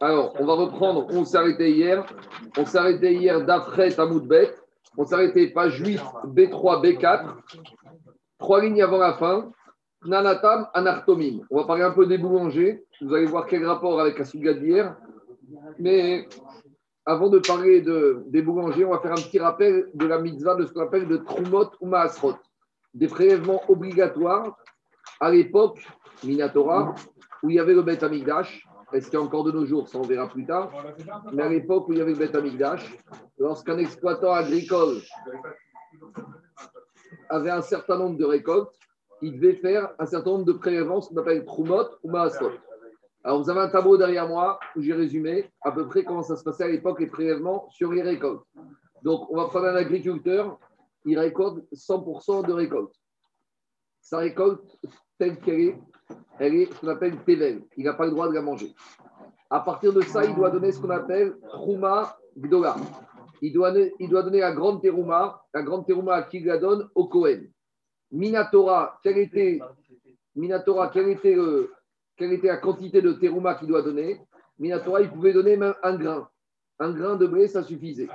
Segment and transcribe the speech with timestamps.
[0.00, 1.06] Alors, on va reprendre.
[1.10, 2.04] On arrêté hier.
[2.56, 4.54] On arrêté hier d'après Tamoudbet.
[4.96, 7.26] On s'est arrêté page 8, B3, B4.
[8.38, 9.50] Trois lignes avant la fin.
[10.04, 11.40] Nanatam, Anartomim.
[11.50, 12.84] On va parler un peu des boulangers.
[13.00, 14.94] Vous allez voir quel rapport avec la.
[15.78, 16.28] Mais
[17.04, 20.54] avant de parler de, des boulangers, on va faire un petit rappel de la mitzvah
[20.54, 22.36] de ce qu'on appelle de Trumot ou Maasrot.
[22.94, 24.56] Des prélèvements obligatoires
[25.20, 25.84] à l'époque,
[26.22, 26.94] Minatora,
[27.42, 28.67] où il y avait le Beth Amigdash.
[28.92, 30.72] Est-ce qu'il y a encore de nos jours Ça, on verra plus tard.
[31.32, 32.96] Mais à l'époque où il y avait le Beth Amigdash,
[33.38, 34.98] lorsqu'un exploitant agricole
[37.28, 38.74] avait un certain nombre de récoltes,
[39.20, 42.52] il devait faire un certain nombre de prélèvements, ce qu'on appelle Trumot ou Maasrot.
[43.24, 46.36] Alors, vous avez un tableau derrière moi où j'ai résumé à peu près comment ça
[46.36, 48.44] se passait à l'époque, les prélèvements sur les récoltes.
[49.02, 50.58] Donc, on va prendre un agriculteur,
[51.04, 52.94] il récolte 100% de récolte.
[54.00, 54.78] Sa récolte,
[55.18, 55.78] telle qu'elle est,
[56.38, 57.62] elle est ce qu'on appelle Tevel.
[57.76, 58.74] Il n'a pas le droit de la manger.
[59.50, 62.76] À partir de ça, il doit donner ce qu'on appelle Trouma Gdola.
[63.40, 67.46] Il doit, il donner la grande terouma, la grande terouma qui la donne au Cohen.
[68.10, 71.70] Minatora, le,
[72.16, 74.20] quelle était la quantité de terouma qu'il doit donner?
[74.58, 76.28] Minatora, il pouvait donner même un grain.
[76.80, 78.08] Un grain de blé, ça suffisait.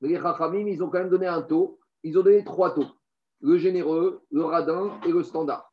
[0.00, 1.78] Mais les Chachamim, ils ont quand même donné un taux.
[2.02, 2.86] Ils ont donné trois taux.
[3.40, 5.65] Le généreux, le radin et le standard.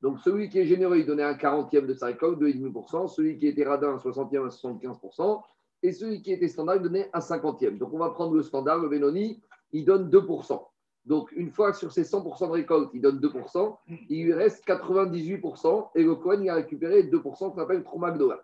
[0.00, 3.08] Donc, celui qui est généreux, il donnait un quarantième de sa récolte, 2,5%.
[3.08, 5.42] Celui qui était radin, un soixantième, un 75%.
[5.82, 7.78] Et celui qui était standard, il donnait un cinquantième.
[7.78, 9.40] Donc, on va prendre le standard, le Benoni,
[9.72, 10.60] il donne 2%.
[11.04, 13.76] Donc, une fois sur ces 100% de récolte, il donne 2%,
[14.08, 15.90] il lui reste 98%.
[15.94, 18.40] Et le Cohen, il a récupéré 2% qu'on appelle Tromagdoa.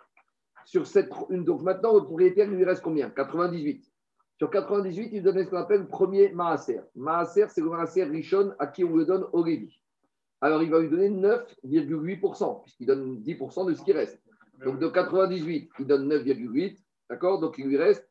[0.64, 3.10] Sur cette, donc, maintenant, le propriétaire, il lui reste combien?
[3.10, 3.84] 98.
[4.38, 6.80] Sur 98, il donne ce qu'on appelle premier Maaser.
[6.96, 9.44] Maaser, c'est le Maaser Rishon à qui on le donne au.
[10.44, 14.20] Alors, il va lui donner 9,8%, puisqu'il donne 10% de ce qui reste.
[14.62, 16.76] Donc, de 98, il donne 9,8%,
[17.08, 17.40] d'accord?
[17.40, 18.06] Donc, il lui reste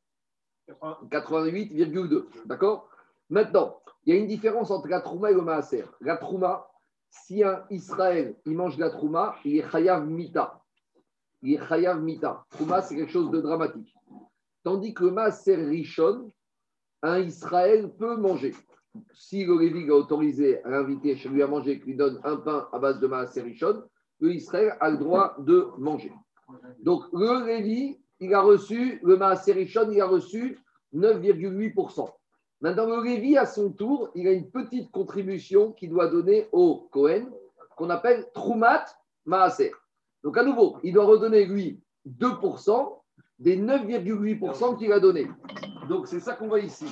[0.68, 2.90] 88,2%, d'accord?
[3.30, 5.86] Maintenant, il y a une différence entre la Trouma et le Maaser.
[6.02, 6.68] La Trouma,
[7.12, 10.60] si un Israël, il mange la Trouma, il est Chayav Mita.
[11.44, 12.48] Il est Chayav Mita.
[12.50, 13.96] Trouma, c'est quelque chose de dramatique.
[14.64, 16.32] Tandis que le Maaser Rishon,
[17.04, 18.56] un Israël peut manger
[19.14, 22.38] si le Lévi a autorisé à l'inviter chez lui à manger, qu'il lui donne un
[22.38, 23.84] pain à base de Maaser Rishon,
[24.20, 26.14] le Israël a le droit de manger.
[26.80, 30.60] Donc, le Lévi, il a reçu, le Rishon, il a reçu
[30.94, 32.10] 9,8%.
[32.62, 36.88] Maintenant, le Lévi, à son tour, il a une petite contribution qu'il doit donner au
[36.92, 37.26] Cohen,
[37.76, 38.86] qu'on appelle Troumat
[39.26, 39.72] Maaser.
[40.24, 43.00] Donc, à nouveau, il doit redonner, lui, 2%
[43.40, 45.28] des 9,8% qu'il a donné.
[45.90, 46.86] Donc, c'est ça qu'on voit ici.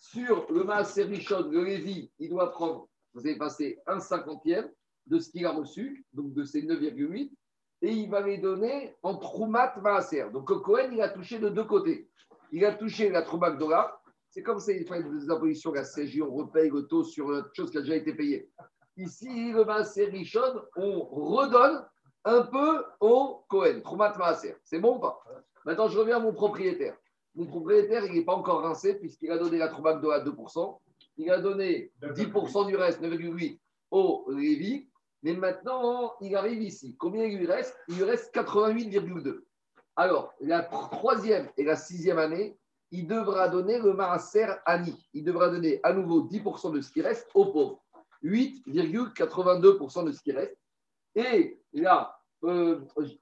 [0.00, 4.68] Sur le Maaser Rishon, le Lévi, il doit prendre, vous avez passé un cinquantième
[5.06, 7.30] de ce qu'il a reçu, donc de ces 9,8,
[7.82, 10.30] et il va les donner en Troumat Maaser.
[10.32, 12.08] Donc, le Cohen, il a touché de deux côtés.
[12.50, 14.02] Il a touché la Troumat dollar.
[14.30, 17.44] C'est comme si il fallait des impositions, la CJ, on repaye le taux sur une
[17.52, 18.50] chose qui a déjà été payée.
[18.96, 21.84] Ici, le Maaser Rishon, on redonne
[22.24, 24.56] un peu au Cohen, Troumat Maaser.
[24.64, 25.22] C'est bon ou pas?
[25.66, 26.96] Maintenant, je reviens à mon propriétaire.
[27.34, 30.78] Mon propriétaire, il n'est pas encore rincé puisqu'il a donné la Troumat de à 2%.
[31.16, 33.58] Il a donné 10% du reste, 9,8
[33.90, 34.88] au Lévi.
[35.22, 36.96] Mais maintenant, il arrive ici.
[36.98, 37.76] Combien il lui reste?
[37.88, 39.42] Il lui reste 88,2.
[39.96, 42.56] Alors, la troisième et la sixième année,
[42.90, 44.96] il devra donner le Maaser Ani.
[45.12, 47.82] Il devra donner à nouveau 10% de ce qui reste aux pauvres.
[48.24, 50.56] 8,82% de ce qui reste.
[51.14, 52.80] Et la euh,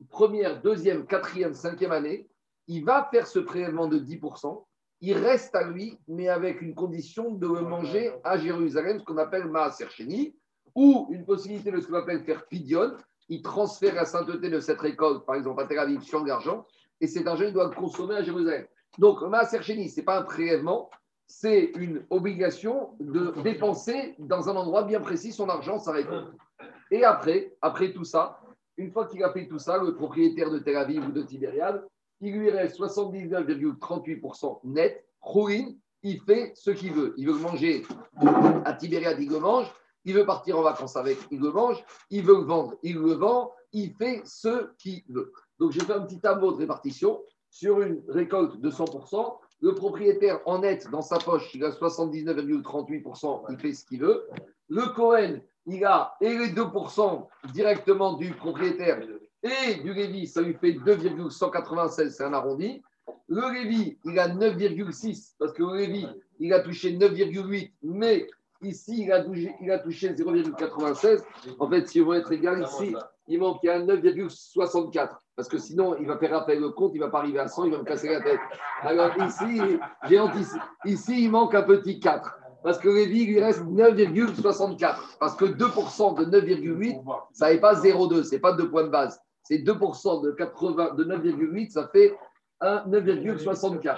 [0.08, 2.28] première, deuxième, quatrième, cinquième année,
[2.69, 4.65] il va faire ce prélèvement de 10%.
[5.01, 9.47] Il reste à lui, mais avec une condition de manger à Jérusalem, ce qu'on appelle
[9.47, 10.37] Maaser Sheni,
[10.75, 12.93] ou une possibilité de ce qu'on appelle faire Pidion.
[13.29, 16.67] Il transfère la sainteté de cette récolte, par exemple à Tel Aviv, sur l'argent,
[17.01, 18.67] et cet argent, il doit le consommer à Jérusalem.
[18.99, 20.91] Donc, Maaser Sheni, ce n'est pas un prélèvement,
[21.27, 26.33] c'est une obligation de dépenser dans un endroit bien précis son argent, sa récolte.
[26.91, 28.41] Et après, après tout ça,
[28.79, 31.87] une fois qu'il a fait tout ça, le propriétaire de Tel Aviv ou de Tibériade,
[32.21, 35.05] il lui reste 79,38% net.
[35.20, 35.73] Rouin,
[36.03, 37.15] il fait ce qu'il veut.
[37.17, 37.85] Il veut manger
[38.65, 39.73] à Tibériade, il le mange.
[40.05, 41.85] Il veut partir en vacances avec, il le mange.
[42.11, 43.53] Il veut vendre, il le vend.
[43.73, 45.32] Il fait ce qu'il veut.
[45.59, 47.20] Donc, j'ai fait un petit tableau de répartition
[47.50, 49.38] sur une récolte de 100%.
[49.61, 54.29] Le propriétaire en net dans sa poche, il a 79,38%, il fait ce qu'il veut.
[54.69, 59.00] Le Cohen, il a et les 2% directement du propriétaire
[59.43, 62.82] et du Lévi, ça lui fait 2,196, c'est un arrondi.
[63.29, 66.06] Le Lévi, il a 9,6 parce que le Lévi,
[66.40, 68.26] il a touché 9,8, mais
[68.62, 69.55] ici, il a touché,
[69.85, 71.23] touché 0,96.
[71.58, 72.94] En fait, si on veut être égal, ici,
[73.29, 75.11] il manque il y a 9,64.
[75.37, 77.49] Parce que sinon, il va faire appel le compte, il ne va pas arriver à
[77.49, 78.40] 100, il va me casser la tête.
[78.82, 79.61] Alors ici,
[80.08, 80.20] j'ai.
[80.85, 82.38] Ici, il manque un petit 4.
[82.64, 84.96] Parce que Lévi, il lui reste 9,64.
[85.20, 87.00] Parce que 2% de 9,8,
[87.32, 89.20] ça n'est pas 0,2, ce n'est pas 2 points de base.
[89.49, 92.15] C'est 2% de, 80, de 9,8, ça fait
[92.61, 93.97] 9,64.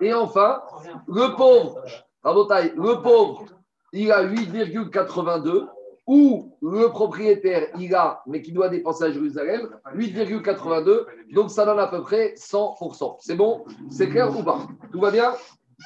[0.00, 0.60] Et enfin,
[1.06, 1.84] le pauvre,
[2.24, 3.44] le pauvre,
[3.92, 5.68] il a 8,82
[6.08, 11.06] ou le propriétaire, il a, mais qui doit dépenser à Jérusalem, 8,82.
[11.32, 13.18] Donc ça donne à peu près 100%.
[13.20, 13.66] C'est bon?
[13.90, 14.66] C'est clair ou pas?
[14.90, 15.32] Tout va bien?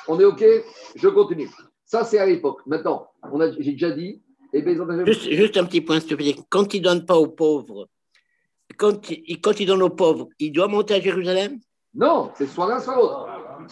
[0.09, 0.43] On est OK?
[0.95, 1.51] Je continue.
[1.85, 2.61] Ça, c'est à l'époque.
[2.65, 3.09] Maintenant,
[3.59, 4.23] j'ai déjà dit.
[4.55, 6.35] Eh ben, juste, juste, un petit point, s'il te plaît.
[6.49, 7.89] Quand il ne donne pas aux pauvres,
[8.77, 11.59] quand il, quand il donne aux pauvres, il doit monter à Jérusalem?
[11.95, 13.29] Non, c'est soit l'un, soit l'autre.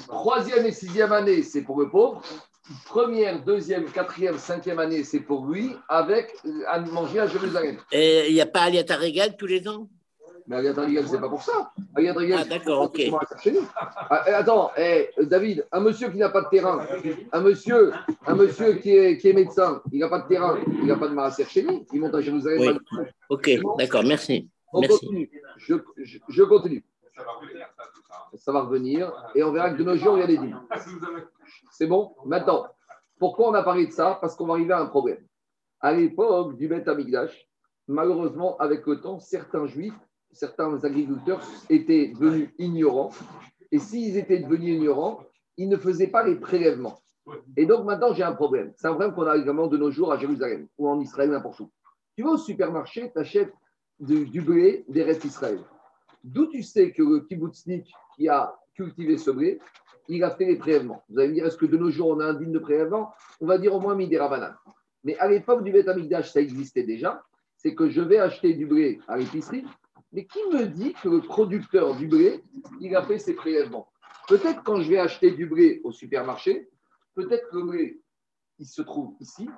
[0.07, 2.23] Troisième et sixième année, c'est pour le pauvre
[2.85, 6.37] première, deuxième, quatrième, cinquième année, c'est pour lui, avec
[6.69, 7.79] à manger à Jérusalem.
[7.93, 9.89] Et il n'y a pas Aliata Régal tous les ans?
[10.47, 11.73] Mais Aliata Régal, c'est pas pour ça.
[11.95, 13.01] Aliata Régal, ah, d'accord, ok.
[14.11, 16.87] Ah, eh, attends, eh, David, un monsieur qui n'a pas de terrain,
[17.33, 17.93] un monsieur,
[18.27, 21.09] un monsieur qui, est, qui est médecin, il n'a pas de terrain, il n'a pas
[21.09, 22.79] de marasser chez lui, il monte à Jérusalem.
[23.29, 24.49] Ok, d'accord, merci.
[24.73, 25.31] On continue.
[25.57, 26.85] Je, je, continue.
[28.35, 29.13] Ça va revenir.
[29.35, 30.61] Et on verra que de nos jours, il y a des dîmes.
[31.73, 32.15] C'est bon?
[32.25, 32.67] Maintenant,
[33.19, 34.19] pourquoi on a parlé de ça?
[34.21, 35.27] Parce qu'on va arriver à un problème.
[35.81, 37.49] À l'époque du Beth Amigdash,
[37.89, 39.99] malheureusement, avec le temps, certains juifs,
[40.33, 43.11] certains agriculteurs étaient devenus ignorants.
[43.73, 45.21] Et s'ils étaient devenus ignorants,
[45.57, 47.01] ils ne faisaient pas les prélèvements.
[47.57, 48.73] Et donc maintenant, j'ai un problème.
[48.77, 51.61] C'est un problème qu'on a également de nos jours à Jérusalem ou en Israël, n'importe
[51.61, 51.71] où.
[52.17, 53.53] Tu vas au supermarché, tu achètes
[54.01, 55.61] du, blé des restes Israël.
[56.25, 59.61] D'où tu sais que le kibbutznik qui a cultivé ce blé,
[60.09, 61.03] il a fait les prélèvements.
[61.09, 63.13] Vous allez me dire, est-ce que de nos jours, on a un digne de prélèvement?
[63.41, 64.55] On va dire au moins des Ravanan.
[65.05, 65.87] Mais à l'époque du Beth
[66.25, 67.23] ça existait déjà.
[67.57, 69.65] C'est que je vais acheter du blé à l'épicerie.
[70.13, 72.43] Mais qui me dit que le producteur du blé,
[72.81, 73.89] il a fait ses prélèvements?
[74.27, 76.69] Peut-être quand je vais acheter du blé au supermarché,
[77.15, 78.03] peut-être que le blé,
[78.59, 79.49] il se trouve ici,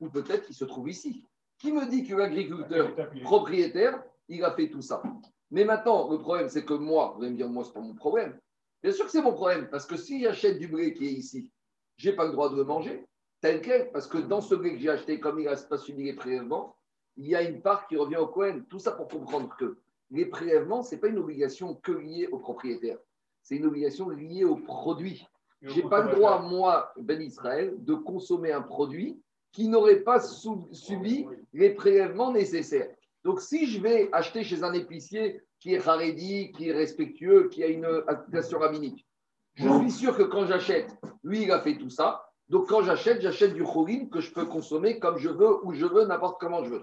[0.00, 1.24] ou peut-être qu'il se trouve ici.
[1.60, 5.02] Qui me dit que l'agriculteur propriétaire, il a fait tout ça?
[5.50, 7.80] Mais maintenant, le problème, c'est que moi, vous allez me dire, moi, ce n'est pas
[7.80, 8.40] mon problème.
[8.82, 11.50] Bien sûr que c'est mon problème, parce que si j'achète du blé qui est ici,
[11.96, 13.04] je n'ai pas le droit de le manger,
[13.42, 16.04] tel quel, parce que dans ce blé que j'ai acheté, comme il n'a pas subi
[16.04, 16.76] les prélèvements,
[17.18, 18.62] il y a une part qui revient au Cohen.
[18.70, 19.76] Tout ça pour comprendre que
[20.10, 22.96] les prélèvements, ce n'est pas une obligation que liée au propriétaire,
[23.42, 25.26] c'est une obligation liée au produit.
[25.60, 29.20] Je n'ai pas le droit, moi, Ben Israël, de consommer un produit
[29.52, 32.88] qui n'aurait pas subi les prélèvements nécessaires.
[33.24, 37.62] Donc, si je vais acheter chez un épicier qui est haredi, qui est respectueux, qui
[37.62, 39.06] a une application rabbinique.
[39.54, 42.26] Je suis sûr que quand j'achète, lui, il a fait tout ça.
[42.48, 45.86] Donc, quand j'achète, j'achète du chorin que je peux consommer comme je veux, où je
[45.86, 46.82] veux, n'importe comment je veux.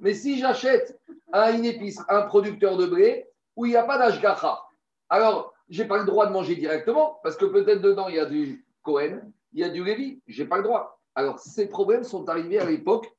[0.00, 0.98] Mais si j'achète
[1.32, 4.60] à une épice, un producteur de blé, où il n'y a pas d'ashgacha,
[5.08, 8.20] alors, je n'ai pas le droit de manger directement, parce que peut-être dedans, il y
[8.20, 9.20] a du Cohen,
[9.52, 10.95] il y a du Lévi, je n'ai pas le droit.
[11.16, 13.10] Alors, ces problèmes sont arrivés à l'époque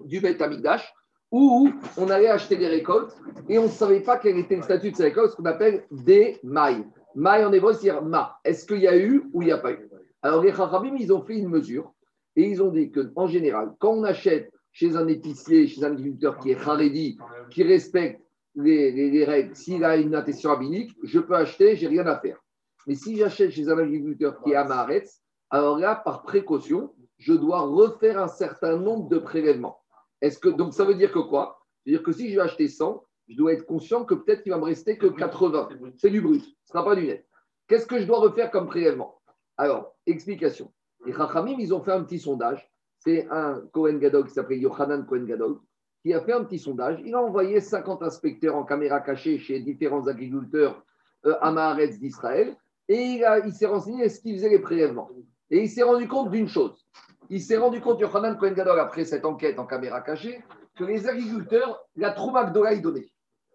[0.00, 0.92] du Beth Amigdash,
[1.30, 3.14] où on allait acheter des récoltes
[3.48, 5.84] et on ne savait pas quel était le statut de ces récoltes, ce qu'on appelle
[5.90, 6.86] des mailles.
[7.14, 8.38] Mailles en hébreu, c'est ma.
[8.42, 9.88] Est-ce qu'il y a eu ou il n'y a pas eu?
[10.22, 11.92] Alors les Chachamim, ils ont fait une mesure
[12.36, 16.38] et ils ont dit qu'en général, quand on achète chez un épicier, chez un agriculteur
[16.38, 17.18] qui est haredi,
[17.50, 18.20] qui respecte
[18.54, 22.38] les, règles, s'il a une attestation rabbinique, je peux acheter, j'ai rien à faire.
[22.86, 27.60] Mais si j'achète chez un agriculteur qui est amaretz, alors là, par précaution, je dois
[27.60, 29.80] refaire un certain nombre de prélèvements.
[30.20, 31.60] Est-ce que, donc ça veut dire que quoi?
[31.84, 34.58] C'est-à-dire que si je vais acheter 100, je dois être conscient que peut-être qu'il va
[34.58, 35.68] me rester que 80.
[35.96, 37.26] C'est du brut, ce ne sera pas du net.
[37.68, 39.20] Qu'est-ce que je dois refaire comme prélèvement?
[39.56, 40.72] Alors, explication.
[41.04, 42.70] Les Chachamim, ils ont fait un petit sondage.
[42.98, 45.58] C'est un Cohen Gadol qui s'appelle Yohanan Cohen Gadol
[46.06, 47.00] qui a fait un petit sondage.
[47.04, 50.84] Il a envoyé 50 inspecteurs en caméra cachée chez différents agriculteurs
[51.24, 52.56] euh, d'Israël
[52.88, 55.10] et il, il s'est renseigné est-ce qu'ils faisaient les prélèvements?
[55.50, 56.86] Et il s'est rendu compte d'une chose
[57.30, 60.42] il s'est rendu compte, Yohanan Cohen Gadol, après cette enquête en caméra cachée,
[60.76, 63.10] que les agriculteurs, la Trouma Gdola, ils donnaient.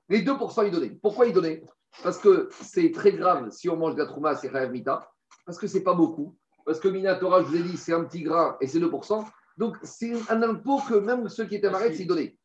[0.10, 0.90] Les 2%, ils donnaient.
[0.90, 1.64] Pourquoi ils donnaient?
[2.04, 5.10] Parce que c'est très grave si on mange de la Trouma, c'est Khayav Mita.
[5.46, 6.36] Parce que c'est pas beaucoup.
[6.66, 9.26] Parce que Minatora, je vous ai dit, c'est un petit grain et c'est 2%.
[9.58, 12.38] Donc, c'est un impôt que même ceux qui étaient marrés, ils donnaient.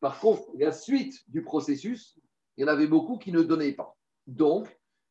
[0.00, 2.18] Par contre, la suite du processus,
[2.56, 3.96] il y en avait beaucoup qui ne donnaient pas.
[4.26, 4.68] Donc,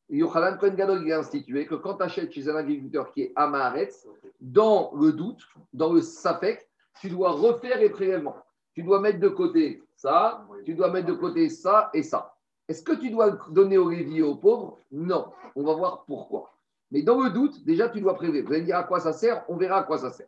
[0.09, 4.07] Yochanan Cohen Gadol a institué que quand tu achètes chez un agriculteur qui est Amaretz,
[4.39, 6.69] dans le doute, dans le Safek,
[7.01, 8.37] tu dois refaire les prélèvements.
[8.73, 12.35] Tu dois mettre de côté ça, tu dois mettre de côté ça et ça.
[12.67, 14.79] Est-ce que tu dois donner aux et aux pauvres?
[14.91, 15.31] Non.
[15.55, 16.53] On va voir pourquoi.
[16.91, 18.41] Mais dans le doute, déjà, tu dois prélever.
[18.41, 19.43] Vous allez me dire à quoi ça sert?
[19.49, 20.27] On verra à quoi ça sert.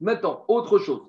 [0.00, 1.02] Maintenant, autre chose.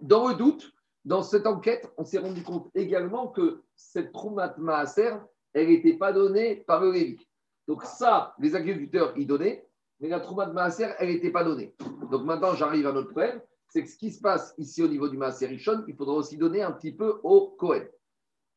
[0.00, 0.72] Dans le doute,
[1.04, 5.16] dans cette enquête, on s'est rendu compte également que cette Troumat Maaser,
[5.54, 7.26] elle n'était pas donnée par le Lévi.
[7.66, 9.66] Donc ça, les agriculteurs y donnaient,
[10.00, 11.74] mais la Trouma de Maaser, elle n'était pas donnée.
[12.10, 15.08] Donc maintenant, j'arrive à notre problème, c'est que ce qui se passe ici au niveau
[15.08, 17.84] du Maaser Rishon, il faudra aussi donner un petit peu au Cohen.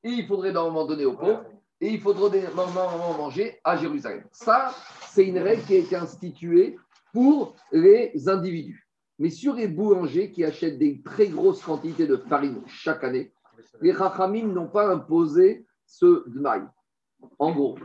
[0.04, 1.46] Et il faudrait normalement donner aux pauvres,
[1.80, 4.24] et il faudrait normalement manger à Jérusalem.
[4.32, 4.74] Ça,
[5.10, 6.78] c'est une règle qui a été instituée
[7.14, 8.88] pour les individus.
[9.20, 13.32] Mais sur les boulangers qui achètent des très grosses quantités de farine chaque année,
[13.82, 16.62] les Chachamim n'ont pas imposé ce dmaï.
[17.40, 17.78] En gros,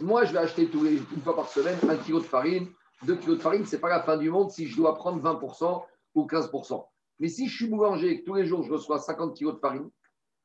[0.00, 2.68] moi, je vais acheter tous les, une fois par semaine un kilo de farine,
[3.04, 5.22] deux kilos de farine, ce n'est pas la fin du monde si je dois prendre
[5.22, 5.82] 20%
[6.14, 6.84] ou 15%.
[7.20, 9.58] Mais si je suis boulanger et que tous les jours je reçois 50 kilos de
[9.60, 9.90] farine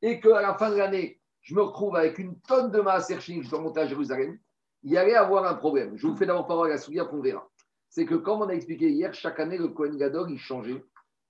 [0.01, 3.19] et qu'à la fin de l'année, je me retrouve avec une tonne de masse que
[3.19, 4.39] je dois monter à Jérusalem,
[4.83, 5.95] il y allait avoir un problème.
[5.97, 7.47] Je vous fais d'abord parole à la souillure qu'on verra.
[7.89, 10.83] C'est que, comme on a expliqué hier, chaque année, le Kohen Gadol, il changeait.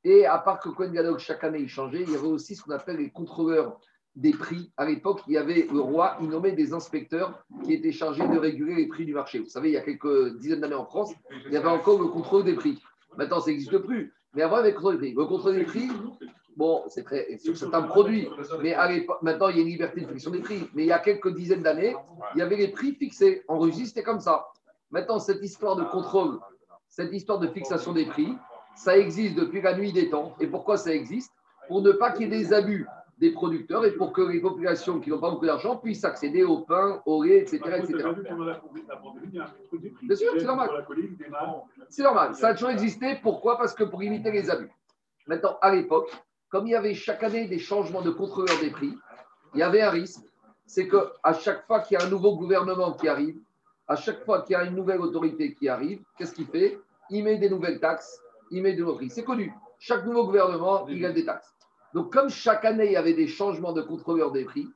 [0.03, 2.63] Et à part que Kohen Gadol, chaque année, il changeait, il y avait aussi ce
[2.63, 3.79] qu'on appelle les contrôleurs
[4.15, 4.71] des prix.
[4.77, 8.37] À l'époque, il y avait le roi, il nommait des inspecteurs qui étaient chargés de
[8.37, 9.39] réguler les prix du marché.
[9.39, 11.13] Vous savez, il y a quelques dizaines d'années en France,
[11.47, 12.81] il y avait encore le contrôle des prix.
[13.17, 14.13] Maintenant, ça n'existe plus.
[14.33, 15.13] Mais avant, il y avait le contrôle des prix.
[15.15, 15.89] Le contrôle des prix,
[16.55, 18.27] bon, c'est très, c'est un produit.
[18.61, 18.75] Mais
[19.21, 20.67] maintenant, il y a une liberté de fixation des prix.
[20.73, 21.95] Mais il y a quelques dizaines d'années,
[22.35, 23.43] il y avait les prix fixés.
[23.47, 24.47] En Russie, c'était comme ça.
[24.91, 26.39] Maintenant, cette histoire de contrôle,
[26.87, 28.35] cette histoire de fixation des prix,
[28.75, 30.35] ça existe depuis la nuit des temps.
[30.39, 31.31] Et pourquoi ça existe?
[31.67, 32.87] Pour ne pas qu'il y ait des abus
[33.23, 36.57] des producteurs et pour que les populations qui n'ont pas beaucoup d'argent puissent accéder au
[36.59, 37.61] pain, au lait, etc.
[37.77, 38.09] etc.
[40.01, 40.69] Bien sûr, c'est normal.
[41.87, 42.35] C'est normal.
[42.35, 43.17] Ça a toujours existé.
[43.23, 43.57] Pourquoi?
[43.57, 44.69] Parce que pour limiter les abus.
[45.25, 46.11] Maintenant, à l'époque,
[46.49, 48.93] comme il y avait chaque année des changements de contrôleurs des prix,
[49.53, 50.25] il y avait un risque.
[50.65, 53.37] C'est qu'à chaque fois qu'il y a un nouveau gouvernement qui arrive,
[53.87, 56.77] à chaque fois qu'il y a une nouvelle autorité qui arrive, qu'est-ce qu'il fait?
[57.09, 58.19] Il met des nouvelles taxes,
[58.51, 59.09] il met de nouveaux prix.
[59.09, 59.53] C'est connu.
[59.79, 61.52] Chaque nouveau gouvernement, il a des taxes.
[61.93, 64.67] Donc, comme chaque année, il y avait des changements de contrôleurs des prix,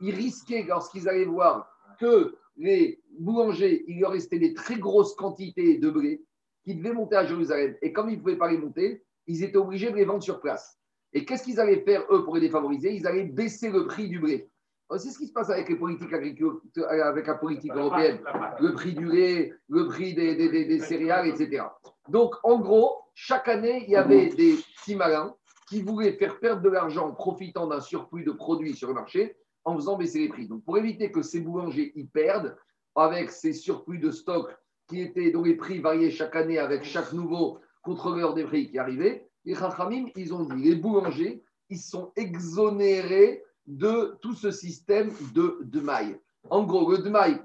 [0.00, 1.68] ils risquaient, lorsqu'ils allaient voir
[2.00, 6.22] que les boulangers, il leur restait des très grosses quantités de blé
[6.64, 7.76] qui devaient monter à Jérusalem.
[7.82, 10.40] Et comme ils ne pouvaient pas les monter, ils étaient obligés de les vendre sur
[10.40, 10.78] place.
[11.12, 12.92] Et qu'est-ce qu'ils allaient faire, eux, pour les défavoriser?
[12.92, 14.50] Ils allaient baisser le prix du blé.
[14.96, 18.20] C'est ce qui se passe avec les politiques avec la politique européenne.
[18.60, 21.64] Le prix du lait, le prix des, des céréales, etc.
[22.08, 25.34] Donc, en gros, chaque année, il y avait des petits malins
[25.68, 29.36] qui voulaient faire perdre de l'argent en profitant d'un surplus de produits sur le marché
[29.64, 30.46] en faisant baisser les prix.
[30.46, 32.56] Donc, pour éviter que ces boulangers y perdent
[32.94, 34.54] avec ces surplus de stock
[34.88, 38.78] qui étaient, dont les prix variaient chaque année avec chaque nouveau contrôleur des prix qui
[38.78, 45.10] arrivait, les Chachamim, ils ont dit les boulangers, ils sont exonérés de tout ce système
[45.34, 46.18] de, de maille.
[46.50, 47.42] En gros, le maille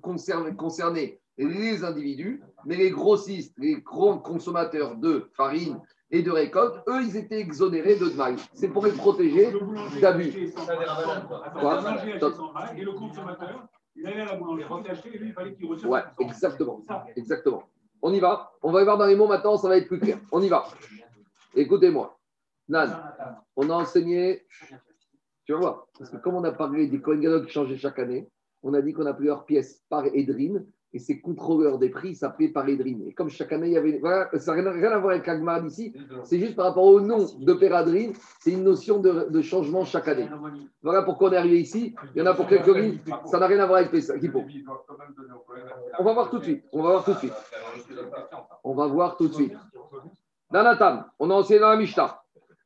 [0.00, 7.02] concernait les individus, mais les grossistes, les grands consommateurs de farine et de récolte, eux,
[7.02, 8.36] ils étaient exonérés de mal.
[8.54, 9.52] C'est pour les protéger
[10.00, 10.28] d'abus.
[10.28, 10.50] Et
[12.82, 15.90] le consommateur, il allait à la boulangerie, et lui, il fallait qu'il reçoive.
[15.90, 16.80] Ouais, exactement.
[17.16, 17.64] Exactement.
[18.00, 18.52] On y va.
[18.62, 20.18] On va y voir dans les mots maintenant, ça va être plus clair.
[20.30, 20.64] On y va.
[21.54, 22.18] Écoutez-moi.
[22.68, 22.96] Nan,
[23.56, 24.46] on a enseigné.
[25.44, 25.86] Tu vas voir.
[25.98, 28.28] Parce que comme on a parlé des Kohen qui changeaient chaque année,
[28.62, 32.48] on a dit qu'on a plusieurs pièces par Edrine et ces contrôleurs des prix s'appelaient
[32.48, 33.04] Parédrine.
[33.06, 33.98] Et comme chaque année, il y avait.
[33.98, 37.26] Voilà, ça n'a rien, à voir avec Agmar ici, c'est juste par rapport au nom
[37.38, 40.28] de Péradrine, c'est une notion de, changement chaque année.
[40.82, 41.94] Voilà pourquoi on est arrivé ici.
[42.14, 44.14] Il y en a pour quelques lignes, ça n'a rien à voir avec Pessa.
[45.98, 46.64] On va voir tout de suite.
[46.72, 47.34] On va voir tout de suite.
[48.64, 49.56] On va voir tout de suite.
[50.50, 52.20] On a enseigné dans la Mishnah.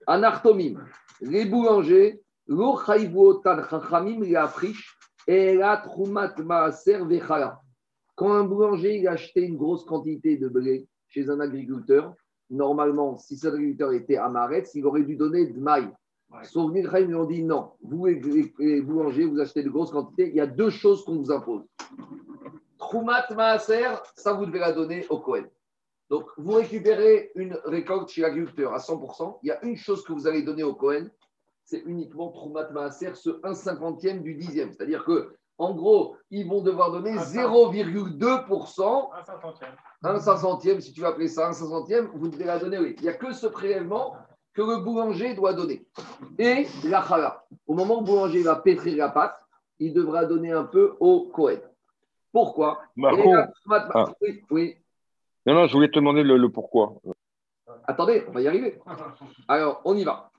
[0.06, 0.80] Anartomim,
[1.20, 4.22] les boulangers, lo chayvuotan chachamim,
[5.26, 7.61] et la trumat maaser vechala.
[8.22, 12.14] Quand un boulanger il a acheté une grosse quantité de blé chez un agriculteur,
[12.50, 15.90] normalement, si cet agriculteur était à Maretz, il aurait dû donner de maille.
[16.44, 20.36] Sauf que lui ont dit non, vous, les boulangers, vous achetez de grosses quantités, il
[20.36, 21.64] y a deux choses qu'on vous impose.
[22.78, 25.46] Troumat Maaser, ça vous devez la donner au Cohen.
[26.08, 30.12] Donc, vous récupérez une récolte chez l'agriculteur à 100%, il y a une chose que
[30.12, 31.08] vous allez donner au Cohen,
[31.64, 34.70] c'est uniquement Troumat Maaser, ce 1 cinquantième du dixième.
[34.70, 39.10] C'est-à-dire que en gros, ils vont devoir donner 0,2%.
[39.14, 39.70] Un cinquantième.
[40.02, 42.94] Un cinquantième, si tu veux appeler ça un cinquantième, vous devez la donner, oui.
[42.98, 44.16] Il n'y a que ce prélèvement
[44.54, 45.86] que le boulanger doit donner.
[46.38, 47.44] Et la chala.
[47.66, 49.38] Au moment où le boulanger va pétrir la pâte,
[49.78, 51.60] il devra donner un peu au Cohen.
[52.32, 52.80] Pourquoi?
[53.94, 54.06] Ah.
[54.50, 54.76] oui,
[55.46, 56.94] Non, non, je voulais te demander le, pourquoi.
[57.86, 58.80] Attendez, on va y arriver.
[59.48, 60.30] Alors, on y va.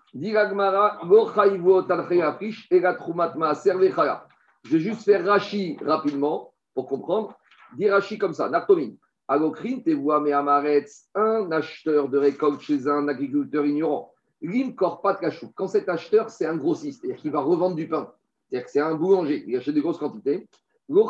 [4.64, 7.38] Je vais juste faire Rachi rapidement pour comprendre.
[7.78, 8.98] Dis Rachi comme ça, Nartomine.
[9.28, 14.14] Alokrin, te vois, mais un acheteur de récolte chez un agriculteur ignorant.
[14.42, 15.52] Lim Korpat Kachou.
[15.56, 18.12] Quand cet acheteur, c'est un grossiste, c'est-à-dire qu'il va revendre du pain,
[18.50, 20.48] c'est-à-dire que c'est un boulanger, il achète de grosses quantités.
[20.90, 21.04] On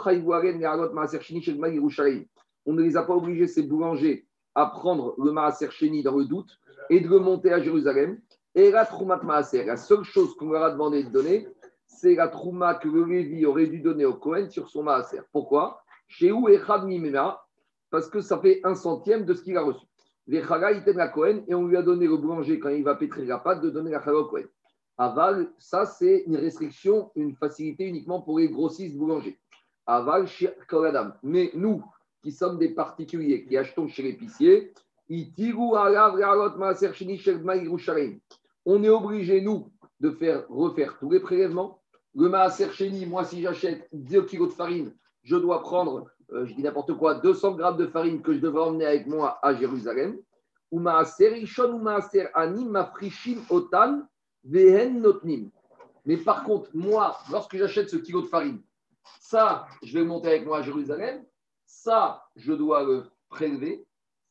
[2.74, 6.60] ne les a pas obligés, ces boulangers, à prendre le maaser sheni dans le doute
[6.92, 8.20] et de le monter à Jérusalem.
[8.54, 8.88] Et la
[9.24, 11.48] maaser, la seule chose qu'on leur a demandé de donner,
[11.98, 15.22] c'est la trouma que le Lévi aurait dû donner au Cohen sur son maaser.
[15.32, 15.84] Pourquoi?
[16.08, 16.48] Chez où
[17.90, 19.86] Parce que ça fait un centième de ce qu'il a reçu.
[20.28, 23.28] Les il la Cohen et on lui a donné le boulanger quand il va pétrir
[23.28, 24.46] la pâte de donner la chala au Cohen.
[24.98, 29.40] Aval, ça c'est une restriction, une facilité uniquement pour les grossistes boulangers.
[29.86, 30.28] Aval,
[30.68, 31.16] Koladam.
[31.24, 31.84] Mais nous,
[32.22, 34.74] qui sommes des particuliers, qui achetons chez l'épicier,
[38.66, 41.83] on est obligé, nous, de faire refaire tous les prélèvements.
[42.16, 44.94] Le maaser sheni, moi, si j'achète 2 kg de farine,
[45.24, 48.64] je dois prendre, euh, je dis n'importe quoi, 200 grammes de farine que je devrais
[48.64, 50.18] emmener avec moi à Jérusalem.
[50.72, 52.76] Ou maaser rishon ou maaser anim
[53.50, 54.02] otan
[54.44, 55.52] vehen notnim.
[56.06, 58.62] Mais par contre, moi, lorsque j'achète ce kilo de farine,
[59.20, 61.24] ça, je vais monter avec moi à Jérusalem.
[61.66, 63.86] Ça, je dois le prélever.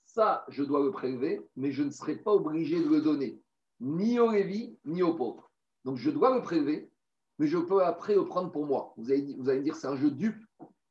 [0.05, 3.41] Ça, je dois le prélever, mais je ne serai pas obligé de le donner
[3.83, 5.51] ni au Lévi, ni au pauvre.
[5.85, 6.89] Donc je dois le prélever,
[7.39, 8.93] mais je peux après le prendre pour moi.
[8.97, 10.43] Vous allez, vous allez me dire, c'est un jeu dupe.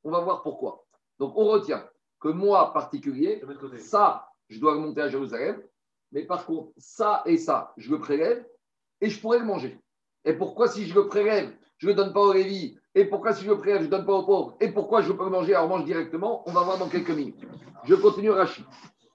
[0.03, 0.85] On va voir pourquoi.
[1.19, 1.87] Donc on retient
[2.19, 3.41] que moi, particulier,
[3.77, 5.61] ça, je dois le monter à Jérusalem,
[6.11, 8.45] mais par contre, ça et ça, je le prélève
[9.01, 9.79] et je pourrais le manger.
[10.25, 12.77] Et pourquoi si je le prélève, je ne le donne pas au Lévi?
[12.93, 15.11] Et pourquoi si je le prélève, je ne donne pas aux pauvres Et pourquoi je
[15.13, 16.43] peux le manger Alors mange directement?
[16.47, 17.41] On va voir dans quelques minutes.
[17.85, 18.65] Je continue Rachid.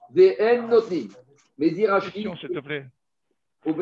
[0.09, 1.09] VN Notni.
[1.57, 2.11] Mais dire Rachid.
[2.11, 2.87] s'il te plaît.
[3.65, 3.73] Au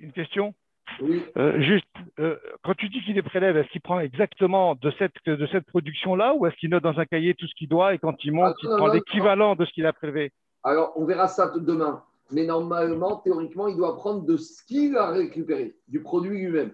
[0.00, 0.54] Une question?
[1.00, 1.22] Oui.
[1.36, 1.86] Euh, juste,
[2.18, 5.66] euh, quand tu dis qu'il est prélève, est-ce qu'il prend exactement de cette, de cette
[5.66, 8.32] production-là ou est-ce qu'il note dans un cahier tout ce qu'il doit et quand il
[8.32, 10.32] monte, ah, il prend l'équivalent de ce qu'il a prélevé?
[10.62, 12.02] Alors, on verra ça demain.
[12.32, 16.72] Mais normalement, théoriquement, il doit prendre de ce qu'il a récupéré, du produit lui-même.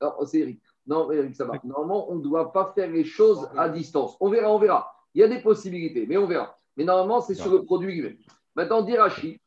[0.00, 0.60] Alors, c'est Eric.
[0.86, 1.54] Non, Eric, ça va.
[1.64, 4.16] Normalement, on ne doit pas faire les choses à distance.
[4.20, 4.94] On verra, on verra.
[5.14, 6.56] Il y a des possibilités, mais on verra.
[6.76, 8.16] Mais normalement, c'est sur le produit lui-même.
[8.54, 9.40] Maintenant, Dirachi,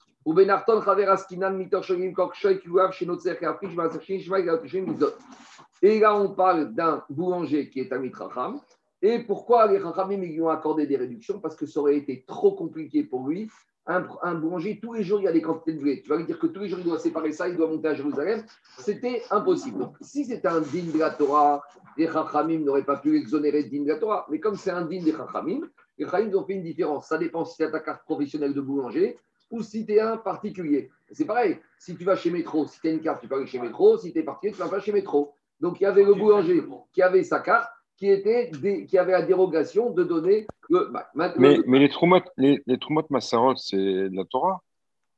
[5.81, 8.59] Et là, on parle d'un boulanger qui est un mitracham.
[9.01, 11.39] Et pourquoi les Rachamim lui ont accordé des réductions?
[11.39, 13.49] Parce que ça aurait été trop compliqué pour lui
[13.89, 16.01] un, boulanger, tous les jours, il y a des quantités de blé.
[16.01, 17.87] Tu vas lui dire que tous les jours, il doit séparer ça, il doit monter
[17.87, 18.43] à Jérusalem.
[18.77, 19.79] C'était impossible.
[19.79, 21.63] Donc, si c'était un digne de la Torah,
[21.97, 24.27] les Chachamim n'auraient pas pu exonérer de digne de la Torah.
[24.29, 25.61] Mais comme c'est un digne des Chachamim,
[25.97, 27.07] les Chachamim ont fait une différence.
[27.07, 29.17] Ça dépend si c'est ta carte professionnelle de boulanger
[29.49, 30.89] ou si tu es un particulier.
[31.11, 31.57] C'est pareil.
[31.77, 33.97] Si tu vas chez Métro, si tu as une carte, tu peux aller chez Métro.
[33.97, 35.33] Si tu es particulier, tu vas pas chez Métro.
[35.59, 38.49] Donc, il y avait le boulanger qui avait sa carte qui, était
[38.87, 40.91] qui avait la dérogation de donner le.
[41.37, 42.77] mais, mais les traumates, les, les
[43.09, 44.61] Massarot, c'est de la Torah?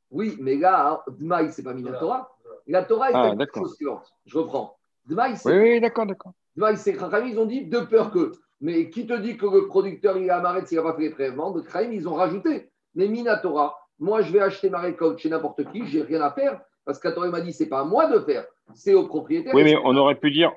[0.10, 2.36] Oui, mais là, Dmaï, c'est pas mis la Torah.
[2.68, 4.12] La Torah est ah, la chose suivante.
[4.26, 4.78] Je reprends.
[5.06, 5.50] Dmaï, c'est.
[5.50, 6.34] Oui, oui, d'accord, d'accord.
[6.56, 8.32] Dmaï, c'est ils ont dit de peur que.
[8.60, 11.10] Mais qui te dit que le producteur, il a amaret s'il n'a pas fait les
[11.10, 12.70] prélèvements De Kraïm, ils ont rajouté.
[12.94, 16.60] Mais Minatora, moi, je vais acheter ma récolte chez n'importe qui, j'ai rien à faire.
[16.84, 19.54] Parce qu'Atoré m'a dit, c'est pas à moi de faire, c'est au propriétaire.
[19.54, 20.52] Oui, mais on aurait pu dire,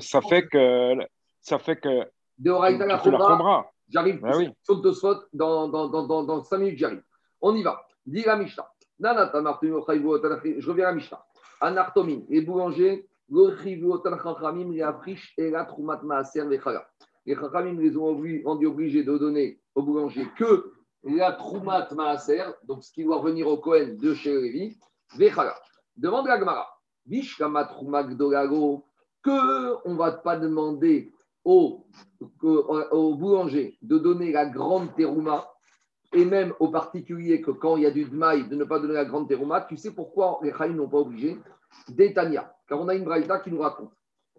[0.00, 0.94] ça fait que
[1.40, 2.04] ça fait que.
[2.38, 3.00] De Oraïta la
[3.88, 4.20] J'arrive.
[4.24, 4.50] Ah oui.
[4.62, 7.02] Saute de saute dans, dans, dans, dans, 5 minutes, j'arrive.
[7.40, 7.86] On y va.
[8.04, 8.68] Dis la Mishnah.
[9.00, 11.24] Je reviens à Mishnah.
[11.60, 13.80] Anartomin, les boulangers, les
[17.34, 20.72] chachamim les ont obligés de donner aux boulangers que
[21.14, 24.76] la troumat maaser, donc ce qui doit revenir au Kohen de chez Lévi,
[25.16, 25.54] vechala.
[25.96, 26.68] Demande la Gemara.
[27.06, 28.84] Vishkama troumat gdolago,
[29.22, 31.12] que on ne va pas demander
[31.44, 31.86] au,
[32.42, 35.48] au, boulanger de donner la grande terouma,
[36.12, 38.94] et même aux particuliers que quand il y a du dmaï, de ne pas donner
[38.94, 41.38] la grande terouma, tu sais pourquoi les Chaïm n'ont pas obligé?
[41.88, 43.92] D'Etania, car on a une braïta qui nous raconte.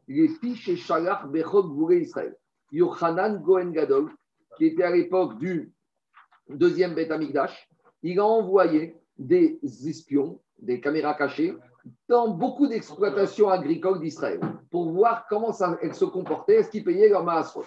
[0.08, 2.36] Les fiches et Shalach Bechok Israël.
[2.71, 4.12] Yochanan Goen Gadol,
[4.58, 5.73] qui était à l'époque du
[6.49, 7.69] deuxième Beth Amikdash,
[8.03, 11.55] il a envoyé des espions, des caméras cachées,
[12.07, 17.23] dans beaucoup d'exploitations agricoles d'Israël pour voir comment elles se comportaient, est-ce qu'ils payaient leur
[17.23, 17.63] maasrot.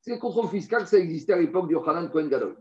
[0.00, 2.56] C'est le contrôle fiscal, ça existait à l'époque du Yohanan Kohen Gadol.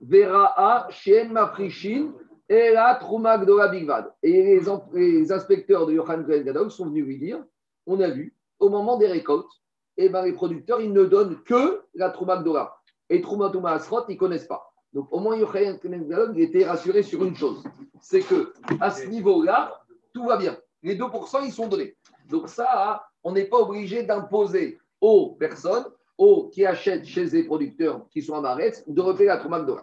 [0.00, 2.12] Vera'a, Shen Mafrishin,
[2.48, 4.14] et la la Bigvad.
[4.22, 4.60] Et
[4.92, 7.44] les, inspecteurs de Yohanan Kohen Gadol sont venus lui dire
[7.86, 9.50] on a vu, au moment des récoltes,
[9.96, 12.80] eh ben, les producteurs, ils ne donnent que la Troumag Dora.
[13.10, 14.67] Et Troumag Maasrot, ils ne connaissent pas.
[14.92, 17.62] Donc, au moins, Gadol, il était rassuré sur une chose
[18.00, 19.80] c'est que à ce niveau-là,
[20.12, 20.56] tout va bien.
[20.82, 21.96] Les 2%, ils sont donnés.
[22.28, 25.84] Donc ça, on n'est pas obligé d'imposer aux personnes
[26.16, 29.82] aux, qui achètent chez les producteurs qui sont à Maretz de repayer la Troumagdora.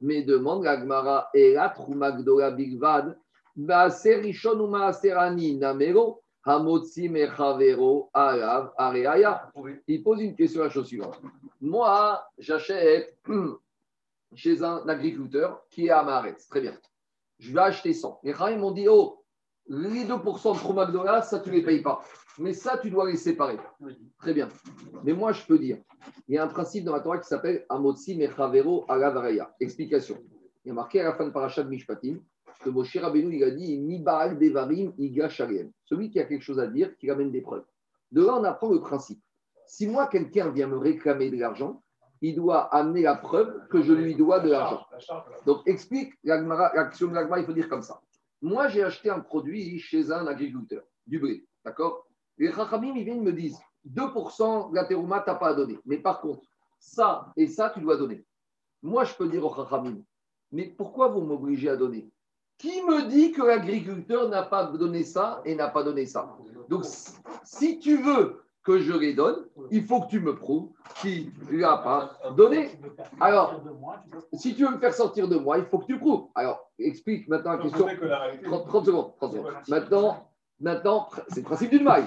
[0.00, 3.16] Mais demande la Gemara, et la Troumagdora Bigvad,
[3.56, 9.50] ou Maaser Ani Namero, Hamotzi Mechavero Alav Areaya?
[9.86, 11.20] Il pose une question à la chose suivante.
[11.60, 13.16] Moi, j'achète
[14.34, 16.48] chez un agriculteur qui est à Maharetz.
[16.48, 16.78] Très bien.
[17.38, 18.20] Je vais acheter 100.
[18.22, 19.24] Les ils m'ont dit Oh,
[19.66, 22.02] les 2% de Tromagdora, ça, tu ne les payes pas.
[22.38, 23.56] Mais ça, tu dois les séparer.
[24.18, 24.48] Très bien.
[25.04, 25.78] Mais moi, je peux dire
[26.28, 29.54] il y a un principe dans la Torah qui s'appelle Amotzi Mechavero Alavareya.
[29.60, 30.18] Explication.
[30.64, 32.20] Il y a marqué à la fin de Parashat Mishpatim
[32.62, 36.58] que Moshe Rabbeinu, il a dit Ni Baal Devarim Iga Celui qui a quelque chose
[36.58, 37.66] à dire, qui ramène des preuves.
[38.10, 39.20] De là, on apprend le principe.
[39.66, 41.82] Si moi, quelqu'un vient me réclamer de l'argent,
[42.26, 44.86] il doit amener la preuve que je lui dois de l'argent.
[45.44, 48.00] Donc, explique l'action de l'agma, il faut dire comme ça.
[48.40, 52.06] Moi, j'ai acheté un produit chez un agriculteur, du blé, d'accord?
[52.38, 53.58] Les Chachamim, ils viennent me disent
[53.90, 55.78] 2% de la terouma, tu n'as pas à donner.
[55.84, 56.42] Mais par contre,
[56.78, 58.24] ça et ça, tu dois donner.
[58.82, 59.98] Moi, je peux dire au Chachamim,
[60.50, 62.08] mais pourquoi vous m'obligez à donner?
[62.56, 66.34] Qui me dit que l'agriculteur n'a pas donné ça et n'a pas donné ça?
[66.70, 66.84] Donc,
[67.44, 71.50] si tu veux que je les donne, il faut que tu me prouves qu'il ne
[71.50, 72.70] lui a pas donné.
[73.20, 73.60] Alors,
[74.32, 76.28] si tu veux me faire sortir de moi, il faut que tu prouves.
[76.34, 77.86] Alors, explique maintenant la question.
[77.86, 79.52] 30, secondes, 30 secondes.
[79.68, 82.04] Maintenant, maintenant c'est le principe d'une maille.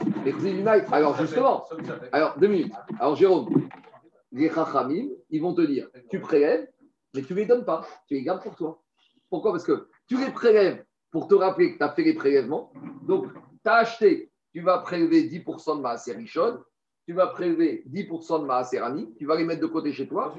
[0.92, 1.64] Alors, justement,
[2.12, 2.74] alors, deux minutes.
[3.00, 3.50] Alors, Jérôme,
[4.32, 6.68] les Chachamim, ils vont te dire tu prélèves,
[7.14, 7.86] mais tu ne les donnes pas.
[8.08, 8.82] Tu les gardes pour toi.
[9.30, 9.52] Pourquoi?
[9.52, 12.72] Parce que tu les prélèves pour te rappeler que tu as fait les prélèvements.
[13.04, 16.58] Donc, tu as acheté tu vas prélever 10% de Maaser Richon,
[17.06, 20.34] tu vas prélever 10% de Maaser Ani, tu vas les mettre de côté chez toi,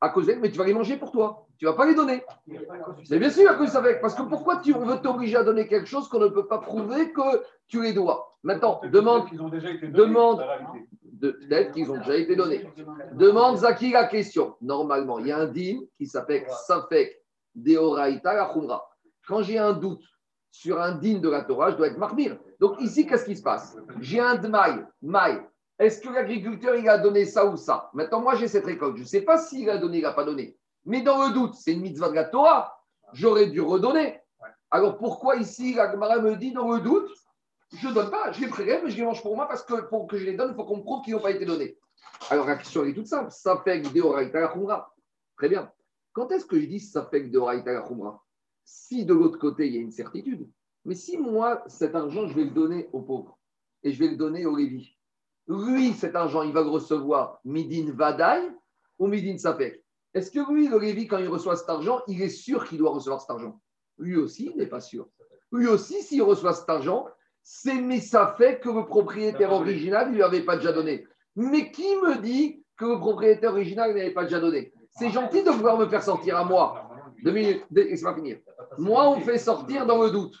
[0.00, 1.46] à cause mais tu vas les manger pour toi.
[1.58, 2.24] Tu ne vas pas les donner.
[3.04, 5.68] C'est bien sûr à cause ça Parce que pourquoi tu, on veut t'obliger à donner
[5.68, 8.36] quelque chose qu'on ne peut pas prouver que tu les dois?
[8.42, 9.30] Maintenant, demande.
[9.92, 10.44] demande
[11.20, 12.68] Peut-être qu'ils ont déjà été donnés.
[13.12, 14.56] Demande Zaki la question.
[14.60, 17.22] Normalement, il y a un dîme qui s'appelle Safek
[17.54, 18.52] Deoraita la
[19.28, 20.02] Quand j'ai un doute
[20.52, 22.38] sur un digne de la Torah, je dois être marmire.
[22.60, 23.76] Donc ici, qu'est-ce qui se passe?
[23.98, 25.40] J'ai un maille, maille.
[25.78, 27.90] Est-ce que l'agriculteur, il a donné ça ou ça?
[27.94, 28.96] Maintenant, moi, j'ai cette récolte.
[28.96, 30.56] Je ne sais pas s'il a donné, il n'a pas donné.
[30.84, 32.78] Mais dans le doute, c'est une mitzvah de la Torah.
[33.12, 34.20] J'aurais dû redonner.
[34.70, 37.10] Alors pourquoi ici, la me dit, dans le doute,
[37.74, 39.80] je ne donne pas, je les prélève, mais je les mange pour moi parce que
[39.88, 41.78] pour que je les donne, il faut qu'on me prouve qu'ils n'ont pas été donnés.
[42.30, 43.30] Alors la question est toute simple.
[43.30, 44.90] Ça fait la
[45.36, 45.72] Très bien.
[46.12, 47.82] Quand est-ce que je dis ça fait que la
[48.64, 50.48] si de l'autre côté, il y a une certitude,
[50.84, 53.38] mais si moi, cet argent, je vais le donner aux pauvres
[53.82, 54.96] et je vais le donner au Lévi,
[55.48, 58.42] lui, cet argent, il va le recevoir Midin Vadaï
[58.98, 59.82] ou Midin Safek?
[60.14, 62.90] Est-ce que lui, le Lévi, quand il reçoit cet argent, il est sûr qu'il doit
[62.90, 63.60] recevoir cet argent?
[63.98, 65.08] Lui aussi, il n'est pas sûr.
[65.50, 67.06] Lui aussi, s'il reçoit cet argent,
[67.42, 71.06] c'est mais que le propriétaire original ne lui avait pas déjà donné.
[71.34, 74.72] Mais qui me dit que le propriétaire original ne l'avait pas déjà donné?
[74.90, 76.90] C'est gentil de vouloir me faire sortir à moi.
[77.24, 78.38] Deux minutes, laisse-moi finir.
[78.78, 80.36] Moi, on fait sortir dans le doute.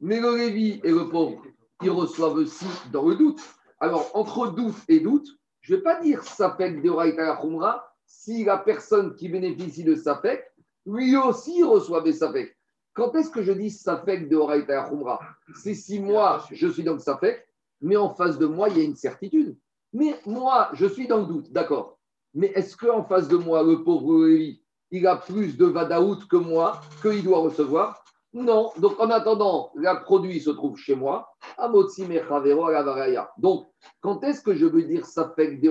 [0.00, 1.42] Mais le Lévi et le pauvre,
[1.82, 3.40] ils reçoivent aussi dans le doute.
[3.80, 5.28] Alors, entre doute et doute,
[5.60, 9.94] je ne vais pas dire Safek de Raïta Khumra si la personne qui bénéficie de
[9.94, 10.44] Safek,
[10.86, 12.56] lui aussi reçoit des Safek.
[12.92, 15.20] Quand est-ce que je dis Safek de Raïta Khumra?
[15.54, 17.00] C'est si moi, je suis dans le
[17.82, 19.56] mais en face de moi, il y a une certitude.
[19.92, 21.98] Mais moi, je suis dans le doute, d'accord.
[22.34, 26.36] Mais est-ce qu'en face de moi, le pauvre Lévi, il a plus de vadaout que
[26.36, 28.70] moi, qu'il doit recevoir Non.
[28.78, 31.28] Donc, en attendant, le produit se trouve chez moi.
[33.38, 33.66] Donc,
[34.00, 35.70] quand est-ce que je veux dire ça fait de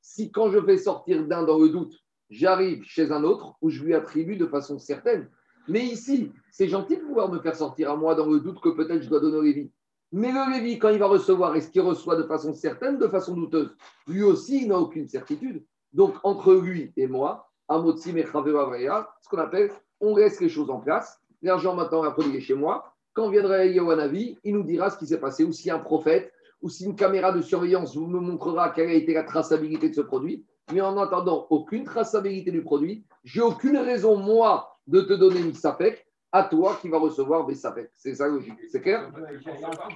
[0.00, 1.94] si quand je fais sortir d'un dans le doute,
[2.30, 5.28] j'arrive chez un autre où je lui attribue de façon certaine.
[5.68, 8.70] Mais ici, c'est gentil de pouvoir me faire sortir à moi dans le doute que
[8.70, 9.70] peut-être je dois donner au Lévi.
[10.12, 13.34] Mais le Lévi, quand il va recevoir, est-ce qu'il reçoit de façon certaine, de façon
[13.34, 13.76] douteuse?
[14.06, 15.62] Lui aussi, il n'a aucune certitude.
[15.92, 21.20] Donc, entre lui et moi, ce qu'on appelle, on laisse les choses en place.
[21.42, 22.94] L'argent maintenant est produit chez moi.
[23.12, 26.68] Quand viendra Yahwanavi, il nous dira ce qui s'est passé, ou si un prophète, ou
[26.68, 30.00] si une caméra de surveillance vous me montrera quelle a été la traçabilité de ce
[30.00, 30.44] produit.
[30.72, 35.54] Mais en attendant aucune traçabilité du produit, j'ai aucune raison, moi, de te donner une
[35.54, 37.90] SAPEC à toi qui va recevoir des SAPEC.
[37.94, 38.58] C'est ça logique.
[38.70, 39.10] C'est clair?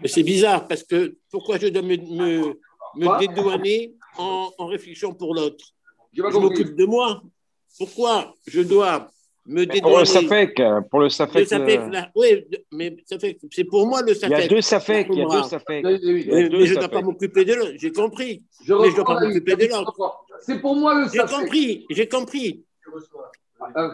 [0.04, 5.64] C'est bizarre parce que pourquoi je dois me, me, dédouaner en, en réflexion pour l'autre?
[6.12, 7.22] Je m'occupe de moi.
[7.78, 9.10] Pourquoi je dois
[9.46, 11.48] me dédouaner Pour le pour le SAFEC.
[12.14, 12.96] Oui, mais
[13.50, 14.38] c'est pour moi le SAFEC.
[14.38, 15.06] Il y a deux SAFEC.
[15.10, 15.84] Il y a deux SAFEC.
[15.84, 18.42] Mais, je ne dois pas m'occuper de l'autre, j'ai compris.
[18.64, 20.24] Je mais je ne dois pas m'occuper de l'autre.
[20.40, 21.28] C'est pour moi le SAFEC.
[21.28, 22.64] J'ai compris, j'ai compris.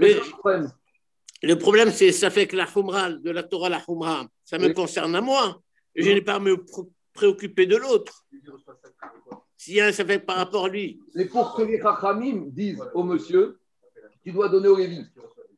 [0.00, 0.16] Mais,
[1.42, 4.26] le problème, c'est SAFEC la Khumra, de la Torah la Khumra.
[4.44, 5.60] Ça me concerne à moi.
[5.94, 6.56] Je n'ai pas à me
[7.12, 8.24] préoccuper de l'autre.
[9.56, 11.00] S'il y a un SAFEC par rapport à lui.
[11.14, 13.58] C'est pour que les Chachamim disent au monsieur
[14.28, 15.06] tu dois donner au Lévi.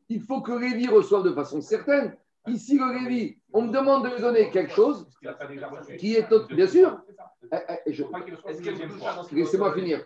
[0.09, 2.17] Il faut que Lévi reçoive de façon certaine.
[2.47, 5.09] Ici, le Lévi, on me demande de lui donner quelque chose
[5.99, 6.29] qui est.
[6.55, 7.01] Bien sûr.
[7.53, 7.57] Eh,
[7.87, 7.91] eh,
[9.33, 10.05] laissez-moi finir.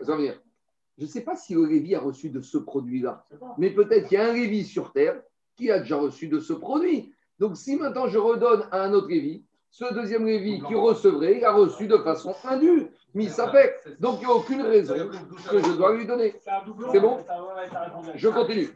[0.97, 3.27] Je ne sais pas si le Lévi a reçu de ce produit-là,
[3.59, 5.21] mais peut-être qu'il y a un Lévi sur Terre
[5.57, 7.13] qui a déjà reçu de ce produit.
[7.39, 9.45] Donc, si maintenant je redonne à un autre Lévi,
[9.75, 12.87] ce deuxième Lévi qui recevrait, il a reçu de façon indue.
[13.29, 13.75] Ça fait.
[13.99, 16.37] Donc, il n'y a aucune raison que je dois lui donner.
[16.93, 17.19] C'est bon
[18.15, 18.69] Je continue.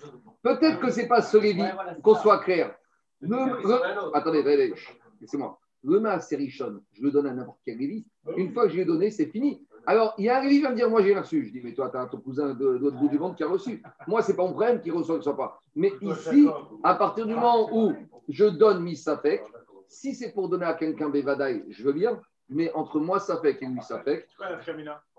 [0.43, 1.63] Peut-être que ce n'est pas ce Lévi,
[2.03, 2.75] qu'on soit clair.
[3.23, 4.75] Attendez, attendez,
[5.21, 5.61] laissez-moi.
[5.85, 8.05] Le Maaserichon, je le donne à n'importe quel Lévi.
[8.37, 9.65] Une fois que je lui ai donné, c'est fini.
[9.87, 11.47] Alors, il y a un Lévi qui va me dire Moi, j'ai reçu.
[11.47, 13.49] Je dis Mais toi, tu as ton cousin de, l'autre bout du monde qui a
[13.49, 13.81] reçu.
[14.09, 15.63] Moi, ce n'est pas mon problème qui reçoit ou ne reçoit pas.
[15.77, 16.49] Mais ici,
[16.83, 17.93] à partir du moment où
[18.29, 19.45] je donne Misafek,
[19.88, 22.20] si c'est pour donner à quelqu'un Bevadaï, je veux bien.
[22.51, 24.27] Mais entre moi, ça fait et lui, ça fait.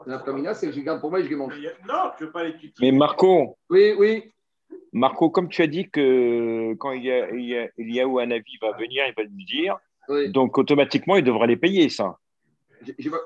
[0.06, 1.54] La famina, c'est que je garde pour moi et je les mange.
[1.88, 3.58] Non, je veux pas les Mais Marco.
[3.70, 4.32] Oui, oui.
[4.94, 8.58] Marco, comme tu as dit que quand il y a, il y a, un avis
[8.62, 9.78] va venir, il va lui dire.
[10.30, 12.18] Donc automatiquement, il devra les payer, ça.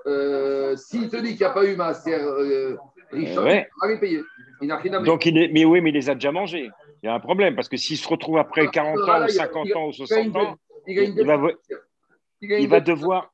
[0.07, 2.75] Euh, S'il te dit qu'il n'y a pas eu ma euh,
[3.11, 4.21] Richard, il va les payer.
[4.61, 6.69] Il n'a rien à Donc, il est, mais oui, mais il les a déjà mangés.
[7.03, 9.75] Il y a un problème parce que s'il se retrouve après 40 ans, ou 50
[9.75, 10.55] ans, ou 60 ans,
[10.87, 11.37] il, va,
[12.41, 13.33] il va devoir.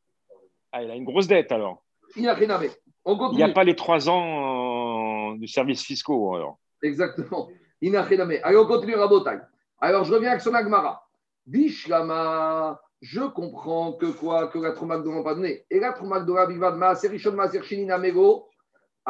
[0.71, 1.83] Ah, il a une grosse dette alors.
[2.15, 6.57] Il n'a rien à Il n'y a pas les 3 ans de services fiscaux alors.
[6.81, 7.47] Exactement.
[7.81, 9.37] Il n'a rien à Allez, on continue Rabotai.
[9.79, 11.07] Alors, je reviens avec son Agmara.
[11.45, 15.65] Bishlama, je comprends que quoi Que la Tromak ne pas donné.
[15.69, 17.37] Et la Tromak de Rabivad Maaser Rishon.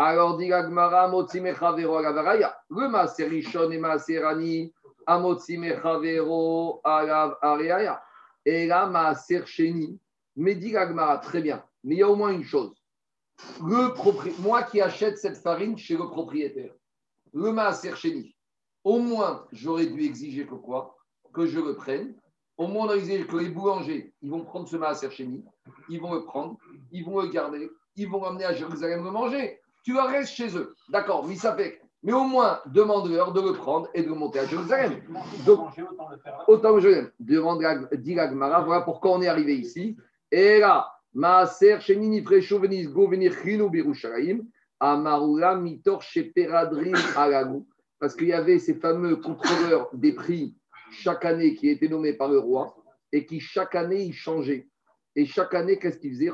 [0.02, 2.58] Alors, dit Agmara, Motsi Mechavero Agavaraya.
[2.70, 4.74] Le Maaser Rishon et Maaser Ani,
[5.06, 8.02] Amotsi Mechavero Agav Ariaya.
[8.46, 10.00] Et là, Maaser Sheni.
[10.38, 11.66] Mais dit Agmara, très bien.
[11.84, 12.82] Mais il y a au moins une chose.
[13.62, 13.94] Le
[14.42, 16.72] Moi qui achète cette farine chez le propriétaire,
[17.34, 18.34] le Maaser Sheni,
[18.86, 20.96] au moins, j'aurais dû exiger que quoi?
[21.34, 22.16] Que je le prenne.
[22.58, 25.44] Au moins, on a exigé que les boulangers, ils vont prendre ce maaser chéni,
[25.90, 26.58] ils vont le prendre,
[26.92, 29.59] ils vont le garder, ils vont l'amener à Jérusalem le manger.
[29.84, 30.76] Tu vas rester chez eux.
[30.90, 31.36] D'accord, mais.
[32.02, 35.02] Mais au moins, demande-leur de le prendre et de le monter à Jérusalem.
[36.48, 37.10] Autant que je.
[37.20, 39.98] Demande Gmara, voilà pourquoi on est arrivé ici.
[40.32, 42.22] Et là, Maaser Venis
[42.86, 43.70] Go Venir Chino
[44.80, 46.02] Amarula Mitor
[48.00, 50.56] parce qu'il y avait ces fameux contrôleurs des prix
[50.92, 52.76] chaque année qui étaient nommés par le roi
[53.12, 54.70] et qui chaque année ils changeaient.
[55.16, 56.32] Et chaque année, qu'est-ce qu'ils faisaient?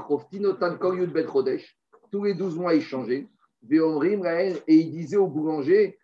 [2.12, 3.28] Tous les 12 mois, ils changeaient.
[3.72, 5.98] Et ils disaient au boulanger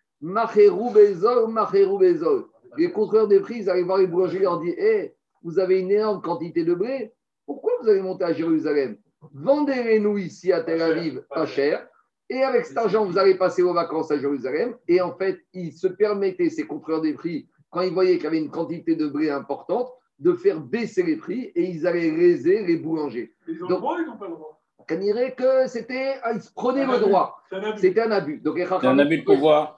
[2.78, 5.80] Les contrôleurs des prix, ils arrivent voir les boulangers et leur disent hey, Vous avez
[5.80, 7.12] une énorme quantité de blé,
[7.46, 8.96] pourquoi vous allez monter à Jérusalem?
[9.34, 11.86] Vendez-les-nous ici à Tel Aviv pas cher.
[12.28, 14.74] et avec cet argent, vous allez passer vos vacances à Jérusalem.
[14.88, 18.28] Et en fait, ils se permettaient, ces contrôleurs des prix, quand ils voyaient qu'il y
[18.28, 22.64] avait une quantité de blé importante, de faire baisser les prix et ils allaient raiser
[22.64, 23.34] les boulangers.
[23.48, 24.61] Ils ont le droit ou ils n'ont pas le droit?
[24.90, 27.42] On dirait que c'était, ah, ils prenaient le droit.
[27.76, 28.40] C'était un abus.
[28.40, 29.76] Donc, un abus de pouvoir.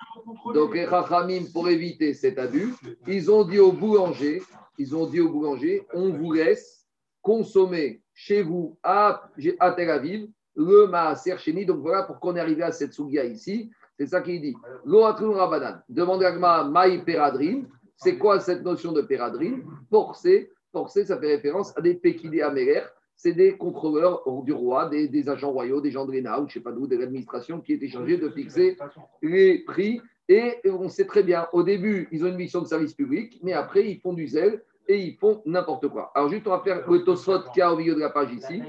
[0.54, 2.74] Donc, les Chachamim, pour éviter cet abus,
[3.06, 4.42] ils ont dit aux boulangers,
[4.78, 6.86] ils ont dit aux boulangers, on vous laisse
[7.22, 11.66] consommer chez vous à, à Tel Aviv le Maaser Sheni.
[11.66, 13.70] Donc voilà pourquoi on est arrivé à cette Sugia ici.
[13.98, 14.54] C'est ça qu'il dit.
[14.84, 15.82] Loatrun Rabanan.
[15.88, 17.62] Demande à Maï Peradrin.
[17.96, 19.60] C'est quoi cette notion de Peradrin?
[19.90, 20.50] Forcé.
[20.72, 22.82] Forcé, ça fait référence à des Pekidé Améler.
[23.16, 26.50] C'est des contrôleurs du roi, des, agents royaux, des gens de l'ENA ou je ne
[26.50, 28.76] sais pas d'où, de l'administration qui étaient chargés de fixer
[29.22, 30.00] les prix.
[30.28, 33.52] Et on sait très bien, au début, ils ont une mission de service public, mais
[33.52, 36.10] après, ils font du zèle et ils font n'importe quoi.
[36.14, 38.62] Alors, juste, on va faire le Tosfot qui a au milieu de la page ici.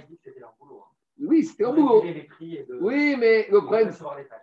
[1.19, 2.03] Oui, c'était un boulot.
[2.81, 3.91] Oui, mais le problème,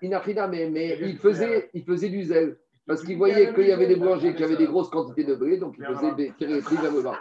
[0.01, 2.57] mais, mais il, faisait, il faisait du zèle.
[2.87, 5.57] Parce qu'il voyait qu'il y avait des boulangers qui avaient des grosses quantités de blé,
[5.57, 7.19] donc il faisait tirer les prix vers le bas.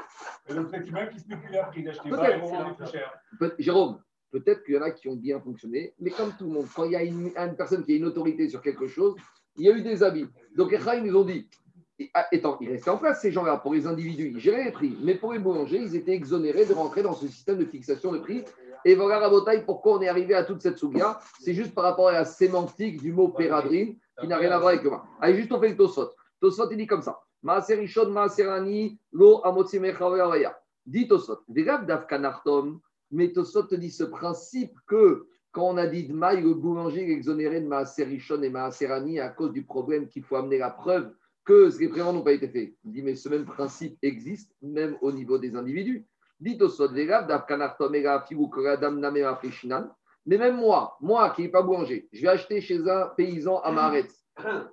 [3.39, 4.00] Peut-être, Jérôme,
[4.32, 6.86] peut-être qu'il y en a qui ont bien fonctionné, mais comme tout le monde, quand
[6.86, 9.15] il y a une, personne qui a une autorité sur quelque chose,
[9.58, 10.26] il y a eu des avis.
[10.56, 11.47] Donc les ils nous ont dit,
[12.15, 14.97] ah, étant, ils restaient en place ces gens-là pour les individus, ils géraient les prix,
[15.04, 18.17] mais pour les boulangers, ils étaient exonérés de rentrer dans ce système de fixation de
[18.17, 18.43] prix
[18.85, 21.19] et voilà, Rabotaï, pourquoi on est arrivé à toute cette souga?
[21.39, 24.69] C'est juste par rapport à la sémantique du mot péradrine, qui n'a rien à voir
[24.69, 25.05] avec moi.
[25.19, 26.11] Allez, juste on fait le Tosot.
[26.39, 27.19] Tosot, il dit comme ça.
[27.43, 30.57] Maaserishon, Maaserani, lo amotsimechaveya.
[30.85, 31.39] Dit Tosot.
[31.49, 32.79] Vegav dafkanartom.
[33.11, 37.09] Mais Tosot te dit ce principe que quand on a dit de maille, le boulanger
[37.09, 41.11] est exonéré de Maaserishon et Maaserani à cause du problème qu'il faut amener la preuve
[41.43, 42.73] que ces paiements n'ont pas été faits.
[42.85, 46.05] Il dit, mais ce même principe existe même au niveau des individus.
[50.25, 53.71] Mais même moi, moi qui n'ai pas boulanger, je vais acheter chez un paysan à
[53.71, 54.23] Maretz.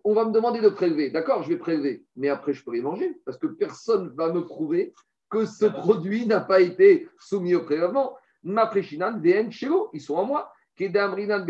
[0.05, 1.11] On va me demander de prélever.
[1.11, 2.05] D'accord, je vais prélever.
[2.17, 4.95] Mais après, je peux les manger parce que personne ne va me prouver
[5.31, 8.17] que ce produit n'a pas été soumis au prélèvement.
[8.43, 10.53] Ma préchinan, VN, Shelo, ils sont en moi.
[10.77, 11.45] Kedamrinan,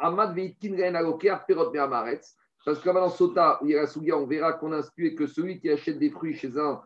[0.00, 2.36] Amad, Veitkin, Alokia, Perot, Meamaretz.
[2.64, 6.58] Parce que dans Sota, on verra qu'on institué que celui qui achète des fruits chez
[6.58, 6.82] un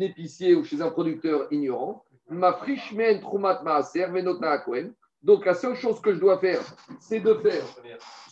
[0.00, 4.94] épicier ou chez un producteur ignorant, ma frichmen trumat maaser venotna kohen.
[5.22, 6.62] Donc la seule chose que je dois faire,
[7.00, 7.64] c'est de faire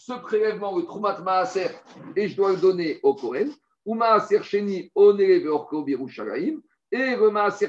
[0.09, 1.69] ce prélèvement, le trumat maaser,
[2.17, 3.51] et je dois le donner au Kohen.
[3.85, 6.63] Ou maaser sheni onele veorko birushalayim.
[6.91, 7.69] Et le maaser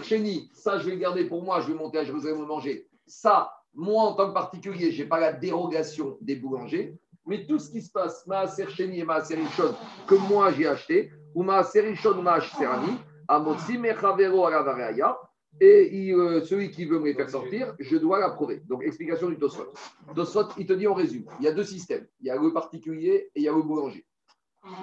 [0.54, 2.88] ça je vais le garder pour moi, je vais monter à Jérusalem manger.
[3.06, 6.96] Ça, moi en tant que particulier, je n'ai pas la dérogation des boulangers.
[7.26, 9.38] Mais tout ce qui se passe, maaser sheni et maaser
[10.08, 12.66] que moi j'ai acheté, ou maaser rishon ou maaser
[15.62, 18.62] et euh, celui qui veut me les faire sortir, je dois l'approuver.
[18.68, 19.74] Donc, explication du Tosfot.
[20.16, 22.08] Tosfot, il te dit en résumé, il y a deux systèmes.
[22.22, 24.06] Il y a le particulier et il y a le boulanger.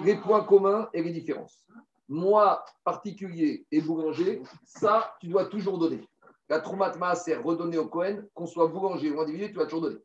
[0.03, 1.65] Les points communs et les différences.
[2.09, 6.01] Moi, particulier et boulanger, ça, tu dois toujours donner.
[6.49, 9.99] La troumat maaser redonnée au Cohen, qu'on soit boulanger ou individu, tu dois toujours donner.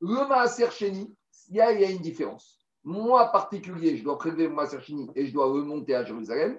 [0.00, 1.14] Le maaser chéni,
[1.48, 2.58] il y, a, il y a une différence.
[2.84, 6.58] Moi, particulier, je dois prélever le maaser chéni et je dois remonter à Jérusalem.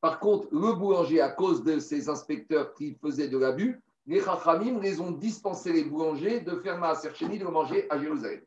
[0.00, 4.80] Par contre, le boulanger, à cause de ces inspecteurs qui faisaient de l'abus, les Chachamim
[4.80, 8.40] les ont dispensé les boulangers de faire Maaser Sheni, de manger à Jérusalem.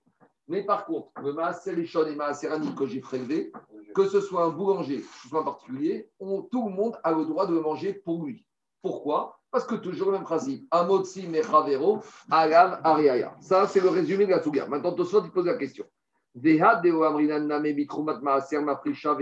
[0.47, 3.51] Mais par contre, le Maaser et Maaser Ani que j'ai prélevé,
[3.93, 7.45] que ce soit un boulanger, que ce soit particulier, tout le monde a le droit
[7.45, 8.45] de le manger pour lui.
[8.81, 9.37] Pourquoi?
[9.51, 10.65] Parce que toujours le même principe.
[10.71, 13.35] Amotsi Mechavero, Alam Ariaya.
[13.41, 14.65] Ça, c'est le résumé de la Souga.
[14.67, 15.85] Maintenant, Tosot, il pose la question.
[16.33, 17.85] Name
[18.21, 19.17] Maaser Maprisha.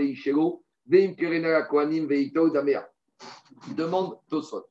[3.76, 4.66] Demande Tosot.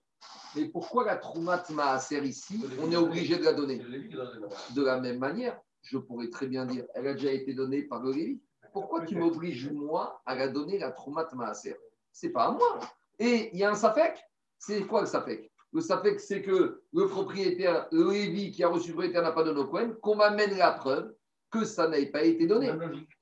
[0.55, 5.19] Mais pourquoi la Troumat Maaser ici, on est obligé de la donner De la même
[5.19, 8.41] manière, je pourrais très bien dire, elle a déjà été donnée par le Lévi.
[8.73, 11.75] Pourquoi tu m'obliges, moi, à la donner la Troumat Maaser?
[12.11, 12.79] C'est pas à moi.
[13.19, 14.17] Et il y a un Safek?
[14.57, 15.51] C'est quoi le Safek?
[15.71, 19.43] Le Safek, c'est que le propriétaire, le Lévi qui a reçu le propriétaire n'a pas
[19.43, 21.13] donné au Cohen, qu'on m'amène la preuve
[21.51, 22.71] que ça n'ait pas été donné.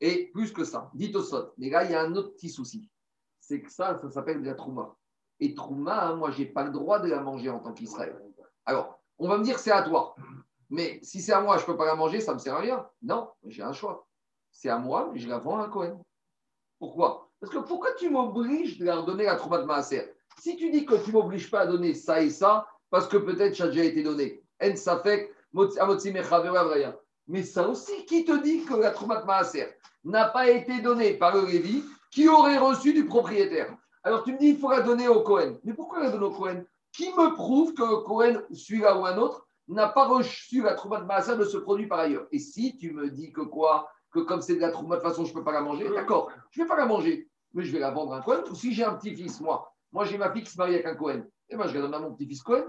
[0.01, 1.53] Et plus que ça, dites au sot.
[1.57, 2.89] Mais là, il y a un autre petit souci.
[3.39, 4.95] C'est que ça, ça s'appelle de la trouma.
[5.39, 8.15] Et trouma, hein, moi, je n'ai pas le droit de la manger en tant qu'Israël.
[8.65, 10.15] Alors, on va me dire c'est à toi.
[10.69, 12.55] Mais si c'est à moi, je ne peux pas la manger, ça ne me sert
[12.55, 12.85] à rien.
[13.01, 14.07] Non, j'ai un choix.
[14.51, 16.03] C'est à moi, mais je la vends à un Cohen.
[16.79, 17.29] Pourquoi?
[17.39, 20.11] Parce que pourquoi tu m'obliges de leur donner la trouma de Maaser?
[20.39, 23.17] Si tu dis que tu ne m'obliges pas à donner ça et ça, parce que
[23.17, 24.43] peut-être ça a déjà été donné.
[24.61, 25.31] En safek,
[27.27, 29.67] mais ça aussi, qui te dit que la Troumat Maaser
[30.03, 31.45] n'a pas été donnée par le
[32.11, 33.75] qui aurait reçu du propriétaire?
[34.03, 35.57] Alors tu me dis, il faut la donner au Cohen.
[35.63, 36.63] Mais pourquoi la donner au Cohen
[36.93, 41.35] Qui me prouve que Cohen, celui-là ou un autre, n'a pas reçu la Troumat Maaser
[41.35, 42.27] de ce produit par ailleurs?
[42.31, 43.89] Et si tu me dis que quoi?
[44.11, 46.31] Que comme c'est de la Troumat, de façon, je ne peux pas la manger, d'accord,
[46.51, 48.43] je ne vais pas la manger, mais je vais la vendre à un Cohen.
[48.49, 50.95] Ou si j'ai un petit-fils, moi, moi j'ai ma fille qui se marie avec un
[50.95, 52.63] Cohen, et eh moi je la donne à mon petit-fils Cohen.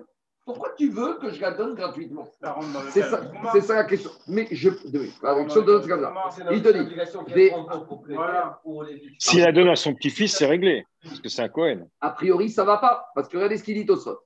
[0.48, 2.26] Pourquoi tu veux que je la donne gratuitement?
[2.88, 3.20] C'est ça,
[3.60, 4.10] ça, la question.
[4.26, 4.70] Mais je.
[5.22, 5.48] Avec
[6.50, 6.88] Il te dit.
[9.18, 10.86] S'il la donne à son petit-fils, c'est réglé.
[11.04, 11.86] Parce que c'est un Cohen.
[12.00, 13.10] A priori, ça ne va pas.
[13.14, 14.16] Parce que regardez ce qu'il dit au sol.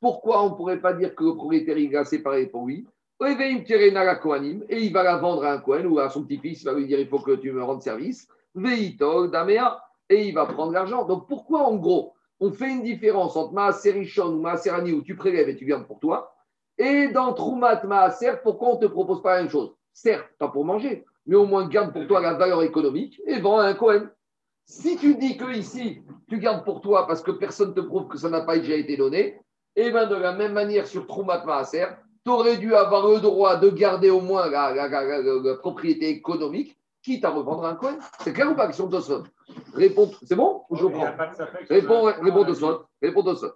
[0.00, 2.88] Pourquoi on ne pourrait pas dire que le propriétaire il a séparé pour lui?
[3.20, 6.86] Et il va la vendre à un Cohen ou à son petit-fils, il va lui
[6.86, 8.26] dire il faut que tu me rendes service.
[8.54, 9.78] Veitol, Damea
[10.12, 11.04] et il va prendre l'argent.
[11.04, 15.02] Donc pourquoi en gros on fait une différence entre Maaser Rishon ou Maaser Ani où
[15.02, 16.32] tu prélèves et tu gardes pour toi
[16.78, 19.74] et dans Troumat Maaser, pourquoi on ne te propose pas la même chose?
[19.92, 23.58] Certes, pas pour manger, mais au moins garde pour toi la valeur économique et vends
[23.58, 24.08] à un Cohen.
[24.64, 28.08] Si tu dis que ici, tu gardes pour toi parce que personne ne te prouve
[28.08, 29.38] que ça n'a pas déjà été donné,
[29.76, 31.86] et eh bien de la même manière sur Troumat Maaser,
[32.24, 37.30] tu aurais dû avoir le droit de garder au moins la propriété économique quitte à
[37.30, 37.98] revendre un coin.
[38.20, 39.24] C'est clair ou pas question de Tosfot
[39.74, 41.14] Réponds, c'est bon ou je reprends
[41.68, 42.84] Réponds, réponds Tosfot.
[43.02, 43.52] Réponds Tosfot.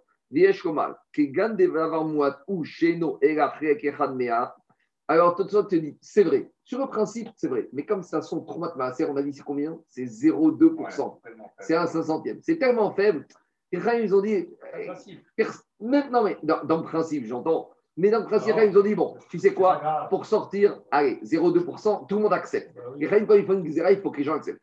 [5.08, 6.50] Alors, Tosfot te dit, c'est vrai.
[6.64, 7.68] Sur le principe, c'est vrai.
[7.72, 9.78] Mais comme ça son traumat on a dit c'est combien?
[9.88, 11.20] C'est 0,2%.
[11.60, 13.24] c'est un 500 C'est tellement faible.
[13.72, 14.48] Et ils ont dit.
[15.80, 17.70] Maintenant, mais dans, dans le principe, j'entends.
[17.96, 22.06] Mais dans le principe, ils ont dit bon, tu sais quoi, pour sortir, allez, 0,2%,
[22.06, 22.76] tout le monde accepte.
[23.00, 24.60] Et quand il faut une il faut que les gens acceptent.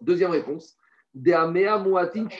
[0.00, 0.76] Deuxième réponse.
[1.14, 2.30] Deuxième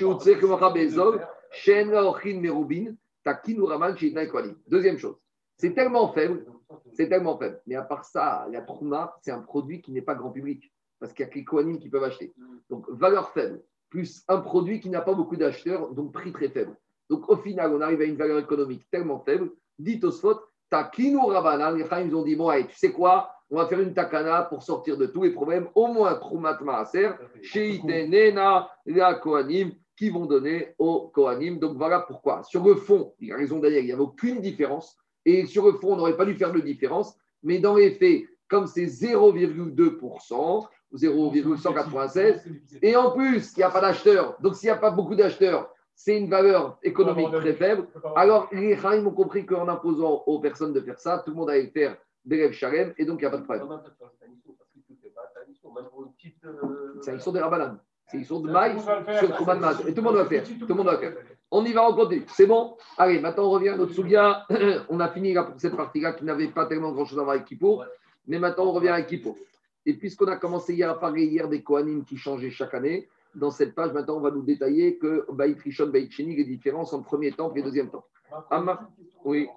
[4.99, 5.16] chose.
[5.59, 6.45] C'est tellement faible,
[6.95, 7.61] c'est tellement faible.
[7.66, 10.72] Mais à part ça, la Trouma, c'est un produit qui n'est pas grand public.
[10.99, 12.32] Parce qu'il y a que les Kohanim qui peuvent acheter.
[12.70, 16.76] Donc, valeur faible, plus un produit qui n'a pas beaucoup d'acheteurs, donc prix très faible.
[17.11, 21.76] Donc, au final, on arrive à une valeur économique tellement faible dit Tosfot, Takinu Rabanan,
[21.76, 24.96] les ils ont dit, bon, tu sais quoi, on va faire une takana pour sortir
[24.96, 27.10] de tous les problèmes, au moins Troumat Maaser,
[27.54, 31.58] Nena, la Kohanim, qui vont donner aux Kohanim.
[31.58, 32.42] Donc voilà pourquoi.
[32.44, 34.96] Sur le fond, il a raison Daniel, il n'y avait aucune différence.
[35.26, 37.14] Et sur le fond, on n'aurait pas dû faire de différence.
[37.42, 42.40] Mais dans les faits, comme c'est 0,2%, 0,196,
[42.80, 44.36] et en plus, il n'y a pas d'acheteurs.
[44.40, 47.86] Donc s'il n'y a pas beaucoup d'acheteurs, c'est une valeur économique très faible.
[48.16, 51.51] Alors les Khaïm ont compris qu'en imposant aux personnes de faire ça, tout le monde
[51.51, 53.68] allait faire des rêves charem, et donc il n'y a pas de problème.
[57.01, 57.78] C'est un histoire des rabanan.
[58.07, 58.82] C'est une histoire de maïs
[59.18, 59.80] sur Trouman Maz.
[59.86, 60.45] Et tout le monde va faire.
[60.45, 61.14] Tout le monde va faire.
[61.51, 62.24] On y va, en continue.
[62.28, 64.47] C'est bon Allez, maintenant on revient à notre Sougia.
[64.88, 67.47] on a fini là pour cette partie-là qui n'avait pas tellement grand-chose à voir avec
[67.47, 67.82] Kippo.
[68.26, 69.36] Mais maintenant on revient à Kippo.
[69.84, 73.51] Et puisqu'on a commencé hier à parler hier des Kohanim qui changeaient chaque année, dans
[73.51, 77.05] cette page, maintenant on va nous détailler que Baït Rishon, Baït Sheni, les différences entre
[77.05, 78.05] premier temps et deuxième temps.
[78.51, 78.89] Amma,
[79.24, 79.49] oui.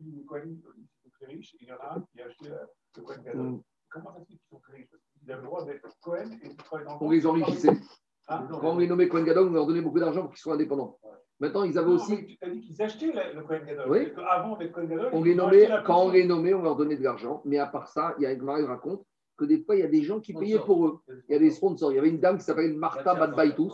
[0.00, 2.48] il y en a un qui a acheté
[2.96, 3.60] le Kohen mm.
[3.90, 4.88] Comment est-ce qu'ils sont très riches?
[5.22, 7.80] Ils avaient le droit d'être Cohen et de travailler dans le On les enrichissait.
[8.26, 10.98] Quand on les nommait Cohen Gadol, on leur donnait beaucoup d'argent pour qu'ils soient indépendants.
[11.40, 12.26] Maintenant, ils avaient aussi.
[12.26, 13.90] Tu as dit qu'ils achetaient le Cohen Gadol.
[13.90, 14.12] Oui.
[14.28, 17.04] Avant d'être Cohen Gadol, on les nommait, quand on les nommait, on leur donnait de
[17.04, 17.42] l'argent.
[17.44, 19.04] Mais à part ça, il y a Marie raconte
[19.36, 21.00] que des fois, il y a des gens qui payaient pour eux.
[21.28, 21.92] Il y a des sponsors.
[21.92, 23.72] Il y avait une dame qui s'appelait Martha Badbaitus.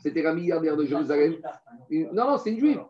[0.00, 1.36] C'était la milliardaire de Jérusalem.
[1.90, 2.82] Non, non, c'est une juive.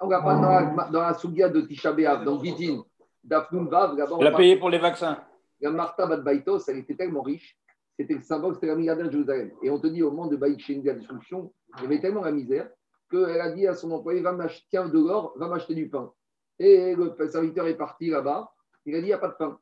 [0.00, 2.82] On va pas dans la, dans la Sougia de Tisha B'Av, dans Gitin,
[3.22, 3.96] d'Afnun Vav.
[4.18, 5.18] Elle a payé pour les vaccins.
[5.60, 7.56] La Martha Badbaitos, elle était tellement riche,
[7.96, 9.52] c'était le symbole, c'était la milliardaire de Jérusalem.
[9.62, 12.22] Et on te dit, au moment de Baïk de la destruction, il y avait tellement
[12.22, 12.68] la misère
[13.08, 16.10] qu'elle a dit à son employé va m'acheter, tiens, de l'or, va m'acheter du pain.
[16.58, 18.52] Et le serviteur est parti là-bas,
[18.86, 19.58] il a dit il n'y a pas de pain.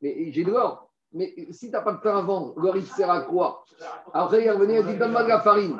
[0.00, 0.90] Mais j'ai de l'or.
[1.12, 3.64] Mais si tu n'as pas de pain à vendre, l'or il sert à quoi?
[4.12, 5.78] Après, il revenu, il dit donne-moi de la farine.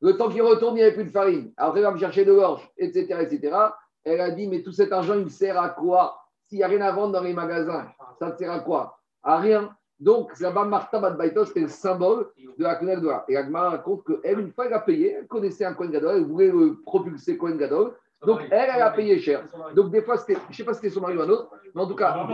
[0.00, 1.52] Le temps qu'il retourne, il n'y avait plus de farine.
[1.56, 3.56] Après, il va me chercher de l'orge, etc., etc.
[4.04, 6.18] Elle a dit mais tout cet argent, il sert à quoi?
[6.46, 7.86] S'il n'y a rien à vendre dans les magasins,
[8.18, 8.98] ça ne sert à quoi?
[9.22, 9.74] À rien.
[10.00, 13.22] Donc, là-bas, Martha Badbaïtos, c'était le symbole de la Kohen Gadol.
[13.28, 16.24] Et Agmar raconte qu'elle, une fois, elle a payé, elle connaissait un Kohen Gadol, elle
[16.24, 17.94] voulait le propulser Kohen Gadol.
[18.26, 19.46] Donc, elle, elle a payé cher.
[19.74, 21.80] Donc, des fois, je ne sais pas si c'était son mari ou un autre, mais
[21.80, 22.26] en tout cas,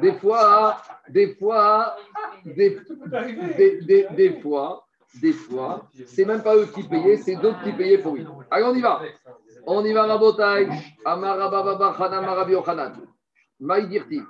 [0.00, 1.96] des fois, des fois,
[2.44, 2.78] des,
[3.84, 4.86] des, des, fois,
[5.20, 8.26] des fois, c'est même pas eux qui payaient, c'est d'autres qui payaient pour lui.
[8.50, 9.02] Allez, on y va.
[9.66, 10.68] On y va, Rabotai.
[13.60, 14.22] Maïdirti.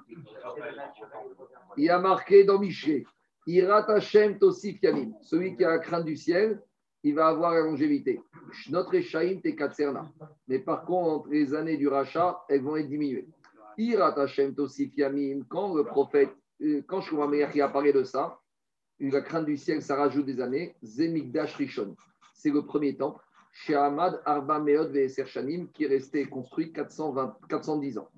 [1.77, 3.07] Il y a marqué dans Miché.
[3.47, 4.79] Irat Hashem Tosif.
[5.23, 6.61] Celui qui a la crainte du ciel,
[7.03, 8.21] il va avoir la longévité.
[8.71, 10.11] Notre Eshaim te Katserna.
[10.49, 13.29] Mais par contre, les années du rachat, elles vont être diminuées.
[13.79, 15.43] Irat Hashem Tosif Yamin.
[15.49, 18.41] Quand le prophète, euh, quand Shlomo qui a parlé de ça,
[18.99, 20.74] la crainte du ciel, ça rajoute des années.
[20.83, 21.97] Zemigdash Rishon.
[22.35, 23.22] C'est le premier temple
[23.53, 28.09] chez Ahmad Arba Meod Veser Shanim, qui est resté construit 420, 410 ans.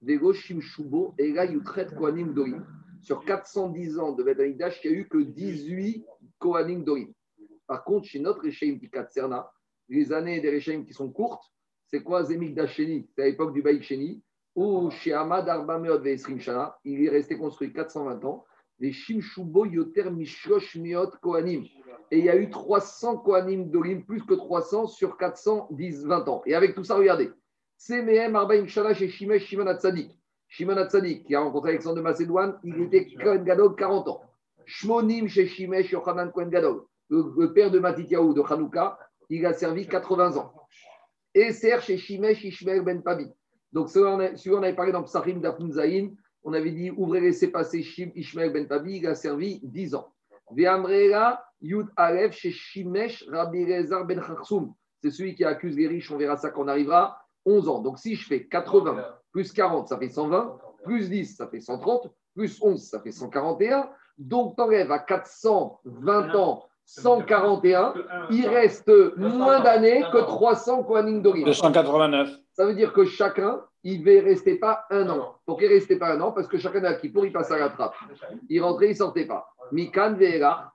[0.00, 2.64] Vego Shimshubo et là Yutret Kohanim Dorim.
[3.00, 6.04] Sur 410 ans de Beth il n'y a eu que 18
[6.38, 7.12] Kohanim Dorim.
[7.66, 8.78] Par contre, chez notre Rechaim
[9.10, 9.50] Serna,
[9.88, 11.44] les années des Rechaim qui sont courtes,
[11.88, 14.22] c'est quoi Zemik Dasheni C'est à l'époque du Baïk Sheni,
[14.58, 18.44] où chez Ahmad Arba Veser Shana, il est resté construit 420 ans.
[18.80, 21.64] Les Shimshubo Yoter Mishlosh Miot Kohanim
[22.10, 26.42] et il y a eu 300 Kohanim d'Olim, plus que 300 sur 410, 20 ans.
[26.46, 27.30] Et avec tout ça, regardez.
[27.76, 30.10] CMM Arbaim Shalash et Shimesh Shimon Atzadik.
[30.48, 34.22] Shimon Atzadik, qui a rencontré Alexandre de Macédoine, il était Kohen Gadol 40 ans.
[34.64, 38.98] Shmonim chez Shimesh Yochanan Kohen Gadol, le, père de Matityahu de Hanouka,
[39.28, 40.52] il a servi 80 ans.
[41.34, 43.26] Et Ser chez Shimesh Ishmael Ben Pabi.
[43.72, 45.68] Donc, celui on avait parlé dans Psachim d'Afun
[46.44, 47.80] on avait dit ouvrez laissez passer
[48.14, 50.12] Ishmael Ben Pabi, il a servi 10 ans.
[50.50, 51.88] Ve'amrela Yud
[52.30, 54.22] chez Shimesh Rabbi Rezar Ben.
[55.02, 57.20] C'est celui qui accuse les riches, on verra ça quand on arrivera.
[57.44, 57.78] 11 ans.
[57.80, 62.12] Donc si je fais 80 plus 40, ça fait 120, plus 10, ça fait 130,
[62.34, 63.90] plus 11, ça fait 141.
[64.16, 67.94] Donc tu enlèves à 420 ans 141,
[68.30, 71.44] il reste moins d'années que 300 Kohanim Dorim.
[71.44, 72.30] 289.
[72.54, 75.34] Ça veut dire que chacun, il ne restait pas un an.
[75.44, 76.32] Pourquoi il ne restait pas un an?
[76.32, 77.94] Parce que chacun a qui pour il passe à la trappe.
[78.48, 79.46] Il rentrait, il ne sortait pas.
[79.70, 80.72] Mikan ve'erach,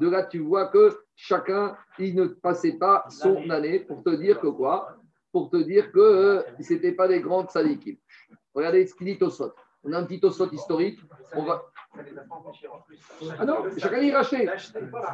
[0.00, 4.40] de là, tu vois que chacun, il ne passait pas son année pour te dire
[4.40, 4.96] que quoi?
[5.30, 7.96] Pour te dire que euh, ce n'était pas des grandes sadikim.
[8.54, 9.52] Regardez ce qu'il dit Tosot.
[9.84, 10.98] On a un petit Tosot historique.
[11.34, 11.62] On va...
[13.38, 14.48] Ah non, chacun y racheté.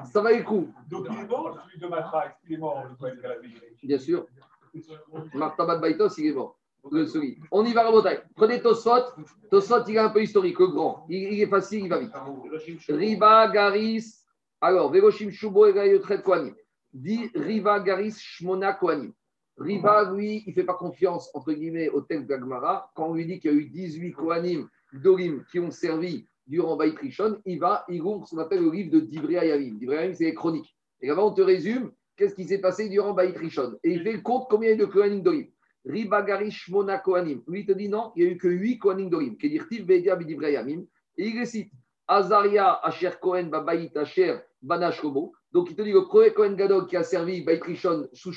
[0.04, 0.72] Ça va le coup.
[0.88, 2.84] Donc il est mort, celui de Matra, il est mort,
[3.82, 4.26] Bien sûr.
[5.34, 6.58] Martabat Baitos, il est mort.
[7.50, 8.20] On y va, Rabotai.
[8.34, 9.22] Prenez Tosfot.
[9.50, 11.06] Tosfot, il est un peu historique, le grand.
[11.08, 12.12] Il, est facile, il va vite.
[12.88, 14.24] Riba, Garis.
[14.60, 16.54] Alors, Vegoshim Shubo et Gayotret Kohanim.
[16.92, 19.12] Dit Riva, Garis, Shmona Kohanim.
[19.58, 22.90] Riba, lui, il ne fait pas confiance, entre guillemets, au texte d'Agmara.
[22.94, 26.76] Quand on lui dit qu'il y a eu 18 Kohanim d'Orim qui ont servi durant
[26.76, 29.78] Baït Rishon, il va, il ouvre ce qu'on appelle le livre de Divrei Ayavim.
[30.14, 30.76] C'est les chroniques.
[31.00, 33.78] Et là-bas, on te résume qu'est-ce qui s'est passé durant Baït Rishon.
[33.82, 35.46] Et il fait le compte combien il y a de Kohanim d'Orim.
[35.84, 37.42] Riba Garish Mona Kohanim.
[37.46, 39.36] Lui, il te dit non, il n'y a eu que 8 Kohanim d'Orim.
[39.36, 40.18] Kedirtiv Bedia.
[41.18, 41.70] Et il récite
[42.08, 45.02] Azaria Asher Kohen Babaït Asher Banash
[45.52, 48.32] Donc, il te dit le premier Kohen Gadol qui a servi Baït Rishon sous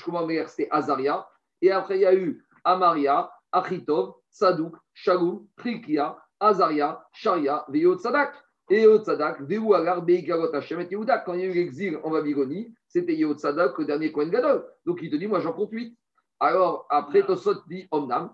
[0.47, 1.27] c'était Azaria.
[1.61, 8.33] Et après, il y a eu Amaria, Achitov, Sadouk, Shalom, Trikia, Azaria, Sharia, Veyot Sadak.
[8.71, 11.17] Et Veu Agar, Beikarot Hashem et Yehuda.
[11.19, 14.63] Quand il y a eu l'exil en Babylonie, c'était Yehud Sadak, le dernier Kohen Gadol.
[14.85, 15.97] Donc, il te dit, moi, j'en compte 8.
[16.39, 18.31] Alors, après, Tosot dit Omnam,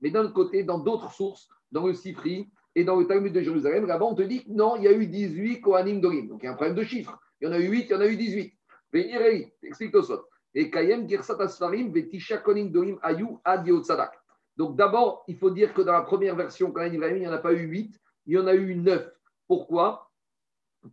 [0.00, 3.86] mais d'un côté, dans d'autres sources, dans le Sifri et dans le Talmud de Jérusalem,
[3.86, 6.28] là-bas, on te dit non, il y a eu 18 Kohanim Dorim.
[6.28, 7.18] Donc il y a un problème de chiffres.
[7.40, 8.52] Il y en a eu 8, il y en a eu 18.
[8.92, 10.24] Mais Irei, explique Tosot.
[10.54, 14.12] Et Kayem Girsat Asfarim, Vetisha Kohanim Dorim Ayu Ad Sadak.
[14.56, 17.38] Donc d'abord, il faut dire que dans la première version, quand il n'y en a
[17.38, 19.10] pas eu 8, il y en a eu 9.
[19.48, 20.10] Pourquoi?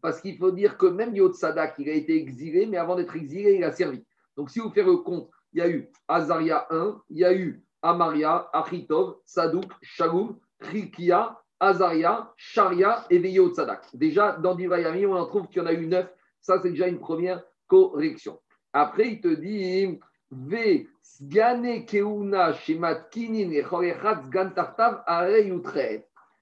[0.02, 3.16] Parce qu'il faut dire que même Yod Sadak, il a été exilé, mais avant d'être
[3.16, 4.04] exilé, il a servi.
[4.36, 7.34] Donc si vous faites le compte, il y a eu Azaria 1, il y a
[7.34, 13.86] eu Amaria, Achitov, Sadouk, Shalom, Rikia, Azaria, Sharia et Veyo Tzadak.
[13.94, 16.08] Déjà, dans Divrayami, on en trouve qu'il y en a eu neuf.
[16.40, 18.40] Ça, c'est déjà une première correction.
[18.72, 20.00] Après, il te dit
[20.32, 25.04] Ve Sgane Keuna Shemat Kinin et Chorechat Sgan Tartav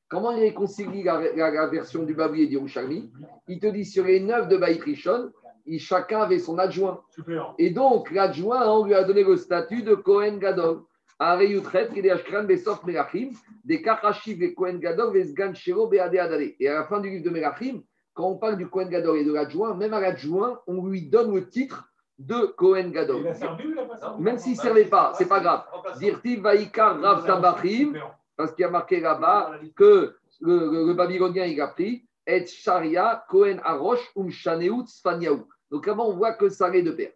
[0.09, 3.11] Comment il réconcilie la, la, version du Babli et Rouchami
[3.47, 5.31] Il te dit sur les neuf de Baït Rishon,
[5.77, 7.01] chacun avait son adjoint.
[7.09, 7.53] Super.
[7.57, 10.83] Et donc, l'adjoint, on lui a donné le statut de Kohen Gadol.
[11.19, 11.35] Et à
[16.73, 17.81] la fin du livre de Melachim,
[18.13, 21.33] quand on parle du Kohen Gadol et de l'adjoint, même à l'adjoint, on lui donne
[21.33, 23.23] le titre de Kohen Gadol.
[24.19, 25.63] Même s'il ne servait pas, c'est pas grave.
[25.99, 27.93] Dirtiv Vaikar Rav Tabachim,
[28.35, 33.59] parce qu'il y a marqué là-bas que le, Babylonien il a pris Et Sharia Kohen
[33.63, 35.47] Arosh Um Shaneut Sfanyaou.
[35.71, 37.11] Donc là-bas, on voit que ça allait de pair.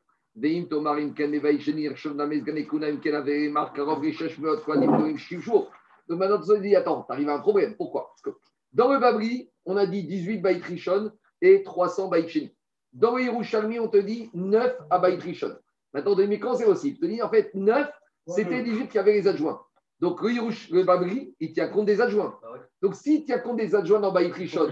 [6.08, 7.76] Donc maintenant, tu te dis, attends, tu arrives à un problème.
[7.76, 8.08] Pourquoi?
[8.10, 8.30] Parce que
[8.74, 12.56] dans le Babri, on a dit 18 Baït Rishon et 300 Baït Sheni.
[12.94, 15.56] Dans le Yerushalmi, on te dit 9 à Baït Rishon.
[15.94, 17.90] Maintenant, mais quand c'est possible Tu te dis, en fait, 9,
[18.28, 19.62] c'était 18 qui avaient les adjoints.
[20.00, 20.30] Donc le,
[20.76, 22.36] le Babri, il tient compte des adjoints.
[22.44, 22.48] Ah
[22.82, 24.68] Donc s'il tient compte des adjoints dans Baït Rishon,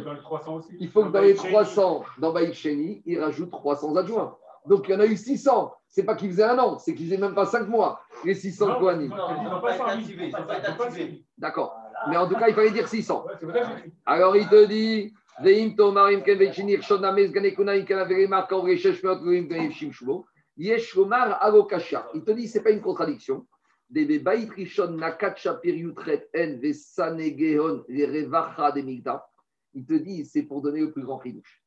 [0.79, 4.35] il faut que dans les 300 dans Baït Sheni, il rajoute 300 adjoints.
[4.65, 5.73] Donc il y en a eu 600.
[5.87, 8.79] C'est pas qu'ils faisaient un an, c'est qu'ils faisaient même pas 5 mois, les 600
[8.79, 9.11] Kohanim.
[11.37, 11.75] D'accord.
[12.09, 13.25] Mais en tout cas, il fallait dire 600.
[14.05, 15.13] Alors il te dit.
[22.13, 23.45] Il te dit, ce n'est pas une contradiction.
[23.91, 24.07] Il
[29.85, 31.63] te dit, c'est pour donner le plus grand ridouche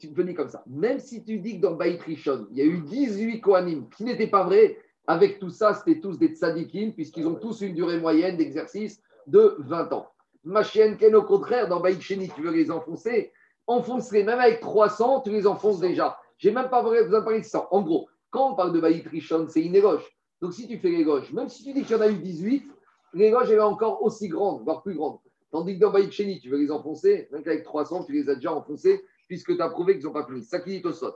[0.00, 0.64] tu peux dire comme ça.
[0.66, 4.04] Même si tu dis que dans Baït Rishon, il y a eu 18 Kohanim, qui
[4.04, 8.00] n'était pas vrai, avec tout ça, c'était tous des tzadikim, puisqu'ils ont tous une durée
[8.00, 10.08] moyenne d'exercice de 20 ans.
[10.44, 13.32] Ma chienne, Ken, au contraire, dans Baït Sheni, tu veux les enfoncer,
[13.66, 16.18] enfonce-les, même avec 300, tu les enfonces déjà.
[16.38, 17.68] J'ai même pas besoin de parler de ça.
[17.70, 20.04] En gros, quand on parle de Baït Rishon, c'est une éloge.
[20.40, 22.72] Donc si tu fais l'éloge, même si tu dis qu'il y en a eu 18,
[23.12, 25.18] l'éloge est encore aussi grande, voire plus grande.
[25.50, 28.36] Tandis que dans Baït Sheni, tu veux les enfoncer, même qu'avec 300, tu les as
[28.36, 30.42] déjà enfoncés, puisque tu as prouvé qu'ils n'ont pas fini.
[30.42, 31.14] Ça qui dit au sot.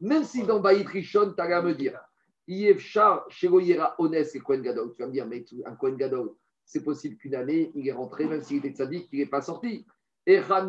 [0.00, 1.98] Même si dans Baït Rishon, tu as à me dire,
[2.48, 4.94] Yevchar, Shegoyera, Ones et Kohen Gadol.
[4.94, 6.34] Tu vas me dire, mais un Kohen Gadol,
[6.64, 9.86] c'est possible qu'une année, il est rentré, même s'il était tzaddik, il n'est pas sorti.
[10.26, 10.62] Et tu vas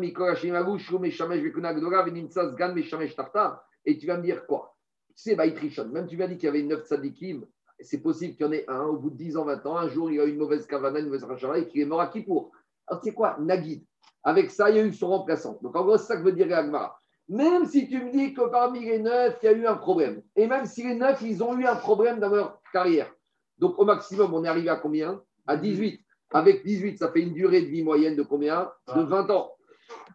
[4.16, 4.76] me dire quoi?
[5.08, 7.44] Tu sais, Baït Rishon, même tu m'as dit qu'il y avait 9 tzaddikim,
[7.80, 9.88] c'est possible qu'il y en ait un, au bout de 10 ans, 20 ans, un
[9.88, 12.06] jour, il a eu une mauvaise kavana, une mauvaise rachara et qu'il est mort à
[12.08, 12.52] Kippour.
[12.86, 13.36] Alors, c'est quoi?
[13.40, 13.84] Nagid.
[14.22, 15.58] Avec ça, il y a eu son remplaçant.
[15.62, 16.98] Donc, en gros, c'est ça que veut dire Agmara.
[17.30, 20.20] Même si tu me dis que parmi les neuf, il y a eu un problème,
[20.34, 23.10] et même si les neuf, ils ont eu un problème dans leur carrière,
[23.56, 25.22] donc au maximum, on est arrivé à combien?
[25.46, 26.00] À 18.
[26.32, 28.70] Avec 18, ça fait une durée de vie moyenne de combien?
[28.94, 29.52] De 20 ans.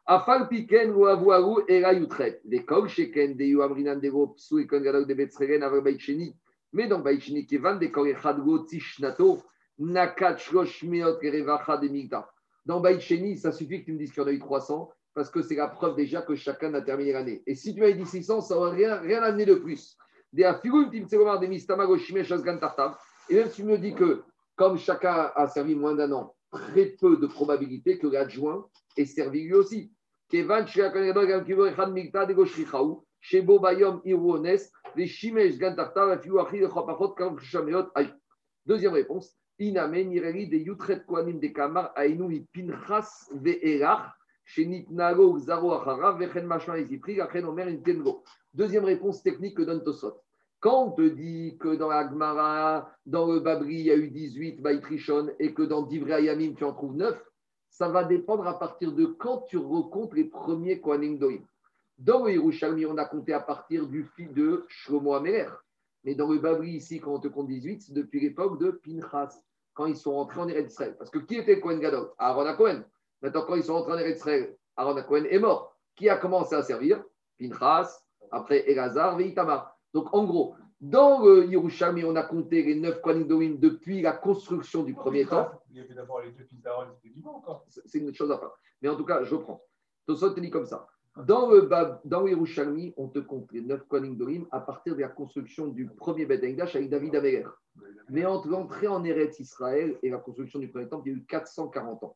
[0.05, 2.41] Afal piken ou avouarou et la yutret.
[2.43, 6.35] Des kol sheken, des yuamrinan, des gros psou et kongadok, des betsregen, avec cheni.
[6.73, 9.41] Mais dans Baïchini Kevan, des Korechadgo Tishnato,
[9.77, 12.29] Nakat Shloshmeot Kerevacha de Migda.
[12.65, 15.31] Dans Baïchini, ça suffit que tu me dises qu'il y en a eu 300, parce
[15.31, 17.41] que c'est la preuve déjà que chacun a terminé l'année.
[17.47, 19.97] Et si tu m'avais dit 600, ça n'aurait rien, rien amené de plus.
[20.37, 20.59] Et même
[23.49, 24.23] si tu me dis que,
[24.57, 29.43] comme chacun a servi moins d'un an, très peu de probabilité que l'adjoint ait servi
[29.43, 29.93] lui aussi.
[38.65, 39.37] Deuxième réponse.
[39.57, 44.11] Iname de Yutret Koanim de Kamar, Ainu Pinchas Ve'erach,
[48.53, 50.21] Deuxième réponse technique que donne Tosot.
[50.59, 54.09] Quand on te dit que dans la Gemara, dans le Babri, il y a eu
[54.09, 57.21] 18 Baïtrichon et que dans Divrei Ayamim, tu en trouves 9,
[57.69, 61.39] ça va dépendre à partir de quand tu recomptes les premiers Koanim Doim.
[61.97, 65.47] Dans le on a compté à partir du fils de Shlomo Améler.
[66.03, 69.39] Mais dans le Babri, ici, quand on te compte 18, c'est depuis l'époque de Pinchas,
[69.73, 70.95] quand ils sont entrés en Israël.
[70.97, 72.11] Parce que qui était Kohen Gadol?
[72.17, 72.83] Aaron Cohen.
[73.25, 74.23] Maintenant, quand ils sont entrés en Eretz
[74.77, 75.75] Aaron Cohen est mort.
[75.95, 77.03] Qui a commencé à servir?
[77.39, 79.75] Pinchas, après Elazar, Veitamar.
[79.95, 84.83] Donc, en gros, dans le Yerushalmi, on a compté les neuf Kohen depuis la construction
[84.83, 85.49] du premier temps.
[85.71, 87.65] Il y avait d'abord les deux fils d'Aaron, c'était vivant encore.
[87.67, 88.59] C'est une chose à part.
[88.83, 89.63] Mais en tout cas, je prends.
[90.05, 90.85] Tosot te dit comme ça.
[91.17, 91.67] Dans le,
[92.03, 95.87] dans Yerushalmi, on te compte les neuf Kohanim Dorim à partir de la construction du
[95.87, 97.45] premier Beth avec David Améler.
[98.07, 101.17] Mais entre l'entrée en Eretz Israël et la construction du premier temple, il y a
[101.17, 102.15] eu 440 ans.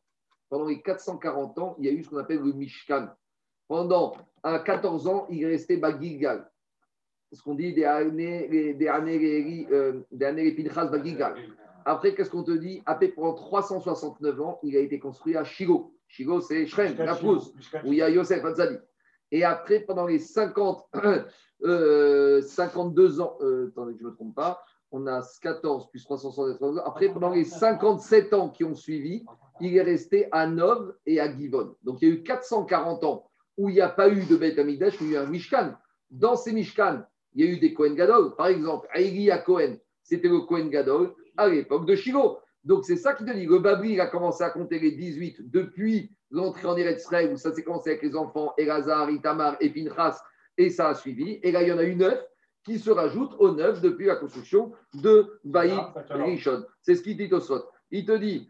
[0.50, 3.08] Pendant les 440 ans, il y a eu ce qu'on appelle le Mishkan.
[3.68, 6.50] Pendant 14 ans, il est resté Bagilgal.
[7.32, 11.36] Ce qu'on dit des années, des années, euh, des années Pinchas Bagilgal.
[11.84, 12.82] Après, qu'est-ce qu'on te dit?
[12.84, 15.94] Après, pendant 369 ans, il a été construit à Shiloh.
[16.08, 18.76] Shiloh, c'est Shrem, la Prouze, où il y a Yosef Hatzadi.
[19.30, 20.88] Et après, pendant les 50,
[21.62, 26.78] euh, 52 ans, euh, attendez, je ne me trompe pas, on a 14 plus 363
[26.78, 26.82] ans.
[26.84, 29.24] Après, pendant les 57 ans qui ont suivi,
[29.60, 31.76] il est resté à Nov et à Givon.
[31.82, 34.58] Donc, il y a eu 440 ans où il n'y a pas eu de Beth
[34.58, 35.74] Amidash, où il y a eu un Mishkan.
[36.10, 37.04] Dans ces Mishkan,
[37.34, 38.34] il y a eu des Kohen Gadol.
[38.36, 42.38] Par exemple, Aïri à Cohen, c'était le Kohen Gadol à l'époque de Shiloh.
[42.64, 43.46] Donc, c'est ça qui te dit.
[43.46, 47.52] Le Babri, il a commencé à compter les 18 depuis l'entrée en Eretz où ça
[47.52, 50.20] s'est commencé avec les enfants Elazar, Itamar et Pinchas,
[50.56, 51.40] et ça a suivi.
[51.42, 52.18] Et là, il y en a eu neuf
[52.64, 55.78] qui se rajoutent aux neuf depuis la construction de Baït
[56.10, 56.64] Rishon.
[56.82, 57.64] C'est ce qu'il dit au Sot.
[57.90, 58.49] Il te dit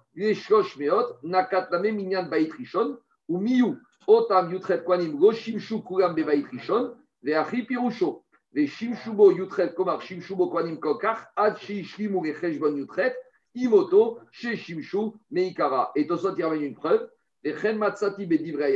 [0.15, 2.97] les shlosh meot, minyan bait rishon,
[3.27, 6.93] ou miyu, otam yutret kwanim, lo shimshu kulam bebait rishon,
[7.23, 13.15] ve achi pirusho, ve shimshubo yutret komar shimshubo kwanim kokach, ad shi shlimu yutret,
[13.55, 15.91] imoto, sheshimshu, meikara.
[15.95, 17.09] Et Tosot y ramène une preuve,
[17.43, 18.75] ve chen matsati bedivrei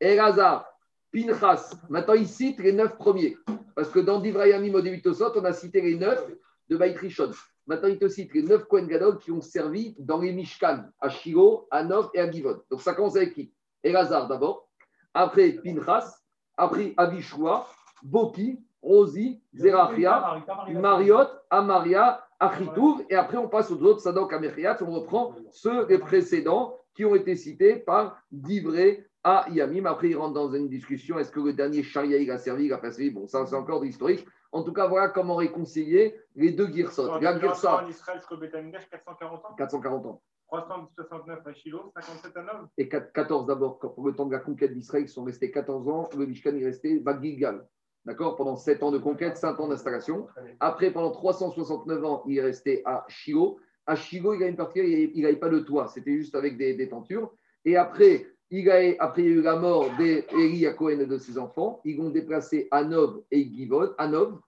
[0.00, 0.64] er
[1.12, 3.36] Pinchas, maintenant il cite les neuf premiers.
[3.74, 6.24] Parce que dans Divrayamim au début de on a cité les neuf
[6.68, 7.32] de Baïtrichon.
[7.66, 11.08] Maintenant, il te cite les neuf Kohen Gadol qui ont servi dans les Mishkan, à
[11.08, 12.60] Shiro, à Nov et à Givon.
[12.70, 13.52] Donc, ça commence avec qui?
[13.82, 14.68] Elazar d'abord.
[15.14, 16.16] Après, Pinchas.
[16.56, 17.66] Après, Avishua,
[18.02, 24.90] Boki, Rosi, Zerachia, Mariot, Amaria, Achitouv, et après on passe aux autres Sadok Amechiat, on
[24.92, 29.84] reprend ceux des précédents qui ont été cités par Divré à Yamim.
[29.84, 32.78] Après, il rentre dans une discussion est-ce que le dernier Sharia a servi, il a
[32.78, 33.10] pas servi?
[33.10, 34.26] Bon, ça c'est encore de l'historique.
[34.52, 37.20] En tout cas, voilà comment réconcilier les deux Girsot.
[37.20, 37.68] La Girsot.
[37.68, 40.22] En Israël jusqu'au 440 ans 440 ans.
[40.50, 44.74] 369 à Shiloh, 57 à 9 Et 14 d'abord, pour le temps de la conquête
[44.74, 46.08] d'Israël, ils sont restés 14 ans.
[46.16, 47.64] Le Mishkan est resté Bagilgal.
[48.04, 48.36] D'accord?
[48.36, 50.26] Pendant 7 ans de conquête, 5 ans d'installation.
[50.58, 53.60] Après, pendant 369 ans, il est resté à Shiloh.
[53.86, 56.88] À Shiloh, il a une partie, il n'avait pas de toit, c'était juste avec des,
[56.88, 57.32] tentures.
[57.64, 61.06] Et après, il a, après, il y a eu la mort d'Eli à Cohen et
[61.06, 61.80] de ses enfants.
[61.84, 63.94] Ils ont déplacé à Nov et Givon.
[63.96, 64.40] À Nov.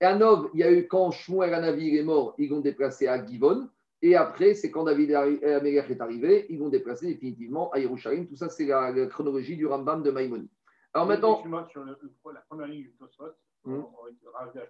[0.00, 3.08] Et à Nov, il y a eu quand Shmuel Anavi est mort, ils ont déplacé
[3.08, 3.68] à Givon.
[4.02, 8.24] Et après, c'est quand David Améler est arrivé, ils vont déplacer définitivement à Yerushalayim.
[8.24, 10.48] Tout ça, c'est la, la, chronologie du Rambam de Maïmoni.
[10.94, 11.42] Alors maintenant.
[11.68, 11.98] Sur le,
[12.32, 13.24] la première ligne du Tosfot,
[13.64, 13.74] mmh.
[13.74, 13.84] on
[14.54, 14.60] je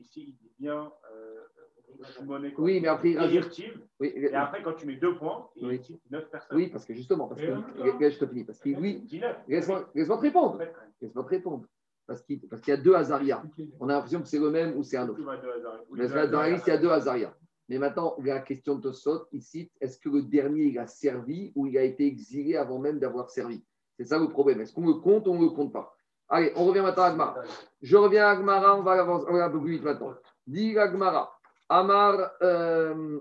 [0.00, 3.60] Ici, il bien euh, Oui, mais après, il rajoute.
[4.00, 5.78] Oui, et après, quand tu mets deux points, il oui.
[5.78, 6.56] dit 9 personnes.
[6.56, 8.44] Oui, parce que justement, parce que, là, je te finis.
[8.44, 9.06] Parce que oui,
[9.48, 10.60] laisse-moi laisse te répondre.
[11.00, 11.66] Laisse-moi te répondre.
[12.06, 13.42] Parce qu'il y a deux Azaria.
[13.80, 15.22] On a l'impression que c'est le même ou c'est un autre.
[15.22, 17.34] Dans la liste, il y a deux Azaria.
[17.68, 21.66] Mais maintenant, la question de Tosot, ici, est-ce que le dernier, il a servi ou
[21.66, 23.64] il a été exilé avant même d'avoir servi?
[23.96, 24.60] C'est ça le problème.
[24.60, 25.96] Est-ce qu'on le compte ou on ne le compte pas?
[26.34, 27.36] Allez, on revient maintenant à Agmara.
[27.80, 30.14] Je reviens à Agmara, on va avancer un peu plus vite maintenant.
[30.48, 31.32] Dis Agmara.
[31.68, 33.20] Amar, euh,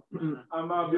[0.49, 0.89] Amar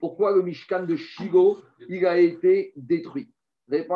[0.00, 3.32] Pourquoi le Mishkan de Shigo, il a été détruit?
[3.68, 3.86] Parce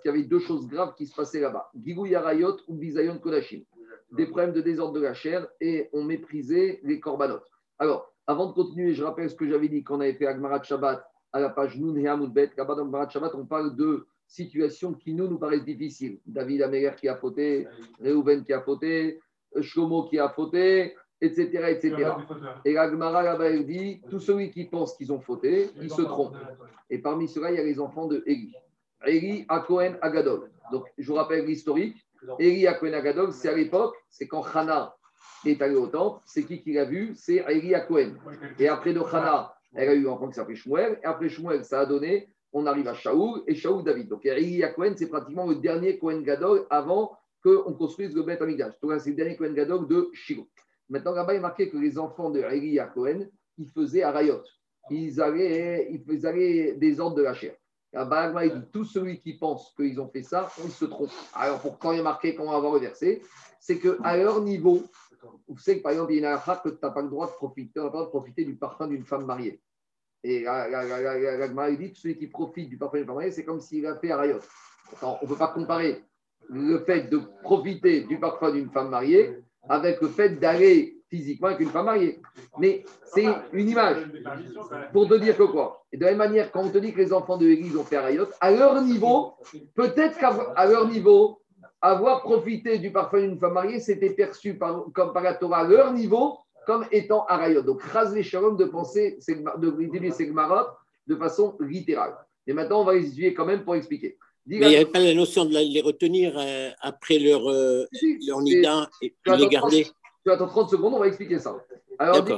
[0.00, 1.70] qu'il y avait deux choses graves qui se passaient là-bas.
[1.84, 3.60] Gigou Yarayot ou Bizayon Kodashim.
[4.12, 7.40] Des problèmes de désordre de la chair et on méprisait les korbanot.
[7.78, 10.62] Alors, avant de continuer, je rappelle ce que j'avais dit quand on avait fait Agmarat
[10.62, 12.50] Shabbat à la page Nun et.
[12.56, 16.20] Là-bas, dans Agmarat Shabbat, on parle de situations qui nous, nous paraissent difficiles.
[16.26, 17.66] David Améler qui a fauté,
[18.00, 19.20] Reuven qui a fauté,
[19.60, 21.64] Shlomo qui a fauté, etc.
[21.68, 22.12] etc.
[22.64, 26.02] Et la Gemara là-bas, elle dit tout celui qui pense qu'ils ont fauté, ils se
[26.02, 26.36] trompent.
[26.88, 28.54] Et parmi ceux-là, il y a les enfants de Eli.
[29.06, 30.50] Eli à Cohen Agadol.
[30.70, 31.96] Donc, je vous rappelle l'historique.
[32.38, 34.94] Eli à Cohen Agadol, c'est à l'époque, c'est quand Hana
[35.44, 36.20] est allé au temple.
[36.24, 37.14] C'est qui qui l'a vu?
[37.14, 38.14] C'est Eli à Cohen.
[38.58, 40.98] Et après de Hana, elle a eu un enfant qui s'appelait Shmuel.
[41.02, 44.08] Et après Shmuel, ça a donné, on arrive à Shaoul et Shaoul David.
[44.08, 48.42] Donc, Eli à Cohen, c'est pratiquement le dernier Cohen Gadol avant qu'on construise le Beth
[48.42, 48.74] Amidash.
[48.82, 50.48] Donc, c'est le dernier Cohen Gadol de Shiloh.
[50.88, 54.42] Maintenant, là-bas, il est marqué que les enfants de Eli à Cohen, ils faisaient Arayot.
[54.90, 57.54] Ils allaient, ils des ordres de la chair.
[57.92, 61.10] Là-bas, il dit tout celui qui pense qu'ils ont fait ça, ils se trompe.
[61.34, 62.88] Alors, pourquoi il est marqué qu'on va avoir le
[63.60, 64.82] C'est qu'à leur niveau,
[65.48, 67.08] vous savez que par exemple, il y a une affaire que tu n'as pas le
[67.08, 69.60] droit de profiter, de profiter du parfum d'une femme mariée.
[70.22, 73.86] Et la, la, dit celui qui profite du parfum d'une femme mariée, c'est comme s'il
[73.86, 74.40] a fait Arayot.
[75.02, 76.04] on ne peut pas comparer
[76.48, 81.60] le fait de profiter du parfum d'une femme mariée avec le fait d'aller physiquement avec
[81.60, 82.20] une femme mariée.
[82.58, 84.06] Mais c'est une image
[84.92, 85.84] pour te dire que quoi?
[85.92, 87.84] Et de la même manière, quand on te dit que les enfants de l'Église ont
[87.84, 89.34] fait Arayot, à leur niveau,
[89.74, 91.40] peut-être qu'à leur niveau,
[91.80, 95.64] avoir profité du parfum d'une femme mariée, c'était perçu par, comme par la Torah à
[95.64, 97.62] leur niveau comme étant Arayot.
[97.62, 100.32] Donc, rase les shalom de penser de ces
[101.06, 102.14] de façon littérale.
[102.46, 104.18] Et maintenant, on va les étudier quand même pour expliquer.
[104.46, 107.86] Mais il n'y avait pas la notion de les retenir euh, après leur, euh,
[108.26, 109.86] leur nida et puis les garder.
[110.24, 111.56] Tu attends 30 secondes, on va expliquer ça.
[111.98, 112.32] Alors, dit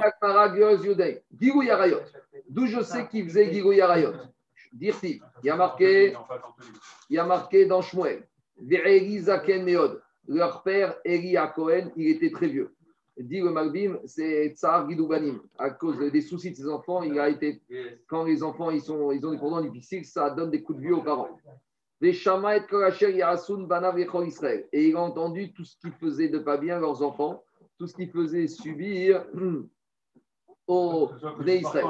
[1.40, 2.00] Gigou Yarayot.
[2.48, 4.12] D'où je sais qu'il faisait Gigou Yarayot.
[4.72, 6.14] Dirti, il y a marqué,
[7.10, 8.26] il y a marqué dans Shmuel.
[10.28, 12.74] Leur père, Eli Cohen, il était très vieux.
[13.18, 15.40] Dit le Malbim, c'est Tsar Gidoubanim.
[15.58, 17.60] À cause des soucis de ses enfants, il a été,
[18.06, 20.84] quand les enfants ils sont, ils ont des problèmes difficiles, ça donne des coups de
[20.84, 21.38] vieux aux parents.
[22.00, 22.10] Et
[24.88, 27.44] il a entendu tout ce qui faisait de pas bien leurs enfants,
[27.78, 29.26] tout ce qui faisait subir
[30.66, 31.10] aux
[31.46, 31.84] Israël.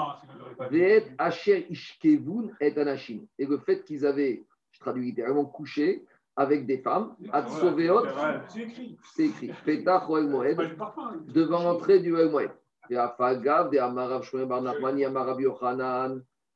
[3.38, 6.04] Et le fait qu'ils avaient, je traduis littéralement, couché
[6.36, 7.14] avec des femmes,
[9.14, 9.52] c'est écrit,
[11.28, 12.50] devant l'entrée du Moed.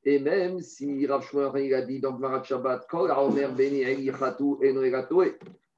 [0.04, 2.86] Et même si Rav Shmuel a dit dans Marat Shabbat,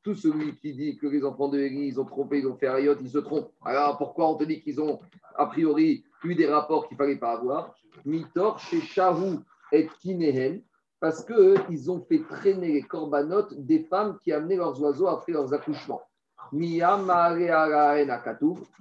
[0.03, 2.95] tout celui qui dit que les enfants de l'Église ont trompé, ils ont fait Ayot,
[3.01, 3.51] ils se trompent.
[3.65, 5.01] Alors pourquoi on te dit qu'ils ont
[5.35, 7.75] a priori eu des rapports qu'il ne fallait pas avoir?
[8.05, 9.39] Mitor chez Shahu
[9.73, 10.63] et Kinehen,
[11.01, 15.53] parce qu'ils ont fait traîner les corbanotes des femmes qui amenaient leurs oiseaux après leurs
[15.55, 16.03] accouchements.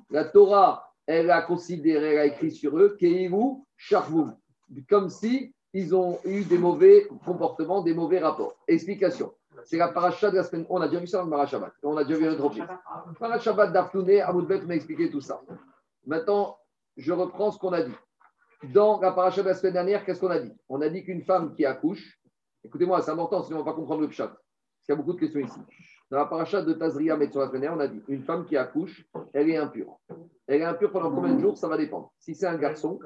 [0.10, 3.62] La Torah, elle a considéré, elle a écrit sur eux, Keivu
[4.90, 8.56] comme si ils ont eu des mauvais comportements, des mauvais rapports.
[8.68, 9.34] Explication.
[9.64, 10.66] C'est la paracha de la semaine.
[10.70, 11.72] On a déjà vu ça dans le Marachabad.
[11.84, 12.58] On a déjà vu un autre
[13.20, 15.42] Parashabat d'Aftouné, Amoudbet m'a expliqué tout ça.
[16.06, 16.58] Maintenant,
[16.96, 17.96] je reprends ce qu'on a dit.
[18.64, 20.52] Dans la paracha de la semaine dernière, qu'est-ce qu'on a dit?
[20.68, 22.20] On a dit qu'une femme qui accouche,
[22.64, 24.28] écoutez-moi, c'est important, sinon on ne va pas comprendre le pshat.
[24.28, 24.40] Parce
[24.86, 25.60] qu'il y a beaucoup de questions ici.
[26.10, 28.58] Dans la paracha de Tazria sur la semaine dernière, on a dit une femme qui
[28.58, 30.00] accouche, elle est impure.
[30.48, 31.58] Elle est impure pendant combien de jours?
[31.58, 32.14] Ça va dépendre.
[32.18, 33.00] Si c'est un garçon,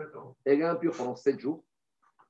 [0.46, 1.64] elle est impure pendant 7 jours.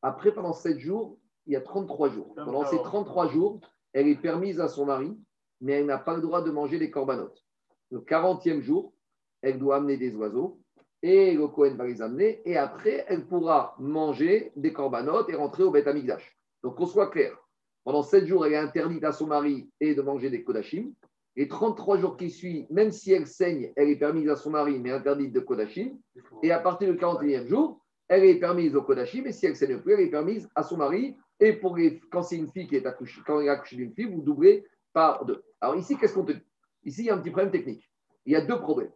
[0.02, 2.34] Après, pendant 7 jours, il y a 33 jours.
[2.36, 3.60] Pendant ces 33 jours,
[3.94, 5.16] elle est permise à son mari,
[5.60, 7.44] mais elle n'a pas le droit de manger des corbanotes.
[7.92, 8.94] Le 40e jour,
[9.42, 10.60] elle doit amener des oiseaux
[11.04, 12.42] et le Cohen va les amener.
[12.46, 16.38] Et après, elle pourra manger des corbanotes et rentrer au Beth Amigdash.
[16.64, 17.38] Donc, qu'on soit clair.
[17.84, 20.92] Pendant 7 jours, elle est interdite à son mari et de manger des kodachim.
[21.36, 24.80] Et 33 jours qui suivent, même si elle saigne, elle est permise à son mari,
[24.80, 25.98] mais interdite de Kodashim.
[26.44, 29.80] Et à partir du 41e jour, elle est permise au Kodashim, et si elle saigne
[29.80, 31.16] plus, elle est permise à son mari.
[31.40, 31.78] Et pour
[32.12, 35.24] quand c'est une fille qui est accouchée, quand elle est d'une fille, vous doublez par
[35.24, 35.42] deux.
[35.62, 36.44] Alors ici, qu'est-ce qu'on te dit?
[36.84, 37.90] Ici, il y a un petit problème technique.
[38.26, 38.92] Il y a deux problèmes.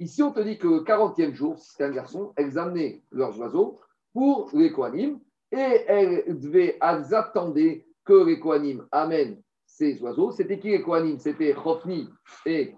[0.00, 3.38] Ici, on te dit que le 40e jour, si c'était un garçon, elles amenaient leurs
[3.38, 3.78] oiseaux
[4.14, 5.20] pour les Kohanim,
[5.52, 10.30] et elles, devaient, elles attendaient que les Kohanim amènent ces oiseaux.
[10.30, 11.18] C'était qui les Kohanim?
[11.18, 12.08] C'était Chofni
[12.46, 12.74] et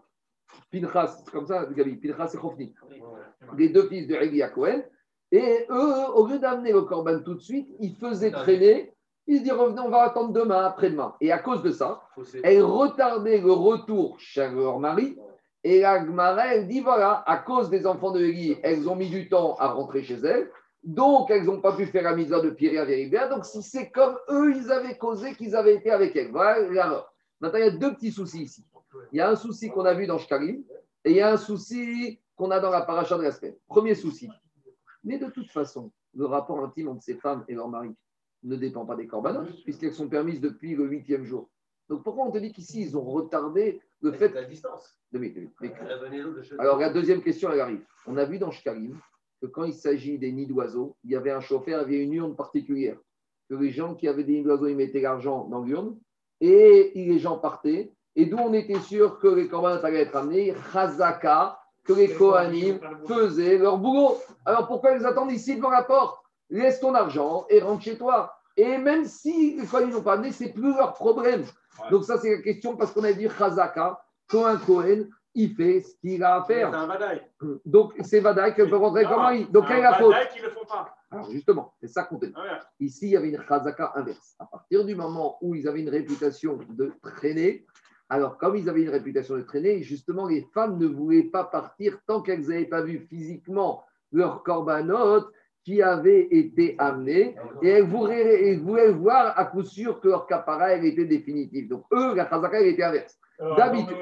[0.73, 2.75] Pinchas, comme ça, Gabi, Pinchas et Chofni,
[3.57, 4.83] les deux fils de Régi Cohen.
[5.31, 8.93] Et eux, au lieu d'amener le corban tout de suite, ils faisaient traîner.
[9.29, 11.14] Ils se disaient, revenez, on va attendre demain, après-demain.
[11.20, 12.03] Et à cause de ça,
[12.43, 15.16] elles retardaient le retour chez leur mari
[15.64, 19.54] Et la dit voilà, à cause des enfants de Eli, elles ont mis du temps
[19.56, 20.50] à rentrer chez elles.
[20.82, 23.28] Donc, elles n'ont pas pu faire la mise de Pierre à Véribéa.
[23.28, 26.32] Donc, si c'est comme eux, ils avaient causé qu'ils avaient été avec elles.
[26.32, 27.12] Voilà alors.
[27.40, 28.64] Maintenant, il y a deux petits soucis ici.
[29.12, 30.64] Il y a un souci qu'on a vu dans Shkalim
[31.04, 33.30] et il y a un souci qu'on a dans la paracha de la.
[33.68, 34.28] Premier souci.
[35.04, 37.94] Mais de toute façon, le rapport intime entre ces femmes et leur mari
[38.42, 41.48] ne dépend pas des corbanotes, puisqu'elles sont permises depuis le huitième jour.
[41.89, 44.33] Donc pourquoi on te dit qu'ici, ils ont retardé le fait.
[44.35, 44.99] La distance.
[46.59, 47.85] Alors la deuxième question, elle arrive.
[48.07, 48.99] On a vu dans Shkalim
[49.41, 52.05] que quand il s'agit des nids d'oiseaux, il y avait un chauffeur, il y avait
[52.05, 52.97] une urne particulière.
[53.51, 55.99] Que les gens qui avaient des nids d'oiseaux, ils mettaient l'argent dans l'urne
[56.41, 57.93] et les gens partaient.
[58.14, 62.78] Et d'où on était sûr que les corbanotes allaient être amenés, Chazaka, que les Kohanim
[63.07, 64.16] faisaient leur boulot.
[64.45, 66.18] Alors pourquoi ils attendent ici devant la porte?
[66.51, 68.33] Laisse ton argent et rentre chez toi.
[68.57, 71.45] Et même si les Kohanim n'ont pas amené, c'est plus leur problème.
[71.91, 75.95] Donc ça, c'est la question parce qu'on a dit Chazaka, Kohen Kohen, il fait ce
[75.97, 76.70] qu'il a à faire.
[77.64, 79.47] Donc c'est Vadaï qui peut rentrer comme mari.
[79.47, 80.95] Donc quelle est la faute qui le font pas.
[81.11, 82.33] Alors justement, c'est ça qu'on dit.
[82.35, 84.35] Ah Ici, il y avait une Chazaka inverse.
[84.39, 87.66] À partir du moment où ils avaient une réputation de traîner,
[88.12, 91.99] alors, comme ils avaient une réputation de traîner, justement, les femmes ne voulaient pas partir
[92.07, 95.33] tant qu'elles n'avaient pas vu physiquement leur corbanote
[95.64, 101.04] qui avait été amené et elles voulaient, voir à coup sûr que leur capara était
[101.04, 101.68] définitif.
[101.68, 103.18] Donc, eux, la chazaka, elle était inverse.
[103.38, 103.96] D'habitude,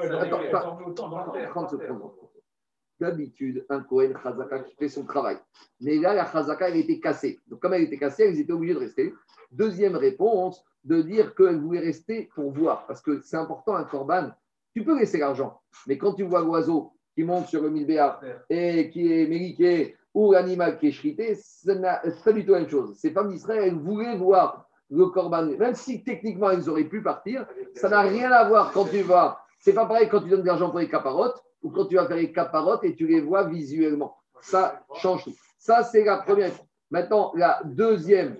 [2.99, 5.37] D'habitude, un Kohen chazaka qui fait son travail.
[5.79, 7.39] Mais là, la chazaka, elle était cassée.
[7.47, 9.13] Donc, comme elle était cassée, elles étaient obligées de rester.
[9.51, 12.87] Deuxième réponse, de dire qu'elle voulait rester pour voir.
[12.87, 14.31] Parce que c'est important, un corban,
[14.73, 15.59] tu peux laisser l'argent.
[15.87, 20.33] Mais quand tu vois l'oiseau qui monte sur le milbéa et qui est méliqué ou
[20.33, 22.97] l'animal qui est chrité, c'est pas du tout la même chose.
[22.99, 25.45] Ces femmes d'Israël, elles voulaient voir le corban.
[25.45, 27.45] Même si techniquement elles auraient pu partir,
[27.75, 29.39] ça n'a rien à voir quand tu vas.
[29.59, 32.07] C'est pas pareil quand tu donnes de l'argent pour les caparottes ou quand tu vas
[32.07, 34.17] faire les caparottes et tu les vois visuellement.
[34.41, 35.33] Ça change tout.
[35.59, 36.51] Ça, c'est la première.
[36.89, 38.35] Maintenant, la deuxième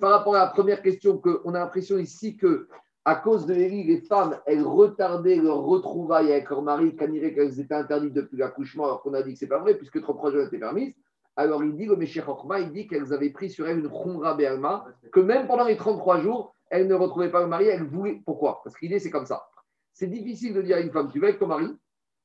[0.00, 2.68] par rapport à la première question, on a l'impression ici que
[3.04, 7.74] à cause de Élie, les femmes, elles retardaient leur retrouvaille avec leur mari, qu'elles étaient
[7.74, 10.34] interdites depuis l'accouchement, alors qu'on a dit que ce n'est pas vrai, puisque trop proches
[10.34, 10.94] étaient permises.
[11.34, 12.22] Alors il dit, le Méché
[12.60, 16.20] il dit qu'elles avaient pris sur elles une Khumra Berma, que même pendant les 33
[16.20, 18.22] jours, elles ne retrouvaient pas le mari, elles voulaient.
[18.24, 18.60] Pourquoi?
[18.62, 19.48] Parce que l'idée, c'est comme ça.
[19.94, 21.66] C'est difficile de dire à une femme, tu vas avec ton mari,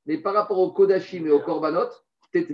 [0.06, 1.88] mais par rapport au Kodashim et au Korbanot,
[2.32, 2.46] t'es.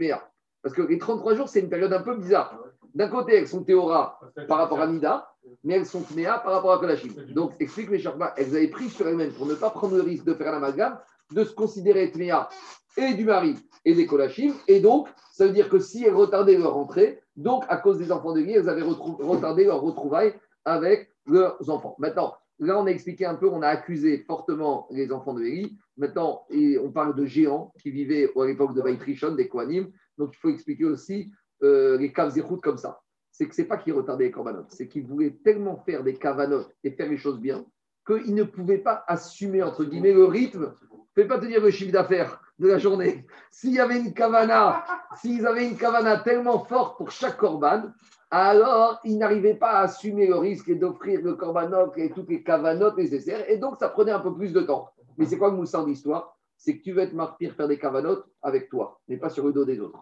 [0.62, 2.58] Parce que les 33 jours, c'est une période un peu bizarre.
[2.94, 4.18] D'un côté, elles sont théora
[4.48, 7.12] par rapport à Nida, mais elles sont Tméa par rapport à Kodashim.
[7.34, 10.24] Donc, explique les Sharma, elles avaient pris sur elles-mêmes pour ne pas prendre le risque
[10.24, 10.98] de faire l'amalgame,
[11.32, 12.48] de se considérer Tméa
[12.96, 14.52] et du mari et des Kodashim.
[14.68, 18.12] Et donc, ça veut dire que si elles retardaient leur rentrée, donc à cause des
[18.12, 20.34] enfants de vie, elles avaient retardé leur retrouvaille
[20.64, 21.96] avec leurs enfants.
[21.98, 25.76] Maintenant, là, on a expliqué un peu, on a accusé fortement les enfants de Eli.
[25.96, 29.90] Maintenant, on parle de géants qui vivaient à l'époque de Baïtrichon, des Kohanim.
[30.18, 31.32] Donc, il faut expliquer aussi
[31.62, 33.00] euh, les caves comme ça.
[33.36, 36.72] C'est que c'est pas qu'ils retardaient les corbanotes, c'est qu'ils voulaient tellement faire des cavanotes
[36.84, 37.66] et faire les choses bien
[38.06, 40.72] qu'ils ne pouvaient pas assumer, entre guillemets, le rythme.
[41.16, 43.26] Je ne pas te dire le chiffre d'affaires de la journée.
[43.50, 44.84] S'il y avait une cavana,
[45.16, 47.82] s'ils avaient une cavana tellement forte pour chaque corban,
[48.30, 52.44] alors ils n'arrivaient pas à assumer le risque et d'offrir le corbanot et toutes les
[52.44, 53.50] cavanotes nécessaires.
[53.50, 54.90] Et donc, ça prenait un peu plus de temps.
[55.18, 58.26] Mais c'est quoi le moussant d'histoire C'est que tu veux être martyr, faire des cavanotes
[58.42, 59.98] avec toi, mais pas sur le dos des autres.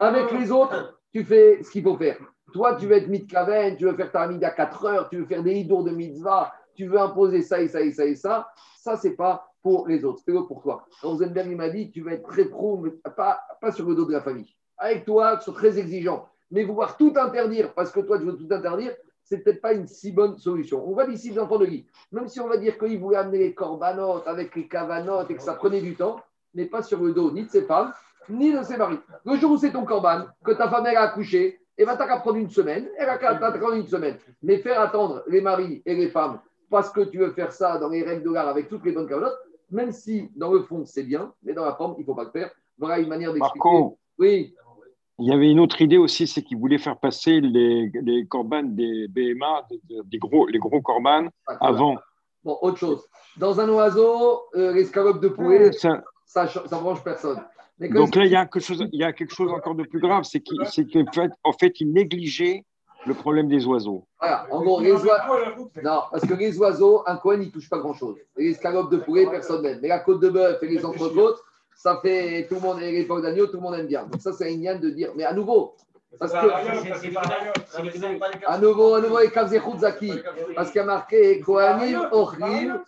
[0.00, 2.18] Avec les autres, tu fais ce qu'il faut faire.
[2.54, 5.42] Toi, tu veux être mitkaven, tu veux faire ta à 4 heures, tu veux faire
[5.42, 8.48] des idours de mitzvah, tu veux imposer ça et ça et ça et ça.
[8.78, 10.86] Ça, c'est pas pour les autres, c'est pour toi.
[11.02, 14.04] Rosenberg, il m'a dit, tu vas être très pro, mais pas, pas sur le dos
[14.04, 14.54] de la famille.
[14.78, 16.28] Avec toi, tu sois très exigeant.
[16.52, 18.92] Mais vouloir tout interdire parce que toi, tu veux tout interdire,
[19.24, 20.88] c'est peut-être pas une si bonne solution.
[20.88, 21.88] On va ici l'enfant de Guy.
[22.12, 25.42] Même si on va dire qu'il voulait amener les corbanotes avec les cavanotes et que
[25.42, 26.20] ça prenait du temps,
[26.54, 27.92] mais pas sur le dos ni de ses femmes,
[28.28, 29.00] ni de ses maris.
[29.24, 32.36] Le jour où c'est ton corban, que ta femme a accouché, et va t'as prendre
[32.36, 34.16] une semaine, elle va prendre une semaine.
[34.42, 37.88] Mais faire attendre les maris et les femmes parce que tu veux faire ça dans
[37.88, 39.38] les règles de l'art avec toutes les bonnes cavanotes,
[39.70, 42.24] même si dans le fond c'est bien, mais dans la forme, il ne faut pas
[42.24, 42.50] le faire.
[42.78, 43.68] Voilà une manière d'expliquer.
[43.68, 44.54] Marco, oui.
[45.20, 48.74] Il y avait une autre idée aussi, c'est qu'ils voulaient faire passer les, les corbanes
[48.74, 49.68] des BMA,
[50.06, 51.96] des, gros, les gros corbanes, avant.
[52.42, 53.06] Bon, autre chose.
[53.36, 56.02] Dans un oiseau, euh, l'escalope de poulet, ça
[56.44, 57.40] ne branche personne.
[57.78, 60.00] Donc là, il y, a quelque chose, il y a quelque chose encore de plus
[60.00, 62.64] grave, c'est qu'en fait, en fait, ils négligeaient
[63.06, 64.06] le problème des oiseaux.
[64.20, 65.70] Voilà, en gros, les oiseaux.
[65.82, 68.16] Non, parce que les oiseaux, un coin, ils ne touche pas grand-chose.
[68.36, 69.80] Les escalopes de poulet, personne n'aime.
[69.82, 71.40] Mais la côte de bœuf et les entrecôtes,
[71.74, 74.04] ça fait tout le monde, et les d'agneau, tout le monde aime bien.
[74.04, 75.10] Donc ça, c'est une de dire.
[75.16, 75.74] Mais à nouveau,
[76.18, 76.38] Parce que,
[78.46, 79.30] à nouveau, à nouveau, et
[79.78, 80.12] Zaki,
[80.54, 82.80] parce qu'il y a marqué Kohanim, Ochrim,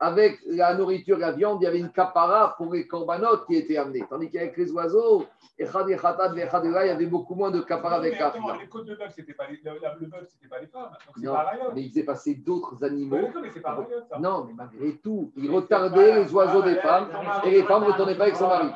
[0.00, 3.76] Avec la nourriture, la viande, il y avait une capara pour les corbanotes qui étaient
[3.76, 4.04] amenés.
[4.08, 5.26] Tandis qu'avec les oiseaux,
[5.58, 8.60] Echad Echatat, Echad il y avait beaucoup moins de capara avec la viande.
[8.60, 10.90] Les côtes de bœuf, c'était pas les, le bœuf, c'était pas les femmes.
[11.06, 13.28] Donc non, pas mais il faisait passer d'autres animaux.
[13.42, 13.76] mais c'est pas
[14.20, 17.08] Non, mais malgré tout, il retardait les oiseaux des femmes
[17.44, 18.68] et les femmes ne retournaient pas avec son mari.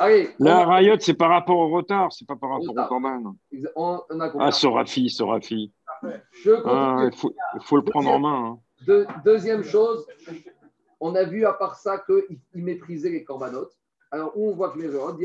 [0.00, 0.30] Allez.
[0.40, 3.34] La rayotte, c'est par rapport au retard, c'est pas par rapport au corban.
[4.38, 5.72] Ah, Sorafi, Sorafi.
[6.02, 8.58] Ah, il faut, faut, le prendre en main.
[8.86, 9.06] Hein.
[9.24, 10.06] deuxième chose,
[11.00, 13.76] on a vu à part ça qu'il méprisait les corbanotes.
[14.10, 15.16] Alors, où on voit que les gens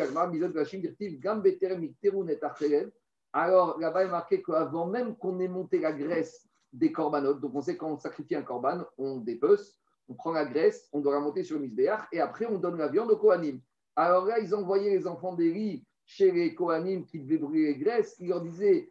[3.34, 7.54] alors là-bas, il est marqué qu'avant même qu'on ait monté la graisse des corbanotes, donc
[7.56, 9.78] on sait quand on sacrifie un corban, on dépece,
[10.10, 12.78] on prend la graisse, on doit la monter sur le misbéach, et après on donne
[12.78, 13.60] la viande au Kohanim.
[13.96, 18.16] Alors là, ils envoyaient les enfants d'Élie chez les Kohanim qui devaient brûler les graisses,
[18.20, 18.90] ils leur disaient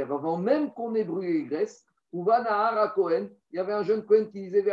[0.00, 1.84] avant même qu'on ait brûlé les graisses,
[2.14, 4.64] à Kohen, il y avait un jeune Kohen qui disait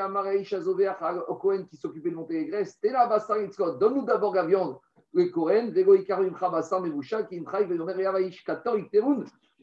[1.27, 4.77] au Kohen qui s'occupait de monter les graisses, donne-nous d'abord la viande,
[5.13, 5.73] le Kohen,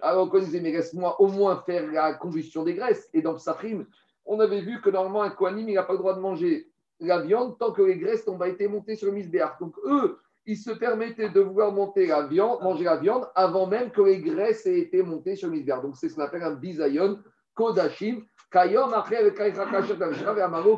[0.00, 3.08] alors on disait, mais laisse-moi au moins faire la combustion des graisses.
[3.14, 3.86] Et dans Psachim,
[4.24, 6.68] on avait vu que normalement un Kohanim, il n'a pas le droit de manger
[6.98, 9.58] la viande tant que les graisses n'ont pas été montées sur le misbéach.
[9.60, 13.90] Donc eux, ils se permettaient de vouloir monter la viande, manger la viande avant même
[13.90, 15.82] que les graisses aient été montées sur le misbéach.
[15.82, 17.18] Donc c'est ce qu'on appelle un bisayon
[17.54, 18.22] kodashim.
[18.50, 18.92] Kayom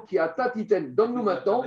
[0.07, 1.65] qui a tatiten, donne-nous maintenant,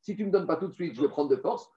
[0.00, 1.70] si tu ne me donnes pas tout de suite, je vais prendre de force.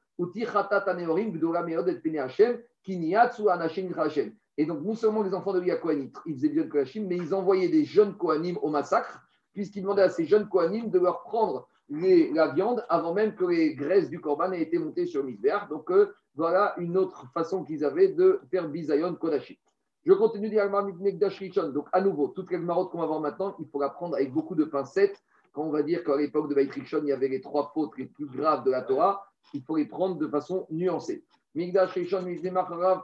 [4.58, 7.70] Et donc, non seulement les enfants de Yakohanim, ils faisaient bien Kohanim, mais ils envoyaient
[7.70, 9.22] des jeunes Kohanim au massacre
[9.56, 13.76] puisqu'il demandait à ces jeunes Kohanim de leur prendre la viande avant même que les
[13.76, 15.70] graisses du Corban aient été montées sur Misbéach.
[15.70, 19.60] Donc euh, voilà une autre façon qu'ils avaient de faire Bisayon Kodashi.
[20.06, 23.80] Je continue dire Donc à nouveau, toutes les marottes qu'on va voir maintenant, il faut
[23.80, 25.18] la prendre avec beaucoup de pincettes.
[25.52, 28.06] Quand on va dire qu'à l'époque de Beit il y avait les trois fautes les
[28.06, 31.24] plus graves de la Torah, il faut les prendre de façon nuancée.
[31.56, 32.26] Migdash Rishon,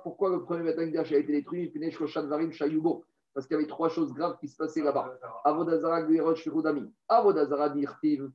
[0.04, 1.72] pourquoi le premier Migdash a été détruit?
[3.34, 5.18] Parce qu'il y avait trois choses graves qui se passaient là-bas.
[5.46, 6.92] Avodazara Gvirosh Rudami.
[7.08, 8.30] Avodazara Dirtiv.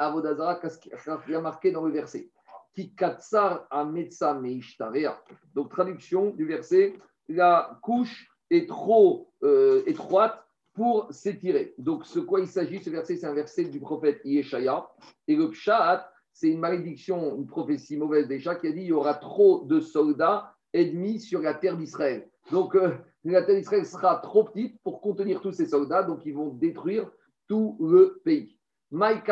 [0.00, 2.30] Avodazara, qu'il a marqué dans le verset?
[2.74, 5.20] Ki katsar ametsa meishtarea.
[5.54, 6.94] Donc, traduction du verset
[7.28, 11.74] la couche est trop euh, étroite pour s'étirer.
[11.78, 14.88] Donc, ce quoi il s'agit, ce verset, c'est un verset du prophète Yeshaya.
[15.28, 18.92] Et le pshat, c'est une malédiction, une prophétie mauvaise déjà qui a dit il y
[18.92, 22.28] aura trop de soldats ennemis sur la terre d'Israël.
[22.50, 22.94] Donc, euh,
[23.24, 27.10] la terre d'Israël sera trop petite pour contenir tous ces soldats, donc ils vont détruire
[27.48, 28.59] tout le pays.
[28.92, 29.22] Donc,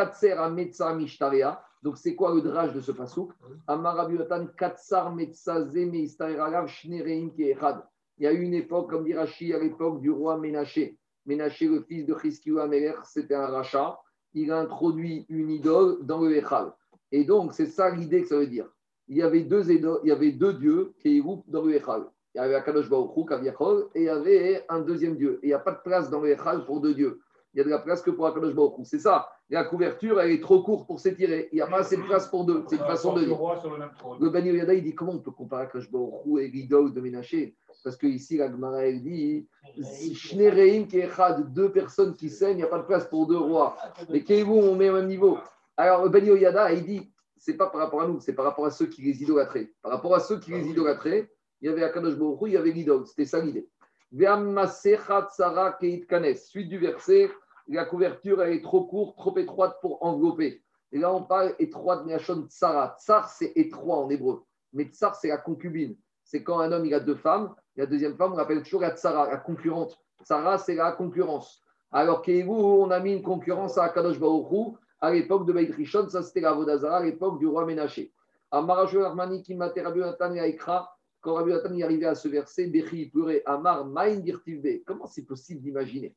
[1.97, 3.31] c'est quoi le drage de ce pasouk?
[4.57, 5.15] Katsar
[8.19, 10.97] Il y a eu une époque, comme dit Rashi, à l'époque du roi Ménaché.
[11.25, 13.97] Ménaché, le fils de Chizkiou Améler, c'était un rachat.
[14.33, 16.71] Il a introduit une idole dans le Echal.
[17.11, 18.67] Et donc, c'est ça l'idée que ça veut dire.
[19.07, 22.05] Il y avait deux, il y avait deux dieux qui dans le Echal.
[22.35, 25.39] Il y avait Akadosh Baruch Kaviachol, et il y avait un deuxième Dieu.
[25.41, 27.19] Il n'y a pas de place dans le Echal pour deux dieux.
[27.53, 29.27] Il y a de la place que pour Akadosh Baruch C'est ça.
[29.49, 31.49] La couverture, elle est trop courte pour s'étirer.
[31.51, 32.63] Il n'y a pas assez de place pour deux.
[32.67, 33.37] C'est une façon de dire.
[34.19, 37.55] Le Bani Yada, il dit comment on peut comparer Akadosh Baruch et l'idole de Ménaché
[37.83, 39.47] Parce que ici, la Gemara, elle dit
[40.13, 43.75] Shnereim Kechad, deux personnes qui s'aiment, il n'y a pas de place pour deux rois.
[44.09, 45.39] Mais Kéhou, on met au même niveau.
[45.75, 48.65] Alors, le Bani Yada, il dit c'est pas par rapport à nous, c'est par rapport
[48.65, 49.71] à ceux qui les idolâtraient.
[49.81, 51.31] Par rapport à ceux qui les idolâtraient,
[51.61, 53.07] il y avait Akadosh Baruch il y avait l'idole.
[53.07, 53.67] C'était ça l'idée.
[56.35, 57.31] Suite du verset,
[57.67, 60.63] la couverture est trop courte, trop étroite pour envelopper.
[60.91, 62.95] Et là, on parle étroite, Neachon Tsara.
[62.99, 64.43] Tsar, c'est étroit en hébreu.
[64.73, 65.95] Mais Tsar, c'est la concubine.
[66.23, 68.95] C'est quand un homme il a deux femmes, la deuxième femme, on l'appelle toujours la
[68.95, 69.99] Tsara, la concurrente.
[70.23, 71.61] Tsara, c'est la concurrence.
[71.91, 76.09] Alors qu'Evu, on a mis une concurrence à Akadosh Baruch à l'époque de Beit Rishon,
[76.09, 78.11] ça c'était la Vodazara, à l'époque du roi Ménaché.
[78.51, 82.27] Amarajou Armani qui m'a Rabbi Nathan et Aikra, quand Rabbi Nathan y arrivait à ce
[82.27, 84.83] verset, Bechi pleurait Amar Maïn Dirtivbe.
[84.85, 86.15] Comment c'est possible d'imaginer?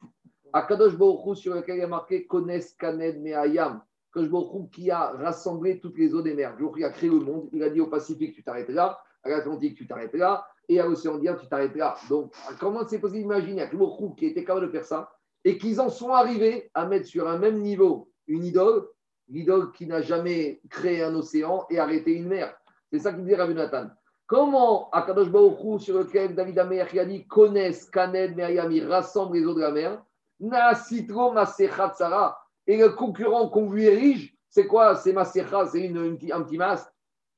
[0.53, 3.82] Akadosh Baruch sur lequel il y a marqué Kones Kaned Me'ayam.
[4.11, 6.57] Akadosh Baruch qui a rassemblé toutes les eaux des mers.
[6.76, 9.76] Il a créé le monde, il a dit au Pacifique, tu t'arrêtes là, à l'Atlantique,
[9.76, 11.96] tu t'arrêtes là, et à l'océan Indien, tu t'arrêtes là.
[12.09, 15.11] Donc, comment c'est possible d'imaginer Akadosh Baruch qui était capable de faire ça
[15.44, 18.86] et qu'ils en sont arrivés à mettre sur un même niveau une idole,
[19.28, 22.55] l'idole qui n'a jamais créé un océan et arrêté une mer?
[22.92, 23.88] C'est ça qu'il dit Rabbi Nathan.
[24.33, 29.45] Comment Akadosh Baruch sur lequel David Amer a dit connaissent Kaned Me'ayam, il rassemble les
[29.45, 30.03] eaux de la mer,
[30.41, 34.97] Na Citro Masecha Tsara, et le concurrent qu'on lui érige, c'est quoi?
[34.97, 36.89] C'est Masecha, c'est une, un petit masque.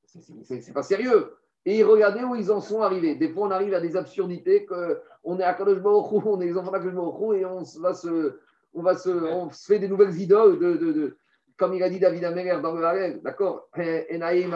[0.05, 1.33] c'est pas sérieux.
[1.65, 3.15] Et regardez où ils en sont arrivés.
[3.15, 6.71] Des fois, on arrive à des absurdités qu'on est à Kadosh on est les enfants
[6.71, 6.93] d'Akadosh
[7.35, 8.39] et on va se,
[8.73, 11.17] on va se, on se fait des nouvelles idoles de, de, de
[11.57, 13.67] comme il a dit David Améler dans le Harel, d'accord?
[13.75, 14.53] Enaïm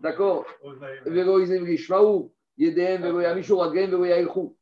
[0.00, 0.44] d'accord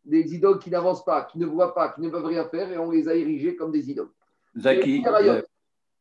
[0.05, 2.79] des idoles qui n'avancent pas, qui ne voient pas, qui ne peuvent rien faire, et
[2.79, 4.11] on les a érigés comme des idoles.
[4.57, 5.03] Zaki.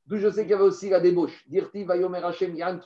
[0.05, 1.45] D'où je sais qu'il y avait aussi la débauche.
[1.49, 2.79] Dirti Vayomer Hashem Yan.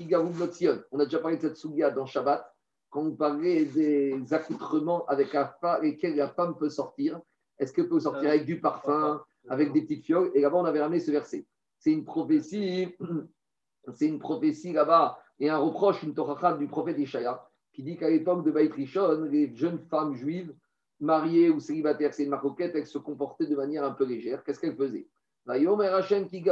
[0.91, 2.51] On a déjà parlé de cette sougia dans Shabbat,
[2.89, 5.29] quand on parlait des accoutrements avec
[5.83, 7.19] lesquels la femme peut sortir.
[7.59, 10.31] Est-ce qu'elle peut sortir avec du parfum, avec des petites fioles?
[10.33, 11.45] Et là-bas, on avait ramené ce verset.
[11.77, 12.95] C'est une prophétie,
[13.93, 18.09] c'est une prophétie là-bas, et un reproche, une torah du prophète Ishaïa, qui dit qu'à
[18.09, 20.53] l'époque de Baït Rishon, les jeunes femmes juives,
[20.99, 24.43] mariées ou célibataires, c'est une maroquette, elles se comportaient de manière un peu légère.
[24.43, 25.07] Qu'est-ce qu'elles faisaient?
[25.49, 26.45] Qui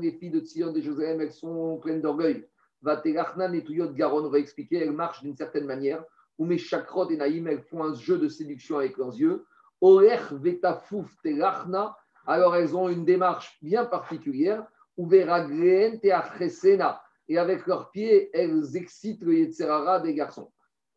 [0.00, 2.46] les filles de Tzion de Jérusalem, elles sont pleines d'orgueil.
[2.82, 6.04] Vatelachnan et Tuyot Garon, on va expliquer, elles marchent d'une certaine manière.
[6.38, 9.44] Ou mes chakrot et Naïm, elles font un jeu de séduction avec leurs yeux.
[9.80, 14.64] Orech Vetafouf Telachna, alors elles ont une démarche bien particulière.
[14.96, 17.02] Ou Veragren Teachresena,
[17.32, 20.50] et avec leurs pieds, elles excitent le Yetzerara des garçons.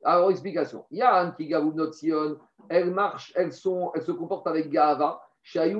[0.04, 0.86] Alors, explication.
[0.92, 2.38] Il y a un qui Notzion,
[2.70, 5.22] elles marchent, elles, sont, elles se comportent avec Gava.
[5.56, 5.72] Donc,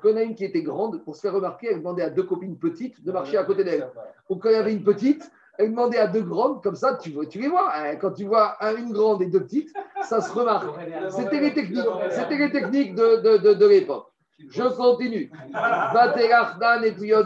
[0.00, 2.02] quand il y en a une qui était grande, pour se faire remarquer, elle demandait
[2.02, 3.88] à deux copines petites de marcher à côté d'elle.
[4.28, 7.38] Ou quand il avait une petite, elle demandait à deux grandes, comme ça, tu, tu
[7.38, 7.70] les vois.
[7.74, 7.96] Hein.
[7.96, 9.72] Quand tu vois une grande et deux petites,
[10.02, 10.66] ça se remarque.
[11.10, 14.08] C'était les techniques, c'était les techniques de, de, de, de l'époque.
[14.50, 15.30] Je continue.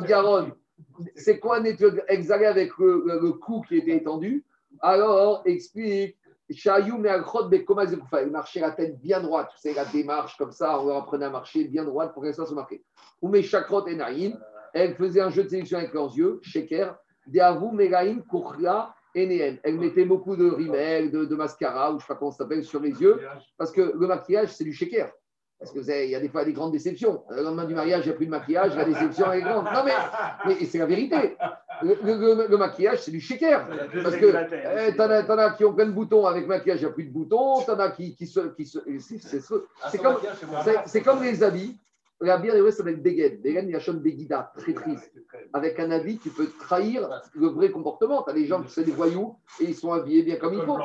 [0.05, 0.53] Garon.
[1.15, 1.61] C'est quoi
[2.09, 4.45] Exagé avec le, cou qui était étendu.
[4.81, 6.17] Alors, explique
[6.51, 9.51] il marchait la tête bien droite.
[9.57, 12.51] Sais, la démarche comme ça, on leur apprenait à marcher bien droite pour qu'elle soit
[12.53, 12.83] marquée.
[13.21, 14.39] Ou mes chakrot et naïm,
[14.73, 16.97] elle faisait un jeu de sélection avec leurs yeux, sheker,
[17.27, 22.01] deavu megaïm kuchla et Elle mettait beaucoup de rimel, de, de, mascara, ou je ne
[22.01, 23.21] sais pas comment ça s'appelle, sur les yeux,
[23.57, 25.11] parce que le maquillage, c'est du sheker.
[25.59, 27.25] Parce qu'il y a des fois des grandes déceptions.
[27.31, 29.65] Le lendemain du mariage, il n'y a plus de maquillage, la déception est grande.
[29.65, 29.93] Non, mais,
[30.47, 31.37] mais c'est la vérité.
[31.83, 33.67] Le, maquillage, c'est du shaker.
[34.03, 34.27] Parce que
[34.89, 37.05] eh, t'en as, as, qui ont plein de boutons avec maquillage, il n'y a plus
[37.05, 37.61] de boutons.
[37.63, 38.41] T'en as qui, qui se.
[38.55, 38.79] Qui se
[39.91, 40.17] c'est comme,
[41.05, 41.77] comme les habits.
[42.21, 43.41] La bière, ça va être Begen.
[43.41, 45.13] Begen, il a chante Begida, très triste.
[45.53, 48.23] Avec un habit, tu peux trahir le vrai comportement.
[48.25, 50.63] Tu as des gens qui sont des voyous et ils sont habillés bien comme il
[50.63, 50.79] faut.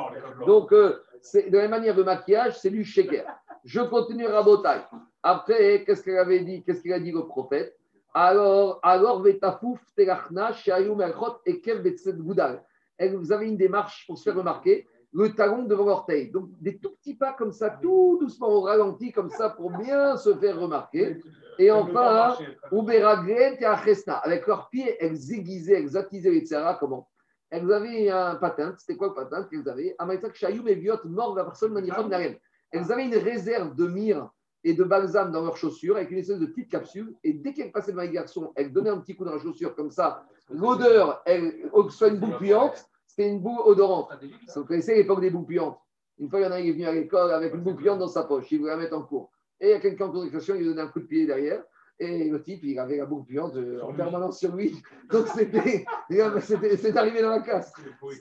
[0.46, 1.02] Donc, euh,
[1.34, 3.24] de la même manière, le maquillage, c'est du shaker.
[3.64, 4.80] Je continue Rabotai.
[5.22, 7.74] Après, qu'est-ce qu'il avait dit Qu'est-ce qu'il a dit le prophète?
[8.12, 11.02] Alors, alors, vetafouf telachna shayum
[12.98, 16.30] et Vous avez une démarche pour se faire remarquer le talon devant l'orteil.
[16.30, 20.16] Donc, des tout petits pas comme ça, tout doucement au ralenti, comme ça, pour bien
[20.16, 21.18] se faire remarquer.
[21.58, 22.36] Et enfin,
[24.24, 27.08] avec leurs pieds, elles aiguisaient, elles attisaient les tsara, comment?
[27.48, 29.96] Elles avaient un patin, c'était quoi le patin qu'elles avaient?
[31.04, 31.72] Mort, la personne,
[32.74, 34.28] elles avaient une réserve de myrrhe
[34.64, 37.14] et de balsam dans leurs chaussures avec une espèce de petite capsule.
[37.22, 39.76] Et dès qu'elles passaient devant les garçons, elles donnaient un petit coup dans la chaussure
[39.76, 40.26] comme ça.
[40.50, 44.10] L'odeur, elle, soit une boue puante, c'était une boue odorante.
[44.56, 45.78] Vous connaissez l'époque des boues puantes?
[46.18, 47.74] Une fois, il y en a un qui est venu à l'école avec une boue
[47.74, 48.50] puante dans sa poche.
[48.50, 49.30] Il voulait la mettre en cours.
[49.60, 51.62] Et il y a quelqu'un en cours il lui donnait un coup de pied derrière.
[52.00, 54.82] Et le type, il avait la boue puante euh, en permanence sur lui.
[55.12, 55.84] Donc, c'était,
[56.76, 57.72] c'est arrivé dans la classe.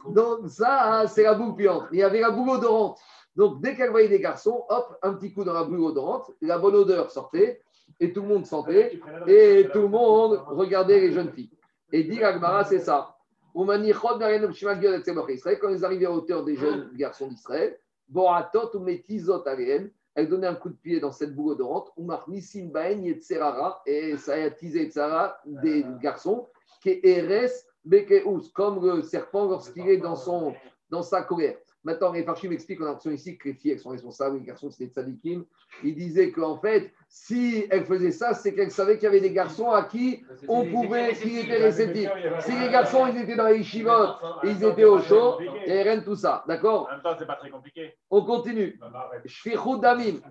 [0.09, 1.85] Donc, ça, c'est la boue puante.
[1.91, 2.99] Il y avait la boue odorante.
[3.36, 6.57] Donc, dès qu'elle voyait des garçons, hop, un petit coup dans la boue odorante, la
[6.57, 7.61] bonne odeur sortait,
[7.99, 11.51] et tout le monde sentait, et tout le monde regardait les jeunes filles.
[11.91, 13.15] Et dit Agmara, c'est ça.
[13.55, 13.69] Quand
[15.69, 17.79] ils arrivaient à hauteur des jeunes garçons d'Israël,
[20.15, 21.91] elle donnait un coup de pied dans cette boue odorante,
[23.85, 24.91] et ça a attisé
[25.45, 26.47] des garçons,
[28.53, 30.53] comme le serpent lorsqu'il est dans, son,
[30.89, 31.57] dans sa colère.
[31.84, 34.69] Maintenant, les Farchim expliquent en action ici que les filles elles sont responsables, les garçons
[34.69, 35.43] c'était tzadikim.
[35.84, 39.34] Ils disaient qu'en fait, si elles faisaient ça, c'est qu'elles savaient qu'il y avait des
[39.34, 42.10] garçons à qui on pouvait, qui étaient réceptifs.
[42.39, 46.05] Si les garçons ils étaient dans les yeshivot, ils étaient au chaud, et rien de
[46.05, 46.43] tout ça.
[46.47, 47.93] D'accord En même temps, c'est pas très compliqué.
[48.10, 48.80] On continue.
[49.26, 50.22] Shfichud damim.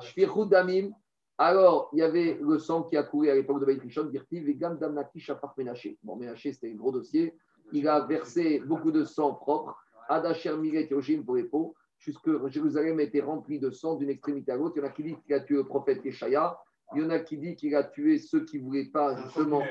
[0.00, 0.90] Shfichud damim.
[1.38, 4.48] Alors, il y avait le sang qui a couru à l'époque de Baït Rishon, Dirtiv,
[4.48, 5.98] et Gam Damnaki Shafar Menaché.
[6.02, 7.36] Bon, Menaché, c'était un gros dossier.
[7.72, 9.76] Il a versé beaucoup de sang propre.
[10.08, 14.56] Adacher Miret Yoshim pour les peaux, jusque Jérusalem était rempli de sang d'une extrémité à
[14.56, 14.76] l'autre.
[14.76, 16.58] Il y en a qui disent qu'il a tué le prophète Yeshaya.
[16.94, 19.62] Il y en a qui disent qu'il a tué ceux qui ne voulaient pas justement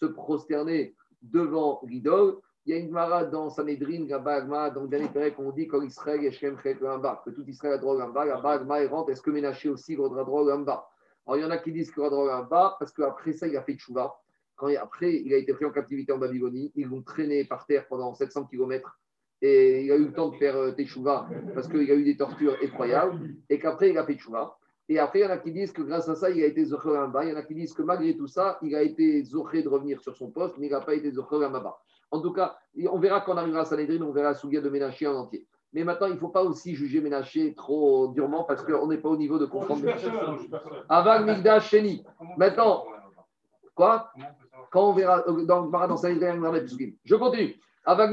[0.00, 2.36] se prosterner devant l'idole.
[2.66, 6.20] Il y a une mara dans Sanhedrin, Gabagma, dans le dernier période, on dit qu'Israël
[6.20, 9.10] que tout Israël a droit au Gamba, Gabagma rentre.
[9.10, 10.86] Est-ce que Ménaché aussi aura droit au Gamba
[11.26, 13.46] Alors il y en a qui disent qu'il aura droit au Gamba parce qu'après ça,
[13.46, 14.14] il a fait Tchouva.
[14.56, 16.70] quand, après, il a été pris en captivité en Babylonie.
[16.74, 18.98] Ils l'ont traîné par terre pendant 700 km.
[19.40, 22.16] Et il a eu le temps de faire euh, Teshuvah parce qu'il a eu des
[22.16, 23.34] tortures effroyables.
[23.48, 24.56] Et qu'après, il a fait Teshuvah.
[24.88, 26.64] Et après, il y en a qui disent que grâce à ça, il a été
[26.64, 27.24] Zoché bas.
[27.24, 29.68] Il y en a qui disent que malgré tout ça, il a été Zoché de
[29.68, 31.78] revenir sur son poste, mais il n'a pas été Zoché bas.
[32.10, 32.56] En tout cas,
[32.90, 35.46] on verra quand on arrivera à Sanhedrin, on verra Sougia de Ménaché en entier.
[35.74, 39.10] Mais maintenant, il ne faut pas aussi juger Ménaché trop durement parce qu'on n'est pas
[39.10, 39.84] au niveau de comprendre.
[40.88, 42.02] Avant Migdash Sheni.
[42.38, 42.86] Maintenant,
[43.74, 44.10] quoi?
[44.70, 46.66] Quand on verra euh, dans, dans Sanhedrin, on
[47.04, 47.60] Je continue.
[47.90, 48.04] Alors,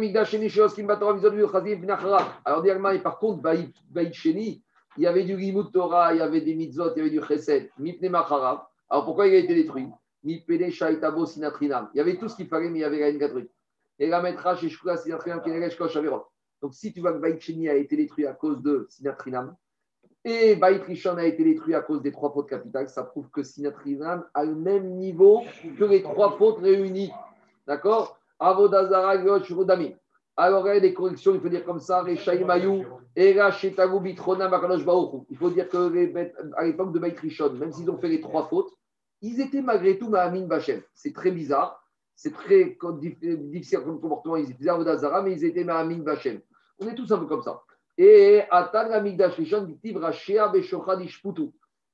[2.66, 4.64] et par contre, Baït Sheni,
[4.96, 7.22] il y avait du Limut Torah, il y avait des mitzvot, il y avait du
[7.22, 8.62] chesed, mipne macharav.
[8.90, 9.90] Alors pourquoi il a été détruit?
[10.72, 11.90] Shaitabo sinatrinam.
[11.94, 13.52] Il y avait tout ce qu'il fallait, mais il y avait rien trucs.
[14.00, 16.24] Et la metra chez Shkula sinatrinam est kosh averot.
[16.62, 19.58] Donc si tu vois que Baït Sheni a été détruit à cause de sinatrinam,
[20.24, 23.44] et Baït Rishon a été détruit à cause des trois fautes capitales, ça prouve que
[23.44, 25.44] sinatrinam a le même niveau
[25.78, 27.12] que les trois fautes réunies.
[27.68, 28.18] D'accord?
[28.40, 29.16] Avodazara,
[29.52, 29.96] Rodami.
[30.38, 32.32] Alors, il y a des corrections, il faut dire comme ça, Il faut
[35.50, 35.90] dire qu'à
[36.64, 38.74] l'époque de Rishon, même s'ils ont fait les trois fautes,
[39.22, 40.82] ils étaient malgré tout Mahamin Bachem.
[40.94, 41.82] C'est très bizarre,
[42.16, 42.78] c'est très
[43.16, 44.36] difficile comme comportement.
[44.36, 46.42] Ils étaient Avodazara, mais ils étaient Mahamin Bachem.
[46.80, 47.62] On est tous un peu comme ça.
[47.98, 49.94] Et Atan Amigdash Rishon, il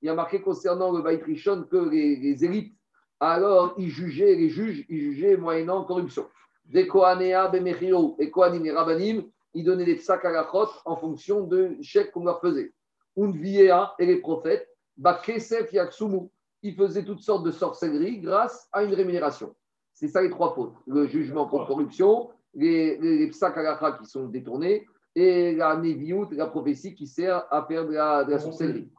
[0.02, 2.76] y a marqué concernant le Rishon que les élites,
[3.22, 6.26] alors ils jugeaient, les juges, ils jugeaient moyennant corruption
[6.72, 9.24] des Kohanea Bemechiro et Kohanim et Rabbanim,
[9.54, 12.72] ils donnaient des psakalachot en fonction de chèques qu'on leur faisait.
[13.18, 14.68] Unviea et les prophètes,
[14.98, 16.30] Bakesef Yaksumu,
[16.64, 19.54] ils faisaient toutes sortes de sorcelleries grâce à une rémunération.
[19.94, 20.76] C'est ça les trois fautes.
[20.88, 27.06] Le jugement pour corruption, les, les, qui sont détournés et la Neviut, la prophétie qui
[27.06, 28.90] sert à faire de la, de la sorcellerie.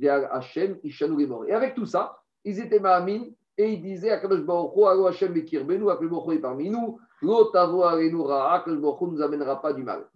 [0.00, 3.26] Et avec tout ça, ils étaient Mahamin
[3.60, 3.76] et
[4.44, 9.22] Baruch Hu, Hachem Bekir Benu, Akadosh Baruch est parmi nous, L'otavo Arenu Ra'a, ne nous
[9.22, 10.06] amènera pas du mal.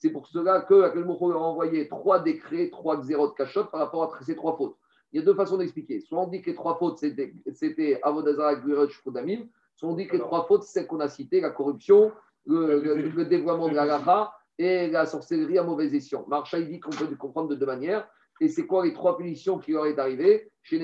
[0.00, 4.22] C'est pour cela que Akadosh a envoyé trois décrets, trois Zerot Kachot par rapport à
[4.22, 4.76] ces trois fautes.
[5.12, 6.00] Il y a deux façons d'expliquer.
[6.00, 9.46] Soit on dit que les trois fautes, c'était Avodazara, Gvirot, Shkodamim.
[9.74, 12.12] Soit on dit que les trois fautes, c'est qu'on a cité la corruption,
[12.46, 16.24] le, le, le dévoiement de la Raha et la sorcellerie à mauvaise escient.
[16.28, 18.06] Marcha, il dit qu'on peut comprendre de deux manières.
[18.40, 20.50] Et c'est quoi les trois punitions qui leur est arrivées?
[20.62, 20.78] Chez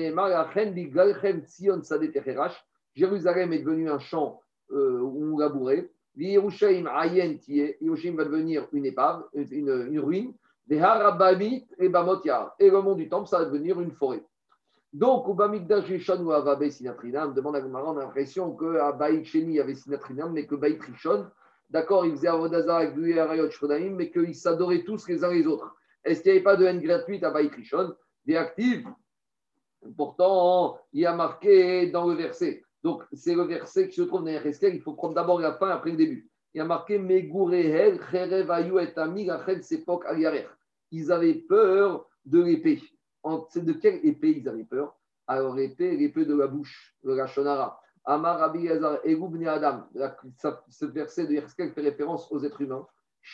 [2.95, 4.41] Jérusalem est devenu un champ
[4.71, 5.89] euh, où on labourait.
[6.17, 10.33] Yerushalayim Ayen Yerushalayim va devenir une épave, une, ruine.
[10.67, 12.55] Des Harabamit et Bamotia.
[12.57, 14.23] Et le monde du temple, ça va devenir une forêt.
[14.91, 19.59] Donc, au Bamikdash Sinatrinam, demande à Gmaran, on a l'impression qu'à Baït Sheni, il y
[19.59, 21.27] avait Sinatrinam, mais que Baït Rishon,
[21.69, 25.75] d'accord, ils faisaient Avodazar avec lui et mais qu'ils s'adoraient tous les uns les autres.
[26.05, 27.95] Est-ce qu'il n'y avait pas de haine gratuite à Baït Rishon
[28.25, 28.85] Des actifs
[29.97, 32.63] Pourtant, il y a marqué dans le verset.
[32.83, 34.75] Donc, c'est le verset qui se trouve dans Ereskel.
[34.75, 36.29] Il faut prendre d'abord la fin après le début.
[36.53, 39.29] Il y a marqué Cherevayu et Ami,
[39.61, 40.05] Sepok
[40.91, 42.81] Ils avaient peur de l'épée.
[43.23, 44.95] De quelle épée ils avaient peur?
[45.27, 47.79] Alors, l'épée, l'épée de la bouche, de la Shonara.
[48.05, 49.87] Amar Rabbi Adam.
[50.69, 52.87] Ce verset de Ereskel fait référence aux êtres humains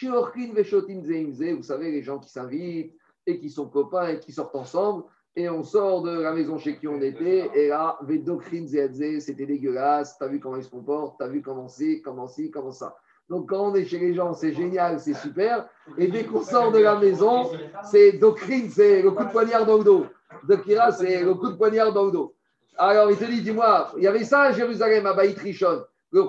[0.04, 2.94] vous savez, les gens qui s'invitent
[3.28, 5.04] et qui sont copains et qui sortent ensemble,
[5.36, 10.28] et on sort de la maison chez qui on était, et là, c'était dégueulasse, t'as
[10.28, 12.96] vu comment ils se comportent, t'as vu comment c'est, comment ci, comment ça.
[13.30, 16.72] Donc quand on est chez les gens, c'est génial, c'est super, et dès qu'on sort
[16.72, 17.50] de la maison,
[17.84, 20.06] c'est doctrine, c'est le coup de poignard dans le dos.
[20.48, 22.34] Dokira, c'est le coup de poignard dans le dos.
[22.78, 25.84] Alors il te dit, dis-moi, il y avait ça à Jérusalem, à Baït Rishon.
[26.12, 26.26] Le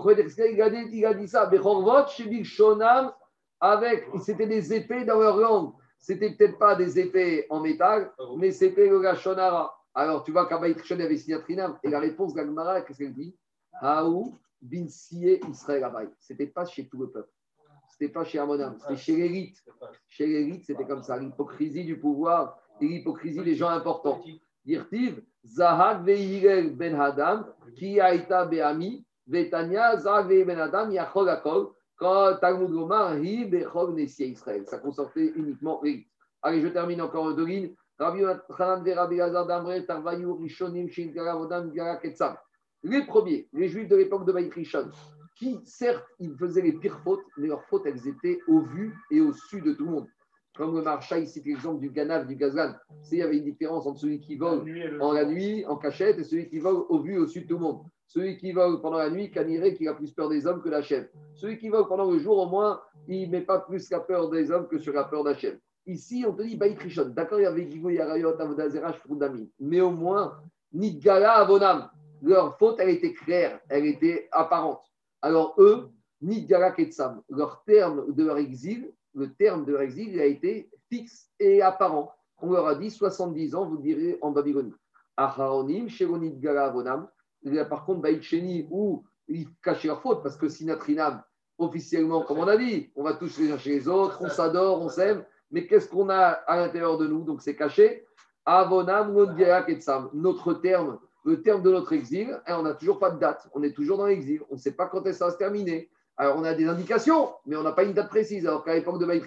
[0.52, 2.06] il a dit, il a dit ça, Bechorvot,
[2.44, 3.12] Shonam,
[3.62, 5.72] avec, c'était des épées dans leur langue.
[5.96, 9.72] C'était peut-être pas des épées en métal, mais c'était le Gashonara.
[9.94, 11.78] Alors, tu vois qu'Abaït Rishon avait signé Trinam.
[11.84, 13.36] Et la réponse d'Agmara, qu'est-ce qu'elle dit?
[13.80, 16.10] Haou bin Israël Abaït.
[16.18, 17.30] C'était pas chez tout le peuple.
[17.88, 18.78] C'était pas chez Amonam.
[18.80, 19.62] C'était chez l'élite.
[20.08, 21.16] Chez l'élite, c'était comme ça.
[21.16, 24.20] L'hypocrisie du pouvoir et l'hypocrisie des gens importants.
[24.64, 31.74] Dirtiv, Zahag ve'irel ben Hadam, ki aita be'ami, ve'tanya, Zahag ben Hadam, yachol akol.
[32.02, 36.04] Quand Talmud Gomar, Israël, ça concernait uniquement les.
[36.42, 37.76] Allez, je termine encore deux lignes.
[42.82, 44.90] Les premiers, les juifs de l'époque de Baït Rishon,
[45.36, 49.20] qui certes, ils faisaient les pires fautes, mais leurs fautes, elles étaient au vu et
[49.20, 50.08] au su de tout le monde.
[50.56, 52.74] Comme le marcha ici, l'exemple du Ganav, du Gazlan.
[53.12, 56.24] Il y avait une différence entre celui qui vole en la nuit, en cachette, et
[56.24, 57.84] celui qui vole au vu et au su de tout le monde.
[58.12, 60.82] Celui qui vole pendant la nuit, Caniré, qui a plus peur des hommes que la
[60.82, 61.08] chèvre.
[61.34, 64.28] Celui qui vole pendant le jour, au moins, il ne met pas plus la peur
[64.28, 65.58] des hommes que sur la peur d'Hachem.
[65.86, 66.76] Ici, on te dit Baït.
[67.14, 69.50] D'accord, il y avait Gigo Yarayot, Avodazera, Shfrudami.
[69.60, 70.36] Mais au moins,
[70.74, 71.88] Nidgala, Avonam.
[72.20, 74.84] Leur faute, elle était claire, elle était apparente.
[75.22, 75.88] Alors eux,
[76.20, 80.68] Nidgala Ketsam, leur terme de leur exil, le terme de leur exil, il a été
[80.90, 82.14] fixe et apparent.
[82.42, 84.74] On leur a dit 70 ans, vous direz en Babylonie.
[85.16, 86.38] Acharonim, Sheronid
[87.44, 87.68] Gala Avonam.
[87.68, 91.22] Par contre, Baït Sheni, où ils cachaient leur faute, parce que Sinatrinam,
[91.58, 94.82] officiellement, comme on a dit, on va tous les uns chez les autres, on s'adore,
[94.82, 97.22] on s'aime, mais qu'est-ce qu'on a à l'intérieur de nous?
[97.24, 98.04] Donc c'est caché.
[98.44, 99.12] Avonam,
[100.14, 103.62] notre terme, le terme de notre exil, et on n'a toujours pas de date, on
[103.62, 105.88] est toujours dans l'exil, on ne sait pas quand ça va se terminer.
[106.16, 108.46] Alors on a des indications, mais on n'a pas une date précise.
[108.46, 109.24] Alors qu'à l'époque de Baït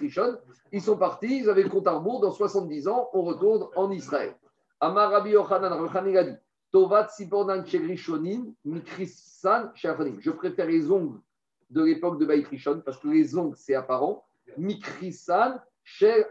[0.72, 3.90] ils sont partis, ils avaient le compte à rebours, dans 70 ans, on retourne en
[3.90, 4.34] Israël.
[4.80, 5.72] Amar Rabbi Yochanan,
[6.84, 7.56] a dit Tovat
[8.64, 11.20] Mikrisan Je préfère les ongles
[11.70, 12.46] de l'époque de Baït
[12.84, 14.24] parce que les ongles, c'est apparent.
[14.56, 16.26] Mikrisan Shel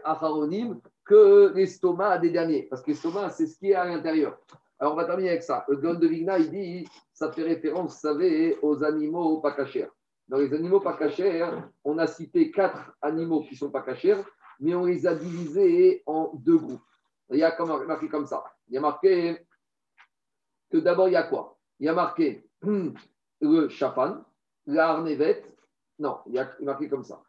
[1.04, 2.64] que l'estomac des derniers.
[2.64, 4.38] Parce que l'estomac, c'est ce qui est à l'intérieur.
[4.78, 5.64] Alors, on va terminer avec ça.
[5.68, 9.88] Le Gol de Vigna, il dit ça fait référence, vous savez, aux animaux pas cachers.
[10.28, 11.48] Dans les animaux pas cachers,
[11.84, 14.22] on a cité quatre animaux qui sont pas cachers,
[14.60, 16.80] mais on les a divisés en deux groupes.
[17.30, 18.44] Il y a marqué comme ça.
[18.68, 19.45] Il y a marqué
[20.76, 21.56] que d'abord, il y a quoi?
[21.80, 22.48] Il y a marqué
[23.40, 24.24] le chapan,
[24.66, 25.44] l'arnevet.
[25.98, 27.22] Non, il y a marqué comme ça.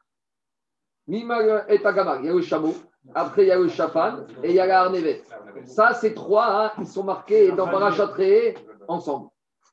[1.07, 2.73] Mima et Tagamar, il y a le chameau.
[3.15, 5.23] Après, il y a le chapan et il y a l'arnevet.
[5.65, 8.55] Ça, ces trois, hein, ils sont marqués dans Parachatré
[8.87, 9.29] ensemble.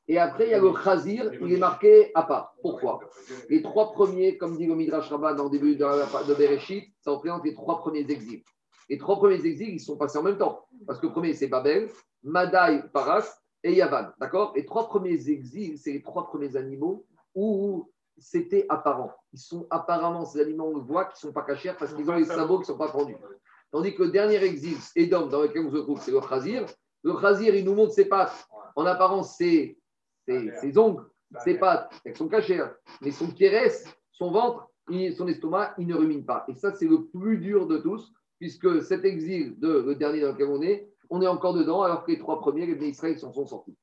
[0.07, 2.53] Et après, il y a le chazir, il est marqué à part.
[2.61, 2.99] Pourquoi?
[3.49, 7.11] Les trois premiers, comme dit le Midrash Rabbah dans le début de, de Bereshit, ça
[7.11, 8.43] représente les trois premiers exils.
[8.87, 10.67] Les trois premiers exils, ils sont passés en même temps.
[10.85, 11.89] Parce que le premier, c'est Babel,
[12.23, 14.11] Madaï, Paras et Yavan.
[14.19, 14.53] D'accord?
[14.55, 19.13] Les trois premiers exils, c'est les trois premiers animaux où c'était apparent.
[19.33, 22.09] Ils sont apparemment, ces animaux, on le voit, qui ne sont pas cachés parce qu'ils
[22.09, 23.17] ont les sabots qui ne sont pas pendus.
[23.71, 26.65] Tandis que le dernier exil, Edom, dans lequel on se trouve, c'est le chazir.
[27.03, 28.47] Le chazir, il nous montre ses pattes.
[28.75, 29.77] En apparence, c'est
[30.27, 31.03] ses, ongles,
[31.43, 32.63] ses pattes, elles sont cachées.
[33.01, 34.69] Mais son kérès, son ventre,
[35.17, 36.45] son estomac, il ne rumine pas.
[36.47, 40.33] Et ça, c'est le plus dur de tous, puisque cet exil de le dernier dans
[40.33, 43.31] lequel on est, on est encore dedans, alors que les trois premiers, les Israël, s'en
[43.31, 43.75] sont sortis.